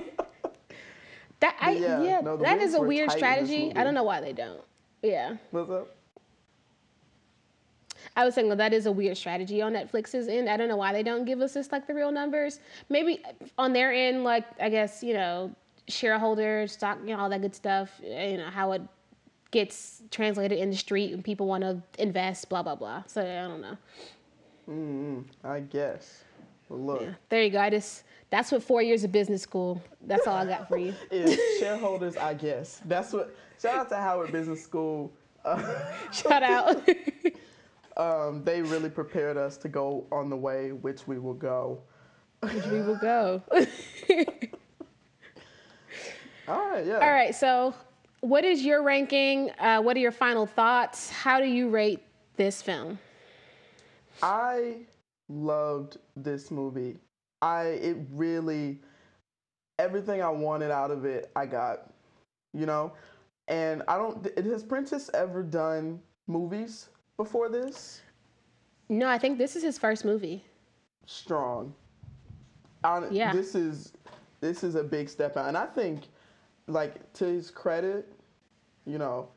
That 1.41 1.57
I 1.61 1.73
yeah, 1.73 2.03
yeah 2.03 2.21
no, 2.21 2.37
that 2.37 2.61
is 2.61 2.75
a 2.75 2.81
weird 2.81 3.11
strategy. 3.11 3.73
I 3.75 3.83
don't 3.83 3.95
know 3.95 4.03
why 4.03 4.21
they 4.21 4.33
don't. 4.33 4.63
Yeah. 5.03 5.37
What's 5.51 5.71
up? 5.71 5.97
I 8.17 8.25
was 8.25 8.35
saying, 8.35 8.49
well, 8.49 8.57
that 8.57 8.73
is 8.73 8.87
a 8.87 8.93
weird 8.93 9.17
strategy 9.17 9.63
on 9.63 9.73
Netflix's 9.73 10.29
end. 10.29 10.49
I 10.49 10.57
don't 10.57 10.69
know 10.69 10.77
why 10.77 10.93
they 10.93 11.03
don't 11.03 11.25
give 11.25 11.41
us 11.41 11.55
just 11.55 11.73
like 11.73 11.87
the 11.87 11.95
real 11.95 12.11
numbers. 12.11 12.61
Maybe 12.89 13.23
on 13.57 13.73
their 13.73 13.93
end, 13.93 14.25
like 14.25 14.45
I 14.61 14.69
guess 14.69 15.03
you 15.03 15.15
know, 15.15 15.55
shareholders, 15.89 16.73
stock, 16.73 16.99
you 17.05 17.15
know, 17.15 17.21
all 17.21 17.31
that 17.31 17.41
good 17.41 17.55
stuff. 17.55 17.91
You 18.03 18.37
know 18.37 18.51
how 18.51 18.73
it 18.73 18.83
gets 19.51 20.03
translated 20.11 20.59
in 20.59 20.71
the 20.71 20.77
street 20.77 21.13
and 21.13 21.25
people 21.25 21.47
want 21.47 21.63
to 21.63 21.83
invest, 21.99 22.49
blah 22.49 22.63
blah 22.63 22.75
blah. 22.75 23.03
So 23.07 23.23
I 23.23 23.49
don't 23.49 23.63
know. 23.63 23.77
Mm, 24.69 25.25
I 25.43 25.61
guess. 25.61 26.25
Well, 26.71 26.81
look. 26.81 27.03
Yeah. 27.03 27.15
There 27.29 27.43
you 27.43 27.51
go. 27.51 27.61
I 27.61 27.69
just 27.69 28.05
that's 28.31 28.51
what 28.53 28.63
four 28.63 28.81
years 28.81 29.05
of 29.05 29.13
business 29.13 29.43
school. 29.43 29.83
That's 30.07 30.27
all 30.27 30.37
I 30.37 30.47
got 30.47 30.69
for 30.69 30.79
you. 30.79 30.95
is 31.11 31.39
shareholders, 31.59 32.17
I 32.17 32.33
guess. 32.33 32.81
That's 32.87 33.13
what. 33.13 33.37
Shout 33.61 33.77
out 33.77 33.89
to 33.91 33.97
Howard 33.97 34.33
Business 34.33 34.63
School. 34.63 35.13
Uh, 35.45 35.93
shout 36.13 36.43
out. 36.43 36.89
um, 37.97 38.43
they 38.45 38.63
really 38.63 38.89
prepared 38.89 39.37
us 39.37 39.59
to 39.59 39.69
go 39.69 40.07
on 40.11 40.31
the 40.31 40.37
way 40.37 40.73
which 40.73 41.07
we 41.07 41.19
will 41.19 41.35
go. 41.35 41.83
Which 42.41 42.65
we 42.67 42.81
will 42.81 42.97
go. 42.97 43.43
all 46.49 46.71
right. 46.71 46.87
Yeah. 46.87 46.95
All 46.95 47.11
right. 47.11 47.35
So, 47.35 47.75
what 48.21 48.45
is 48.45 48.65
your 48.65 48.83
ranking? 48.83 49.51
Uh, 49.59 49.81
what 49.83 49.97
are 49.97 50.01
your 50.01 50.13
final 50.13 50.47
thoughts? 50.47 51.11
How 51.11 51.41
do 51.41 51.47
you 51.47 51.69
rate 51.69 52.01
this 52.37 52.63
film? 52.63 52.99
I 54.23 54.77
loved 55.31 55.99
this 56.17 56.51
movie. 56.51 56.99
I 57.41 57.63
it 57.63 57.97
really 58.11 58.81
everything 59.79 60.21
I 60.21 60.29
wanted 60.29 60.71
out 60.71 60.91
of 60.91 61.05
it 61.05 61.31
I 61.35 61.47
got, 61.47 61.93
you 62.53 62.67
know. 62.67 62.93
And 63.49 63.83
I 63.89 63.97
don't. 63.97 64.39
Has 64.45 64.63
Prentice 64.63 65.11
ever 65.15 65.43
done 65.43 66.01
movies 66.27 66.89
before 67.17 67.49
this? 67.49 68.03
No, 68.89 69.09
I 69.09 69.19
think 69.19 69.39
this 69.39 69.57
is 69.57 69.63
his 69.63 69.79
first 69.79 70.05
movie. 70.05 70.45
Strong. 71.07 71.75
I, 72.85 73.09
yeah. 73.11 73.33
This 73.33 73.55
is 73.55 73.93
this 74.41 74.63
is 74.63 74.75
a 74.75 74.85
big 74.85 75.09
step 75.09 75.37
out, 75.37 75.49
and 75.49 75.57
I 75.57 75.67
think, 75.67 76.05
like 76.67 77.13
to 77.15 77.25
his 77.25 77.51
credit, 77.51 78.13
you 78.87 78.99
know, 78.99 79.29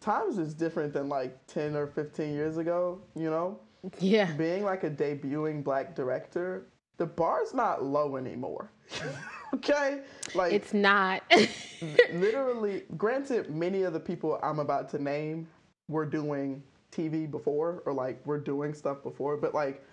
times 0.00 0.38
is 0.38 0.54
different 0.54 0.92
than 0.92 1.08
like 1.08 1.38
ten 1.46 1.76
or 1.76 1.86
fifteen 1.86 2.34
years 2.34 2.58
ago. 2.58 3.00
You 3.14 3.30
know. 3.30 3.58
Yeah. 4.00 4.32
Being 4.32 4.64
like 4.64 4.84
a 4.84 4.90
debuting 4.90 5.62
black 5.62 5.94
director 5.94 6.66
the 6.96 7.06
bar's 7.06 7.54
not 7.54 7.84
low 7.84 8.16
anymore. 8.16 8.70
okay? 9.54 10.00
Like 10.34 10.52
It's 10.52 10.72
not. 10.72 11.22
literally, 12.12 12.82
granted 12.96 13.50
many 13.50 13.82
of 13.82 13.92
the 13.92 14.00
people 14.00 14.38
I'm 14.42 14.58
about 14.58 14.88
to 14.90 15.02
name 15.02 15.48
were 15.88 16.06
doing 16.06 16.62
TV 16.92 17.30
before 17.30 17.82
or 17.86 17.92
like 17.92 18.20
we're 18.24 18.38
doing 18.38 18.74
stuff 18.74 19.02
before, 19.02 19.36
but 19.36 19.54
like 19.54 19.84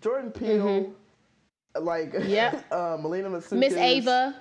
Jordan 0.00 0.30
Peele, 0.30 0.64
mm-hmm. 1.76 1.84
like 1.84 2.14
yeah, 2.24 2.60
uh, 2.72 2.98
Melina 3.00 3.30
Miss 3.30 3.52
Ava, 3.52 4.34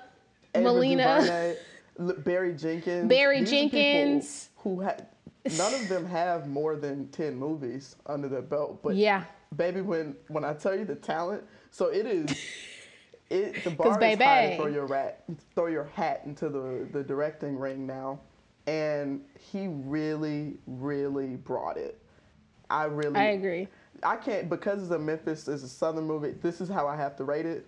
Ava 0.56 0.64
Melina, 0.64 1.20
DuVernay, 1.20 1.56
Barry 2.00 2.54
Jenkins, 2.54 3.10
Barry 3.10 3.44
Jenkins, 3.44 4.50
who 4.58 4.80
had 4.82 5.08
none 5.58 5.74
of 5.74 5.88
them 5.90 6.06
have 6.06 6.48
more 6.48 6.76
than 6.76 7.08
ten 7.10 7.36
movies 7.36 7.96
under 8.06 8.28
their 8.28 8.42
belt, 8.42 8.82
but 8.84 8.96
yeah, 8.96 9.24
baby, 9.56 9.82
when 9.82 10.16
when 10.28 10.44
I 10.44 10.54
tell 10.54 10.78
you 10.78 10.86
the 10.86 10.96
talent, 10.96 11.44
so 11.72 11.88
it 11.88 12.06
is. 12.06 12.30
It 13.30 13.62
the 13.66 13.72
bar 13.72 14.02
is 14.02 14.18
high 14.18 14.52
to 14.52 14.56
throw 14.56 14.68
your 14.68 14.86
rat, 14.86 15.26
throw 15.54 15.68
your 15.68 15.84
hat 15.84 16.22
into 16.26 16.48
the 16.48 16.88
the 16.94 17.04
directing 17.04 17.60
ring 17.60 17.86
now, 17.86 18.22
and 18.68 19.22
he 19.38 19.68
really, 19.68 20.58
really 20.66 21.36
brought 21.36 21.76
it. 21.76 22.02
I 22.70 22.86
really, 22.86 23.18
I 23.18 23.24
agree. 23.32 23.68
I 24.04 24.16
can't 24.16 24.50
because 24.50 24.82
it's 24.82 24.92
a 24.92 25.00
Memphis 25.00 25.48
is 25.48 25.64
a 25.64 25.68
southern 25.68 26.06
movie. 26.06 26.32
This 26.42 26.62
is 26.62 26.70
how 26.70 26.88
I 26.88 26.96
have 26.96 27.16
to 27.18 27.24
rate 27.24 27.46
it. 27.46 27.68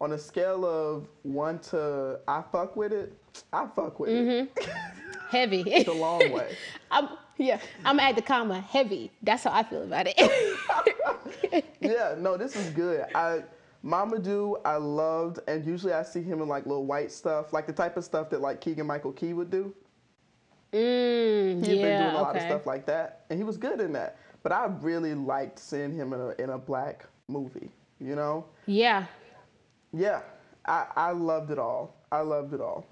On 0.00 0.12
a 0.12 0.18
scale 0.18 0.64
of 0.64 1.08
one 1.22 1.58
to 1.58 2.20
I 2.26 2.42
fuck 2.50 2.74
with 2.74 2.92
it, 2.92 3.12
I 3.52 3.66
fuck 3.76 4.00
with 4.00 4.10
it 4.10 4.50
Heavy. 5.30 5.62
the 5.84 5.92
long 5.92 6.32
way. 6.32 6.56
I'm, 6.90 7.08
yeah, 7.36 7.60
I'm 7.84 8.00
at 8.00 8.16
the 8.16 8.22
comma 8.22 8.60
heavy. 8.60 9.12
That's 9.22 9.44
how 9.44 9.52
I 9.52 9.62
feel 9.62 9.82
about 9.82 10.06
it. 10.08 11.64
yeah, 11.80 12.14
no, 12.18 12.36
this 12.36 12.56
is 12.56 12.70
good. 12.70 13.04
I 13.14 13.42
Mama 13.82 14.16
Mamoudou, 14.16 14.60
I 14.64 14.76
loved, 14.76 15.40
and 15.48 15.64
usually 15.64 15.92
I 15.92 16.02
see 16.02 16.22
him 16.22 16.42
in 16.42 16.48
like 16.48 16.66
little 16.66 16.84
white 16.84 17.10
stuff, 17.12 17.52
like 17.52 17.66
the 17.66 17.72
type 17.72 17.96
of 17.96 18.04
stuff 18.04 18.28
that 18.30 18.40
like 18.40 18.60
Keegan 18.60 18.86
Michael 18.86 19.12
Key 19.12 19.32
would 19.32 19.50
do. 19.50 19.74
mm, 20.72 21.58
He's 21.58 21.68
been 21.68 21.98
doing 22.00 22.14
a 22.14 22.14
lot 22.14 22.36
of 22.36 22.42
stuff 22.42 22.66
like 22.66 22.86
that, 22.86 23.24
and 23.30 23.38
he 23.38 23.44
was 23.44 23.56
good 23.56 23.80
in 23.80 23.92
that. 23.92 24.18
But 24.42 24.52
I 24.52 24.66
really 24.80 25.14
liked 25.14 25.58
seeing 25.58 25.92
him 25.92 26.12
in 26.12 26.20
a 26.20 26.28
in 26.42 26.50
a 26.50 26.58
black 26.58 27.06
movie. 27.28 27.70
You 28.00 28.16
know? 28.16 28.46
Yeah. 28.66 29.06
Yeah, 29.92 30.20
I 30.66 30.86
I 30.96 31.10
loved 31.12 31.50
it 31.50 31.58
all. 31.58 31.94
I 32.12 32.20
loved 32.20 32.54
it 32.54 32.60
all. 32.60 32.86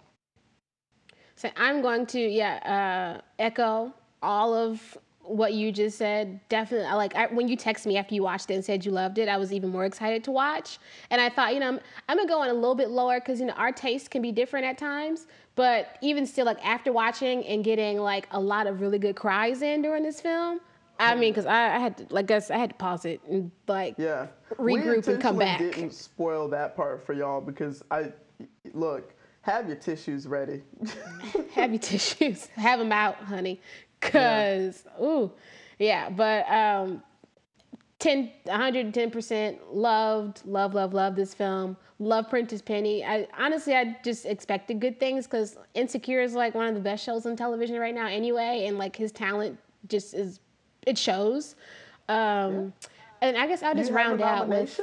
So 1.36 1.50
I'm 1.56 1.82
going 1.82 2.06
to 2.06 2.20
yeah 2.20 3.18
uh, 3.18 3.20
echo 3.38 3.92
all 4.22 4.54
of 4.54 4.98
what 5.22 5.52
you 5.52 5.70
just 5.70 5.98
said. 5.98 6.40
Definitely, 6.48 6.90
like 6.94 7.14
I, 7.14 7.26
when 7.26 7.48
you 7.48 7.56
texted 7.56 7.86
me 7.86 7.96
after 7.96 8.14
you 8.14 8.22
watched 8.22 8.50
it 8.50 8.54
and 8.54 8.64
said 8.64 8.84
you 8.84 8.90
loved 8.90 9.18
it. 9.18 9.28
I 9.28 9.36
was 9.36 9.52
even 9.52 9.70
more 9.70 9.84
excited 9.84 10.24
to 10.24 10.30
watch. 10.30 10.78
And 11.10 11.20
I 11.20 11.28
thought, 11.28 11.54
you 11.54 11.60
know, 11.60 11.68
I'm, 11.68 11.80
I'm 12.08 12.16
gonna 12.16 12.28
go 12.28 12.40
on 12.40 12.48
a 12.48 12.54
little 12.54 12.74
bit 12.74 12.90
lower 12.90 13.20
because 13.20 13.40
you 13.40 13.46
know 13.46 13.52
our 13.54 13.72
taste 13.72 14.10
can 14.10 14.22
be 14.22 14.32
different 14.32 14.66
at 14.66 14.78
times. 14.78 15.26
But 15.54 15.96
even 16.00 16.26
still, 16.26 16.46
like 16.46 16.64
after 16.64 16.92
watching 16.92 17.44
and 17.46 17.62
getting 17.62 17.98
like 17.98 18.26
a 18.30 18.40
lot 18.40 18.66
of 18.66 18.80
really 18.80 18.98
good 18.98 19.16
cries 19.16 19.62
in 19.62 19.82
during 19.82 20.02
this 20.02 20.20
film. 20.20 20.60
I 20.98 21.14
mean, 21.14 21.32
because 21.32 21.46
I, 21.46 21.76
I 21.76 21.78
had 21.78 21.96
to, 21.98 22.06
like, 22.10 22.26
guess 22.26 22.50
I 22.50 22.58
had 22.58 22.70
to 22.70 22.76
pause 22.76 23.04
it 23.04 23.20
and 23.28 23.50
like 23.66 23.94
Yeah. 23.98 24.26
Regroup 24.56 25.06
and 25.06 25.20
come 25.20 25.38
back. 25.38 25.58
Didn't 25.58 25.92
spoil 25.92 26.48
that 26.48 26.76
part 26.76 27.04
for 27.04 27.12
y'all 27.12 27.40
because 27.40 27.82
I 27.90 28.12
look. 28.72 29.14
Have 29.42 29.66
your 29.66 29.76
tissues 29.76 30.26
ready. 30.26 30.62
have 31.54 31.70
your 31.70 31.78
tissues, 31.78 32.46
have 32.56 32.78
them 32.78 32.92
out, 32.92 33.16
honey. 33.16 33.60
Cause 34.00 34.84
ooh, 35.00 35.32
yeah. 35.78 36.10
But 36.10 36.50
um, 36.50 37.02
10, 37.98 38.30
110% 38.46 39.58
loved, 39.72 40.42
love, 40.44 40.74
love, 40.74 40.94
love 40.94 41.16
this 41.16 41.34
film. 41.34 41.76
Love 41.98 42.30
Prentice 42.30 42.62
Penny. 42.62 43.04
I 43.04 43.26
honestly, 43.36 43.74
I 43.74 43.96
just 44.04 44.24
expected 44.24 44.78
good 44.80 45.00
things 45.00 45.26
because 45.26 45.56
Insecure 45.74 46.20
is 46.20 46.34
like 46.34 46.54
one 46.54 46.66
of 46.66 46.74
the 46.74 46.80
best 46.80 47.02
shows 47.02 47.26
on 47.26 47.34
television 47.34 47.78
right 47.78 47.94
now, 47.94 48.06
anyway. 48.06 48.66
And 48.66 48.78
like 48.78 48.94
his 48.94 49.10
talent 49.10 49.58
just 49.88 50.14
is, 50.14 50.38
it 50.88 50.98
shows. 50.98 51.54
Um, 52.08 52.72
And 53.20 53.36
I 53.36 53.46
guess 53.46 53.62
I'll 53.62 53.74
just 53.74 53.90
You 53.90 53.96
have 53.96 54.06
a 54.06 54.08
round 54.10 54.22
out 54.22 54.48
with. 54.48 54.80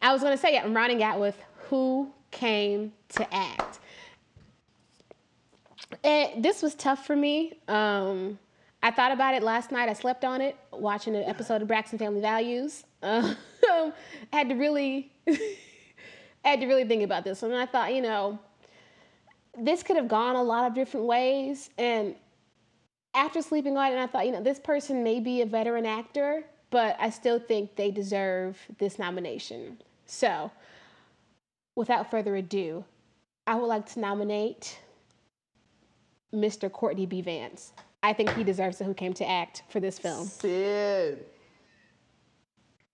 I 0.00 0.12
was 0.12 0.22
gonna 0.22 0.36
say, 0.36 0.52
yeah, 0.54 0.64
I'm 0.64 0.74
rounding 0.74 1.02
out 1.02 1.18
with 1.20 1.36
who 1.68 2.10
came 2.30 2.92
to 3.10 3.34
act. 3.34 3.80
And 6.04 6.44
this 6.44 6.62
was 6.62 6.74
tough 6.74 7.06
for 7.06 7.16
me. 7.16 7.58
Um, 7.66 8.38
I 8.82 8.90
thought 8.92 9.10
about 9.10 9.34
it 9.34 9.42
last 9.42 9.72
night. 9.72 9.88
I 9.88 9.92
slept 9.94 10.24
on 10.24 10.40
it, 10.40 10.56
watching 10.72 11.16
an 11.16 11.24
episode 11.24 11.62
of 11.62 11.68
Braxton 11.68 11.98
Family 11.98 12.20
Values. 12.20 12.84
Um, 13.02 13.36
I 13.64 13.92
had 14.32 14.48
to 14.50 14.54
really, 14.54 15.10
I 15.26 15.38
had 16.44 16.60
to 16.60 16.66
really 16.66 16.84
think 16.84 17.02
about 17.02 17.24
this, 17.24 17.42
and 17.42 17.54
I 17.54 17.66
thought, 17.66 17.92
you 17.94 18.02
know, 18.02 18.38
this 19.58 19.82
could 19.82 19.96
have 19.96 20.08
gone 20.08 20.36
a 20.36 20.42
lot 20.42 20.66
of 20.66 20.74
different 20.74 21.06
ways. 21.06 21.70
And 21.76 22.14
after 23.18 23.42
sleeping 23.42 23.76
on 23.76 23.88
it, 23.88 23.92
and 23.92 24.00
I 24.00 24.06
thought, 24.06 24.26
you 24.26 24.32
know, 24.32 24.42
this 24.42 24.60
person 24.60 25.02
may 25.02 25.18
be 25.18 25.42
a 25.42 25.46
veteran 25.46 25.84
actor, 25.84 26.44
but 26.70 26.96
I 27.00 27.10
still 27.10 27.40
think 27.40 27.74
they 27.74 27.90
deserve 27.90 28.56
this 28.78 28.98
nomination. 28.98 29.78
So, 30.06 30.50
without 31.74 32.10
further 32.10 32.36
ado, 32.36 32.84
I 33.46 33.56
would 33.56 33.66
like 33.66 33.86
to 33.94 34.00
nominate 34.00 34.78
Mr. 36.32 36.70
Courtney 36.70 37.06
B. 37.06 37.20
Vance. 37.20 37.72
I 38.02 38.12
think 38.12 38.30
he 38.34 38.44
deserves 38.44 38.80
it 38.80 38.84
who 38.84 38.94
came 38.94 39.12
to 39.14 39.28
act 39.28 39.64
for 39.68 39.80
this 39.80 39.98
film. 39.98 40.26
Syd. 40.26 41.24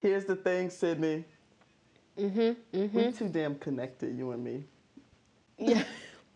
Here's 0.01 0.25
the 0.25 0.37
thing, 0.37 0.71
Sydney. 0.71 1.25
Mm-hmm. 2.19 2.79
mm-hmm. 2.79 2.97
We 2.97 3.13
too 3.13 3.29
damn 3.29 3.57
connected, 3.57 4.17
you 4.17 4.31
and 4.31 4.43
me. 4.43 4.65
Yeah. 5.59 5.83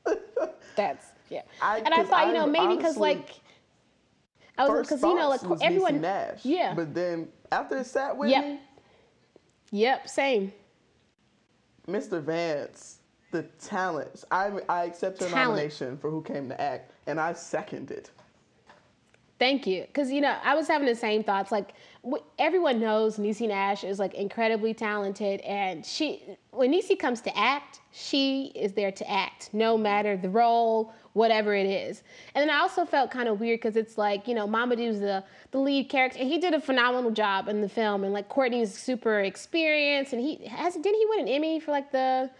That's 0.76 1.06
yeah. 1.30 1.42
I- 1.62 1.78
and 1.78 1.94
I 1.94 2.04
thought, 2.04 2.26
you 2.26 2.34
know, 2.34 2.46
maybe 2.46 2.76
because 2.76 2.98
like 2.98 3.40
I 4.58 4.62
was 4.62 4.70
First 4.70 4.90
because 4.90 5.02
you 5.02 5.14
know 5.14 5.28
like 5.28 5.62
everyone 5.62 6.00
Nash. 6.00 6.44
yeah. 6.44 6.74
But 6.74 6.94
then 6.94 7.28
after 7.52 7.78
it 7.78 7.86
sat 7.86 8.16
with 8.16 8.30
Yep. 8.30 8.44
me, 8.44 8.60
Yep, 9.70 10.08
same. 10.08 10.52
Mr. 11.86 12.22
Vance, 12.22 12.98
the 13.30 13.42
talents. 13.60 14.24
I 14.30 14.50
I 14.68 14.84
accept 14.84 15.20
your 15.20 15.30
Talent. 15.30 15.50
nomination 15.50 15.96
for 15.98 16.10
who 16.10 16.22
came 16.22 16.48
to 16.48 16.60
act, 16.60 16.92
and 17.06 17.20
I 17.20 17.32
second 17.34 17.90
it. 17.90 18.10
Thank 19.38 19.66
you. 19.66 19.82
Because, 19.82 20.10
you 20.10 20.20
know, 20.20 20.36
I 20.42 20.54
was 20.56 20.66
having 20.66 20.88
the 20.88 20.96
same 20.96 21.22
thoughts. 21.22 21.52
Like, 21.52 21.74
everyone 22.38 22.80
knows 22.80 23.16
Niecy 23.16 23.48
Nash 23.48 23.84
is, 23.84 23.98
like, 23.98 24.14
incredibly 24.14 24.74
talented. 24.74 25.40
And 25.40 25.84
she, 25.84 26.22
when 26.50 26.72
Niecy 26.72 26.98
comes 26.98 27.20
to 27.22 27.36
act, 27.36 27.80
she 27.92 28.52
is 28.54 28.72
there 28.72 28.92
to 28.92 29.10
act, 29.10 29.50
no 29.52 29.76
matter 29.76 30.16
the 30.16 30.30
role, 30.30 30.92
whatever 31.12 31.54
it 31.54 31.66
is. 31.66 32.02
And 32.34 32.42
then 32.42 32.54
I 32.54 32.60
also 32.60 32.84
felt 32.84 33.10
kind 33.10 33.28
of 33.28 33.40
weird 33.40 33.60
because 33.60 33.76
it's 33.76 33.98
like, 33.98 34.28
you 34.28 34.34
know, 34.34 34.46
Mamoudou's 34.46 35.00
the, 35.00 35.24
the 35.50 35.58
lead 35.58 35.88
character, 35.88 36.18
and 36.20 36.28
he 36.28 36.38
did 36.38 36.54
a 36.54 36.60
phenomenal 36.60 37.10
job 37.10 37.48
in 37.48 37.60
the 37.60 37.68
film. 37.68 38.04
And, 38.04 38.12
like, 38.12 38.28
Courtney's 38.28 38.76
super 38.76 39.20
experienced. 39.20 40.12
And 40.12 40.22
he 40.22 40.46
has, 40.46 40.74
didn't 40.74 40.94
he 40.94 41.06
win 41.10 41.20
an 41.20 41.28
Emmy 41.28 41.60
for, 41.60 41.70
like, 41.70 41.90
the, 41.90 42.30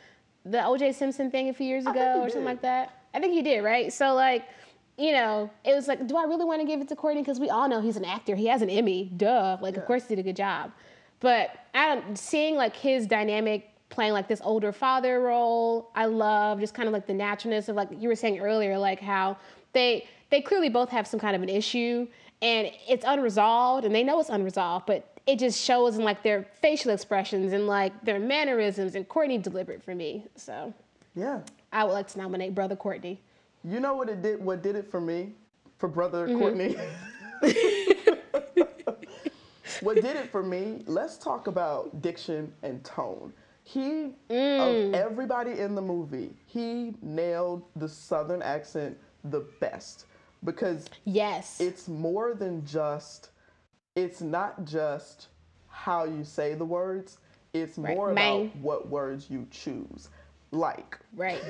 the 0.45 0.59
OJ 0.59 0.95
Simpson 0.95 1.31
thing 1.31 1.49
a 1.49 1.53
few 1.53 1.67
years 1.67 1.87
ago 1.87 2.21
or 2.23 2.29
something 2.29 2.45
like 2.45 2.63
that? 2.63 2.95
I 3.15 3.21
think 3.21 3.33
he 3.33 3.43
did, 3.43 3.65
right? 3.65 3.93
So, 3.93 4.15
like, 4.15 4.45
you 4.99 5.13
know, 5.13 5.49
it 5.65 5.75
was 5.75 5.87
like, 5.87 6.07
do 6.07 6.17
I 6.17 6.25
really 6.25 6.45
want 6.45 6.61
to 6.61 6.67
give 6.67 6.81
it 6.81 6.89
to 6.89 6.97
Courtney? 6.97 7.23
Because 7.23 7.39
we 7.39 7.49
all 7.49 7.69
know 7.69 7.81
he's 7.81 7.97
an 7.97 8.05
actor. 8.05 8.35
He 8.35 8.47
has 8.47 8.63
an 8.63 8.69
Emmy. 8.69 9.11
Duh. 9.17 9.57
Like, 9.61 9.77
of 9.77 9.87
course, 9.87 10.09
he 10.09 10.17
did 10.17 10.21
a 10.21 10.25
good 10.25 10.37
job. 10.37 10.73
But 11.21 11.51
I 11.75 11.95
don't, 11.95 12.19
seeing 12.19 12.57
like 12.57 12.75
his 12.75 13.07
dynamic 13.07 13.71
playing 13.91 14.13
like 14.13 14.29
this 14.29 14.41
older 14.45 14.73
father 14.73 15.21
role, 15.21 15.91
I 15.95 16.07
love 16.07 16.61
just 16.61 16.75
kind 16.75 16.89
of 16.89 16.93
like 16.93 17.07
the 17.07 17.15
naturalness 17.15 17.69
of 17.69 17.77
like 17.77 17.89
you 17.97 18.09
were 18.09 18.15
saying 18.15 18.39
earlier, 18.41 18.79
like 18.79 19.01
how 19.01 19.37
they 19.73 20.07
they 20.31 20.41
clearly 20.41 20.69
both 20.69 20.91
have 20.91 21.07
some 21.07 21.19
kind 21.19 21.35
of 21.35 21.43
an 21.43 21.49
issue 21.49 22.07
and 22.43 22.71
it's 22.89 23.05
unresolved 23.07 23.85
and 23.85 23.95
they 23.95 24.03
know 24.03 24.21
it's 24.21 24.29
unresolved, 24.29 24.87
but 24.87 25.19
it 25.27 25.39
just 25.39 25.61
shows 25.61 25.97
in 25.97 26.05
like 26.05 26.23
their 26.23 26.47
facial 26.61 26.91
expressions 26.91 27.53
and 27.53 27.67
like 27.67 27.93
their 28.05 28.19
mannerisms. 28.19 28.95
And 28.95 29.09
Courtney 29.09 29.39
delivered 29.39 29.83
for 29.83 29.95
me, 29.95 30.27
so 30.37 30.73
Yeah. 31.15 31.41
I 31.73 31.85
would 31.85 31.93
like 31.93 32.09
to 32.09 32.19
nominate 32.19 32.55
brother 32.55 32.77
Courtney. 32.77 33.21
You 33.65 33.81
know 33.81 33.95
what 33.95 34.09
it 34.09 34.23
did? 34.23 34.43
What 34.45 34.63
did 34.63 34.77
it 34.77 34.91
for 34.91 35.01
me? 35.01 35.33
For 35.79 35.89
brother 35.89 36.29
Mm-hmm. 36.29 36.39
Courtney. 36.39 36.77
what 39.81 40.01
did 40.01 40.17
it 40.17 40.31
for 40.31 40.43
me? 40.43 40.83
Let's 40.87 41.17
talk 41.19 41.47
about 41.47 42.03
diction 42.03 42.53
and 42.63 42.83
tone. 42.85 43.33
He 43.65 44.15
Mm. 44.31 44.89
of 44.89 44.95
everybody 44.95 45.59
in 45.59 45.75
the 45.75 45.83
movie, 45.83 46.35
he 46.47 46.95
nailed 47.03 47.63
the 47.77 47.89
southern 47.89 48.43
accent 48.43 48.97
the 49.25 49.41
best 49.61 50.07
because 50.45 50.89
Yes. 51.05 51.61
it's 51.61 51.89
more 51.89 52.35
than 52.35 52.65
just 52.65 53.31
it's 53.97 54.21
not 54.21 54.65
just 54.65 55.29
how 55.69 56.05
you 56.05 56.23
say 56.25 56.55
the 56.55 56.65
words 56.65 57.19
it's 57.53 57.77
Right. 57.79 57.97
more 57.97 58.13
Man. 58.13 58.47
about 58.53 58.57
what 58.57 58.89
words 58.89 59.29
you 59.29 59.47
choose 59.51 60.09
like 60.53 60.99
right. 61.17 61.43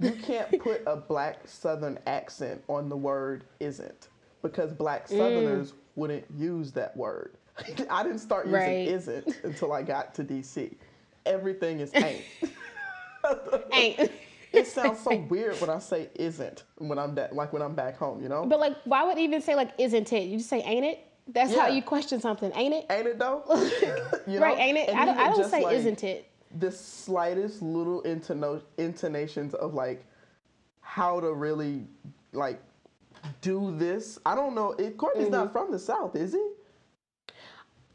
You 0.00 0.10
can't 0.12 0.58
put 0.58 0.82
a 0.86 0.96
black 0.96 1.46
southern 1.46 1.98
accent 2.06 2.62
on 2.68 2.88
the 2.88 2.96
word 2.96 3.44
isn't 3.60 4.08
because 4.42 4.72
black 4.72 5.08
Mm. 5.08 5.16
southerners 5.16 5.72
wouldn't 5.96 6.24
use 6.36 6.72
that 6.72 6.96
word 6.96 7.36
i 7.90 8.02
didn't 8.02 8.18
start 8.18 8.46
using 8.46 8.58
Right. 8.58 8.88
isn't 8.88 9.38
until 9.44 9.72
i 9.72 9.82
got 9.82 10.14
to 10.16 10.24
dc 10.24 10.74
everything 11.26 11.80
is 11.80 11.92
ain't 11.94 12.24
Ain't. 13.72 14.10
it 14.52 14.66
sounds 14.66 15.00
so 15.00 15.14
weird 15.16 15.58
when 15.60 15.70
i 15.70 15.78
say 15.78 16.08
isn't 16.16 16.64
when 16.78 16.98
i'm 16.98 17.14
da- 17.14 17.28
like 17.32 17.52
when 17.52 17.62
i'm 17.62 17.74
back 17.74 17.96
home 17.96 18.22
you 18.22 18.28
know 18.28 18.44
But 18.44 18.60
like, 18.60 18.76
why 18.84 19.04
would 19.04 19.18
even 19.18 19.40
say 19.40 19.54
like, 19.54 19.70
isn't 19.78 20.12
it? 20.12 20.24
You 20.24 20.38
just 20.38 20.50
say, 20.50 20.60
ain't 20.62 20.84
it? 20.84 20.98
That's 21.28 21.54
how 21.54 21.68
you 21.68 21.80
question 21.80 22.20
something, 22.20 22.52
ain't 22.54 22.74
it? 22.74 22.86
ain't 22.90 23.06
it 23.06 23.18
though 23.18 23.42
you 24.26 24.40
right, 24.40 24.58
ain't 24.58 24.76
it? 24.76 24.90
And 24.90 24.98
I 24.98 25.04
don't, 25.06 25.18
I 25.18 25.30
don't 25.30 25.50
say, 25.50 25.62
like, 25.62 25.76
isn't 25.76 26.04
it? 26.04 26.26
The 26.58 26.70
slightest 26.70 27.62
little 27.62 28.02
intono- 28.02 28.62
intonations 28.78 29.54
of 29.54 29.74
like 29.74 30.04
how 30.80 31.20
to 31.20 31.32
really 31.34 31.86
like 32.32 32.60
do 33.40 33.76
this. 33.76 34.18
I 34.26 34.34
don't 34.34 34.54
know. 34.54 34.72
It, 34.72 34.96
Courtney's 34.96 35.30
not 35.30 35.46
Mm-hmm. 35.46 35.52
from 35.52 35.72
the 35.72 35.78
South, 35.78 36.14
is 36.16 36.32
he? 36.32 36.38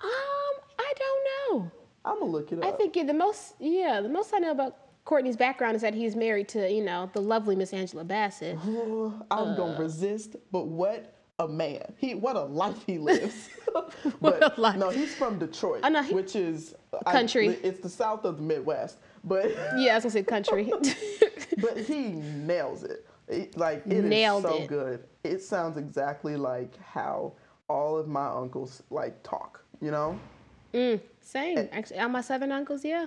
Um, 0.02 0.56
I 0.80 0.94
don't 0.98 1.24
know. 1.62 1.72
I'm 2.06 2.20
gonna 2.20 2.32
look 2.32 2.52
it 2.52 2.60
up. 2.60 2.66
I 2.66 2.72
think 2.72 2.96
yeah, 2.96 3.04
the 3.04 3.14
most, 3.14 3.56
yeah, 3.60 4.02
the 4.02 4.10
most 4.10 4.34
I 4.34 4.40
know 4.40 4.52
about 4.52 4.78
Courtney's 5.06 5.36
background 5.38 5.76
is 5.76 5.82
that 5.82 5.94
he's 5.94 6.16
married 6.16 6.48
to, 6.50 6.72
you 6.72 6.84
know, 6.84 7.10
the 7.14 7.22
lovely 7.22 7.56
Miss 7.56 7.74
Angela 7.74 8.04
Bassett. 8.04 8.58
I'm 8.64 9.22
Uh. 9.32 9.56
gonna 9.56 9.78
resist, 9.80 10.36
but 10.52 10.68
what 10.68 11.14
a 11.40 11.48
man! 11.48 11.94
He 11.98 12.16
what 12.16 12.36
a 12.36 12.42
life 12.44 12.84
he 12.86 12.98
lives. 13.00 13.50
but 14.22 14.58
Like- 14.60 14.78
no, 14.78 14.90
he's 14.90 15.16
from 15.16 15.40
Detroit, 15.40 15.84
no, 15.90 16.02
he- 16.04 16.14
which 16.14 16.36
is 16.36 16.76
I- 17.06 17.12
Country. 17.12 17.48
it's 17.64 17.80
the 17.80 17.90
south 17.90 18.26
of 18.26 18.38
the 18.38 18.44
Midwest, 18.44 18.98
but 19.24 19.50
Yeah, 19.78 19.94
I 19.94 19.96
was 19.96 20.04
gonna 20.04 20.10
say 20.12 20.24
country. 20.24 20.72
but 21.62 21.78
he 21.78 22.10
nails 22.10 22.84
it. 22.84 23.06
It- 23.28 23.58
like 23.58 23.84
it 23.86 23.94
is 23.94 24.06
Nailed 24.06 24.44
so 24.44 24.56
it. 24.64 24.68
good. 24.68 25.04
It 25.24 25.42
sounds 25.42 25.78
exactly 25.78 26.36
like 26.36 26.78
how 26.82 27.34
all 27.70 27.98
of 27.98 28.08
my 28.08 28.28
uncles 28.28 28.82
like 28.90 29.22
talk. 29.24 29.64
You 29.82 29.92
know, 29.92 30.20
mm, 30.74 31.00
same. 31.22 31.70
Actually, 31.72 32.00
all 32.00 32.10
my 32.10 32.22
seven 32.22 32.52
uncles. 32.52 32.84
Yeah, 32.84 33.06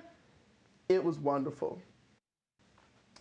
it 0.89 1.03
was 1.03 1.19
wonderful. 1.19 1.79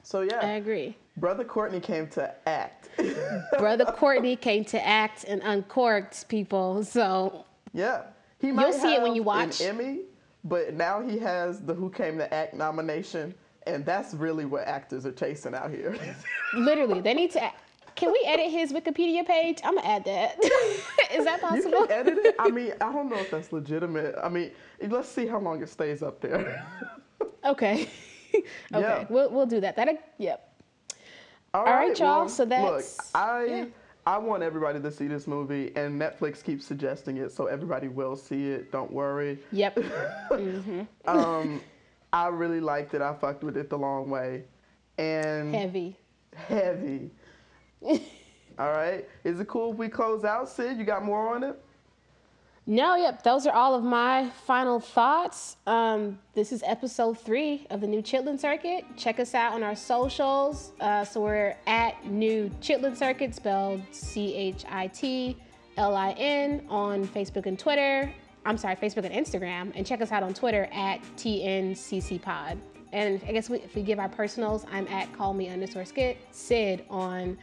So 0.03 0.22
yeah, 0.22 0.39
I 0.41 0.51
agree. 0.51 0.95
Brother 1.18 1.43
Courtney 1.43 1.80
came 1.80 2.07
to 2.09 2.34
act. 2.47 2.89
Brother 3.57 3.86
Courtney 3.86 4.36
came 4.36 4.66
to 4.66 4.86
act 4.86 5.24
and 5.26 5.41
uncorked 5.43 6.28
people. 6.28 6.84
So 6.84 7.45
yeah, 7.74 8.03
he 8.39 8.51
might 8.51 8.74
see 8.74 8.95
it 8.95 9.01
when 9.01 9.16
you 9.16 9.24
watch. 9.24 9.62
an 9.62 9.68
Emmy, 9.68 9.99
but 10.43 10.74
now 10.74 11.01
he 11.01 11.18
has 11.20 11.62
the 11.62 11.74
Who 11.74 11.89
Came 11.89 12.18
to 12.18 12.34
Act 12.34 12.53
nomination, 12.53 13.34
and 13.68 13.86
that's 13.86 14.14
really 14.14 14.45
what 14.45 14.68
actors 14.68 15.05
are 15.05 15.12
chasing 15.12 15.53
out 15.53 15.72
here. 15.72 15.97
literally, 16.53 17.01
they 17.01 17.14
need 17.14 17.32
to. 17.32 17.43
Act. 17.43 17.57
Can 17.95 18.12
we 18.12 18.24
edit 18.26 18.49
his 18.49 18.72
Wikipedia 18.72 19.26
page? 19.26 19.59
I'm 19.64 19.76
gonna 19.76 19.88
add 19.88 20.05
that. 20.05 20.38
Is 21.14 21.26
that 21.26 21.41
possible? 21.41 21.82
You 21.82 21.88
can 21.88 21.91
edit 21.91 22.18
it. 22.20 22.36
I 22.39 22.49
mean, 22.49 22.74
I 22.82 22.91
don't 22.91 23.09
know 23.09 23.18
if 23.18 23.30
that's 23.30 23.51
legitimate. 23.51 24.16
I 24.22 24.30
mean, 24.30 24.51
let's 24.88 25.09
see 25.09 25.28
how 25.28 25.39
long 25.39 25.62
it 25.62 25.70
stays 25.70 26.01
up 26.01 26.22
there. 26.22 26.66
Okay. 27.45 27.89
okay. 28.34 28.43
Yeah. 28.72 29.05
We'll 29.09 29.30
we'll 29.30 29.45
do 29.45 29.59
that. 29.59 29.76
That 29.76 30.14
yep. 30.18 30.50
All 31.53 31.65
right, 31.65 31.97
y'all, 31.99 32.29
so 32.29 32.45
that's- 32.45 32.97
look. 32.97 33.05
I 33.15 33.43
yeah. 33.45 33.65
I 34.07 34.17
want 34.17 34.41
everybody 34.41 34.79
to 34.81 34.91
see 34.91 35.07
this 35.07 35.27
movie, 35.27 35.71
and 35.75 35.99
Netflix 36.01 36.43
keeps 36.43 36.65
suggesting 36.65 37.17
it, 37.17 37.31
so 37.31 37.45
everybody 37.45 37.87
will 37.87 38.15
see 38.15 38.49
it. 38.49 38.71
Don't 38.71 38.91
worry. 38.91 39.37
Yep. 39.51 39.75
Mhm. 40.31 40.87
Um, 41.05 41.61
I 42.13 42.27
really 42.27 42.59
liked 42.61 42.93
it. 42.93 43.01
I 43.01 43.13
fucked 43.13 43.43
with 43.43 43.57
it 43.57 43.69
the 43.69 43.77
long 43.77 44.09
way, 44.09 44.45
and 44.97 45.53
Heavy. 45.53 45.97
heavy. 46.35 47.11
All 47.83 48.71
right. 48.71 49.07
Is 49.23 49.39
it 49.39 49.47
cool 49.47 49.71
if 49.73 49.77
we 49.77 49.87
close 49.89 50.23
out, 50.23 50.47
Syd? 50.49 50.77
You 50.77 50.83
got 50.85 51.03
more 51.03 51.35
on 51.35 51.43
it? 51.43 51.61
No, 52.68 52.95
yep. 52.95 53.24
Those 53.24 53.47
are 53.47 53.53
all 53.53 53.74
of 53.74 53.84
my 53.84 54.30
final 54.45 54.80
thoughts. 54.80 55.57
Um, 55.66 56.20
this 56.36 56.51
is 56.51 56.62
episode 56.64 57.20
three 57.20 57.66
of 57.72 57.82
the 57.82 57.88
new 57.88 58.03
Chitlin 58.03 58.39
Circuit. 58.39 58.86
Check 58.95 59.20
us 59.20 59.34
out 59.34 59.53
on 59.53 59.64
our 59.64 59.76
socials. 59.76 60.72
Uh, 60.80 61.03
so 61.03 61.22
we're 61.22 61.55
at 61.66 62.05
New 62.05 62.51
Chitlin 62.62 62.95
Circuit, 62.95 63.34
spelled 63.34 63.82
C 63.91 64.36
H 64.36 64.64
I 64.70 64.88
T 64.88 65.38
L 65.78 65.95
I 65.95 66.12
N, 66.12 66.64
on 66.70 67.07
Facebook 67.07 67.47
and 67.47 67.57
Twitter. 67.57 68.14
I'm 68.45 68.57
sorry, 68.57 68.76
Facebook 68.76 69.05
and 69.05 69.14
Instagram. 69.14 69.72
And 69.76 69.86
check 69.86 69.99
us 70.01 70.12
out 70.12 70.22
on 70.22 70.34
Twitter 70.36 70.70
at 70.72 71.01
TNCC 71.18 72.22
Pod. 72.22 72.59
And 72.91 73.22
I 73.28 73.32
guess 73.32 73.49
we, 73.49 73.57
if 73.57 73.74
we 73.74 73.82
give 73.82 73.97
our 73.97 74.09
personals, 74.09 74.66
I'm 74.72 74.88
at 74.88 75.12
call 75.14 75.34
me 75.34 75.49
underscore 75.49 75.86
skid, 75.86 76.18
Sid 76.32 76.86
on 76.91 77.38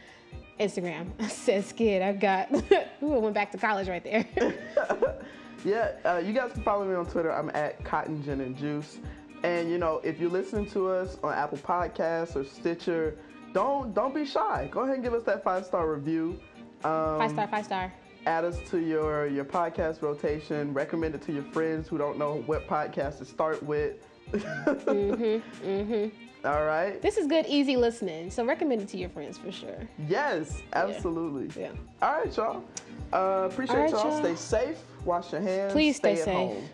Instagram. 0.59 1.07
Says 1.29 1.65
skid. 1.67 2.01
I've 2.01 2.19
got, 2.19 2.51
ooh, 3.03 3.15
I 3.15 3.17
went 3.17 3.33
back 3.35 3.51
to 3.51 3.57
college 3.57 3.87
right 3.87 4.03
there. 4.03 4.25
Yeah, 5.65 5.91
uh, 6.05 6.21
you 6.23 6.31
guys 6.31 6.53
can 6.53 6.63
follow 6.63 6.85
me 6.85 6.95
on 6.95 7.05
Twitter. 7.05 7.33
I'm 7.33 7.49
at 7.53 7.83
Cotton 7.83 8.23
Gin 8.23 8.39
and 8.39 8.55
Juice. 8.55 8.99
And 9.43 9.69
you 9.69 9.77
know, 9.77 9.99
if 10.05 10.19
you're 10.19 10.29
listening 10.29 10.65
to 10.67 10.89
us 10.89 11.17
on 11.21 11.33
Apple 11.33 11.57
Podcasts 11.57 12.35
or 12.37 12.45
Stitcher, 12.45 13.17
don't 13.53 13.93
don't 13.93 14.15
be 14.15 14.25
shy. 14.25 14.69
Go 14.71 14.81
ahead 14.81 14.95
and 14.95 15.03
give 15.03 15.13
us 15.13 15.23
that 15.23 15.43
five 15.43 15.65
star 15.65 15.91
review. 15.91 16.39
Um, 16.85 17.19
Five 17.19 17.31
star, 17.31 17.47
five 17.47 17.65
star. 17.65 17.93
Add 18.25 18.45
us 18.45 18.59
to 18.69 18.79
your 18.79 19.27
your 19.27 19.43
podcast 19.45 20.01
rotation. 20.01 20.73
Recommend 20.73 21.15
it 21.15 21.21
to 21.23 21.33
your 21.33 21.43
friends 21.43 21.89
who 21.89 21.97
don't 21.97 22.17
know 22.17 22.41
what 22.45 22.65
podcast 22.67 23.17
to 23.17 23.25
start 23.25 23.61
with. 23.61 23.97
mm-hmm. 24.31 25.67
Mm-hmm. 25.67 26.28
All 26.45 26.63
right. 26.63 27.01
This 27.01 27.17
is 27.17 27.27
good, 27.27 27.45
easy 27.47 27.75
listening. 27.75 28.31
So 28.31 28.45
recommend 28.45 28.81
it 28.81 28.87
to 28.89 28.97
your 28.97 29.09
friends 29.09 29.37
for 29.37 29.51
sure. 29.51 29.87
Yes, 30.07 30.61
absolutely. 30.73 31.49
Yeah. 31.61 31.71
All 32.01 32.13
right, 32.13 32.37
y'all. 32.37 32.63
Uh, 33.11 33.49
appreciate 33.51 33.75
All 33.75 33.81
right, 33.81 33.91
y'all. 33.91 34.19
Stay 34.19 34.35
safe. 34.35 34.77
Wash 35.03 35.31
your 35.33 35.41
hands. 35.41 35.73
Please 35.73 35.97
stay 35.97 36.13
at 36.13 36.25
safe. 36.25 36.33
home. 36.33 36.69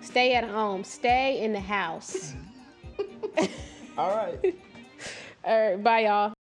Stay 0.00 0.34
at 0.34 0.44
home. 0.44 0.82
Stay 0.82 1.42
in 1.42 1.52
the 1.52 1.60
house. 1.60 2.34
All 3.98 4.16
right. 4.16 4.38
All 5.44 5.70
right, 5.70 5.82
bye, 5.82 6.00
y'all. 6.00 6.37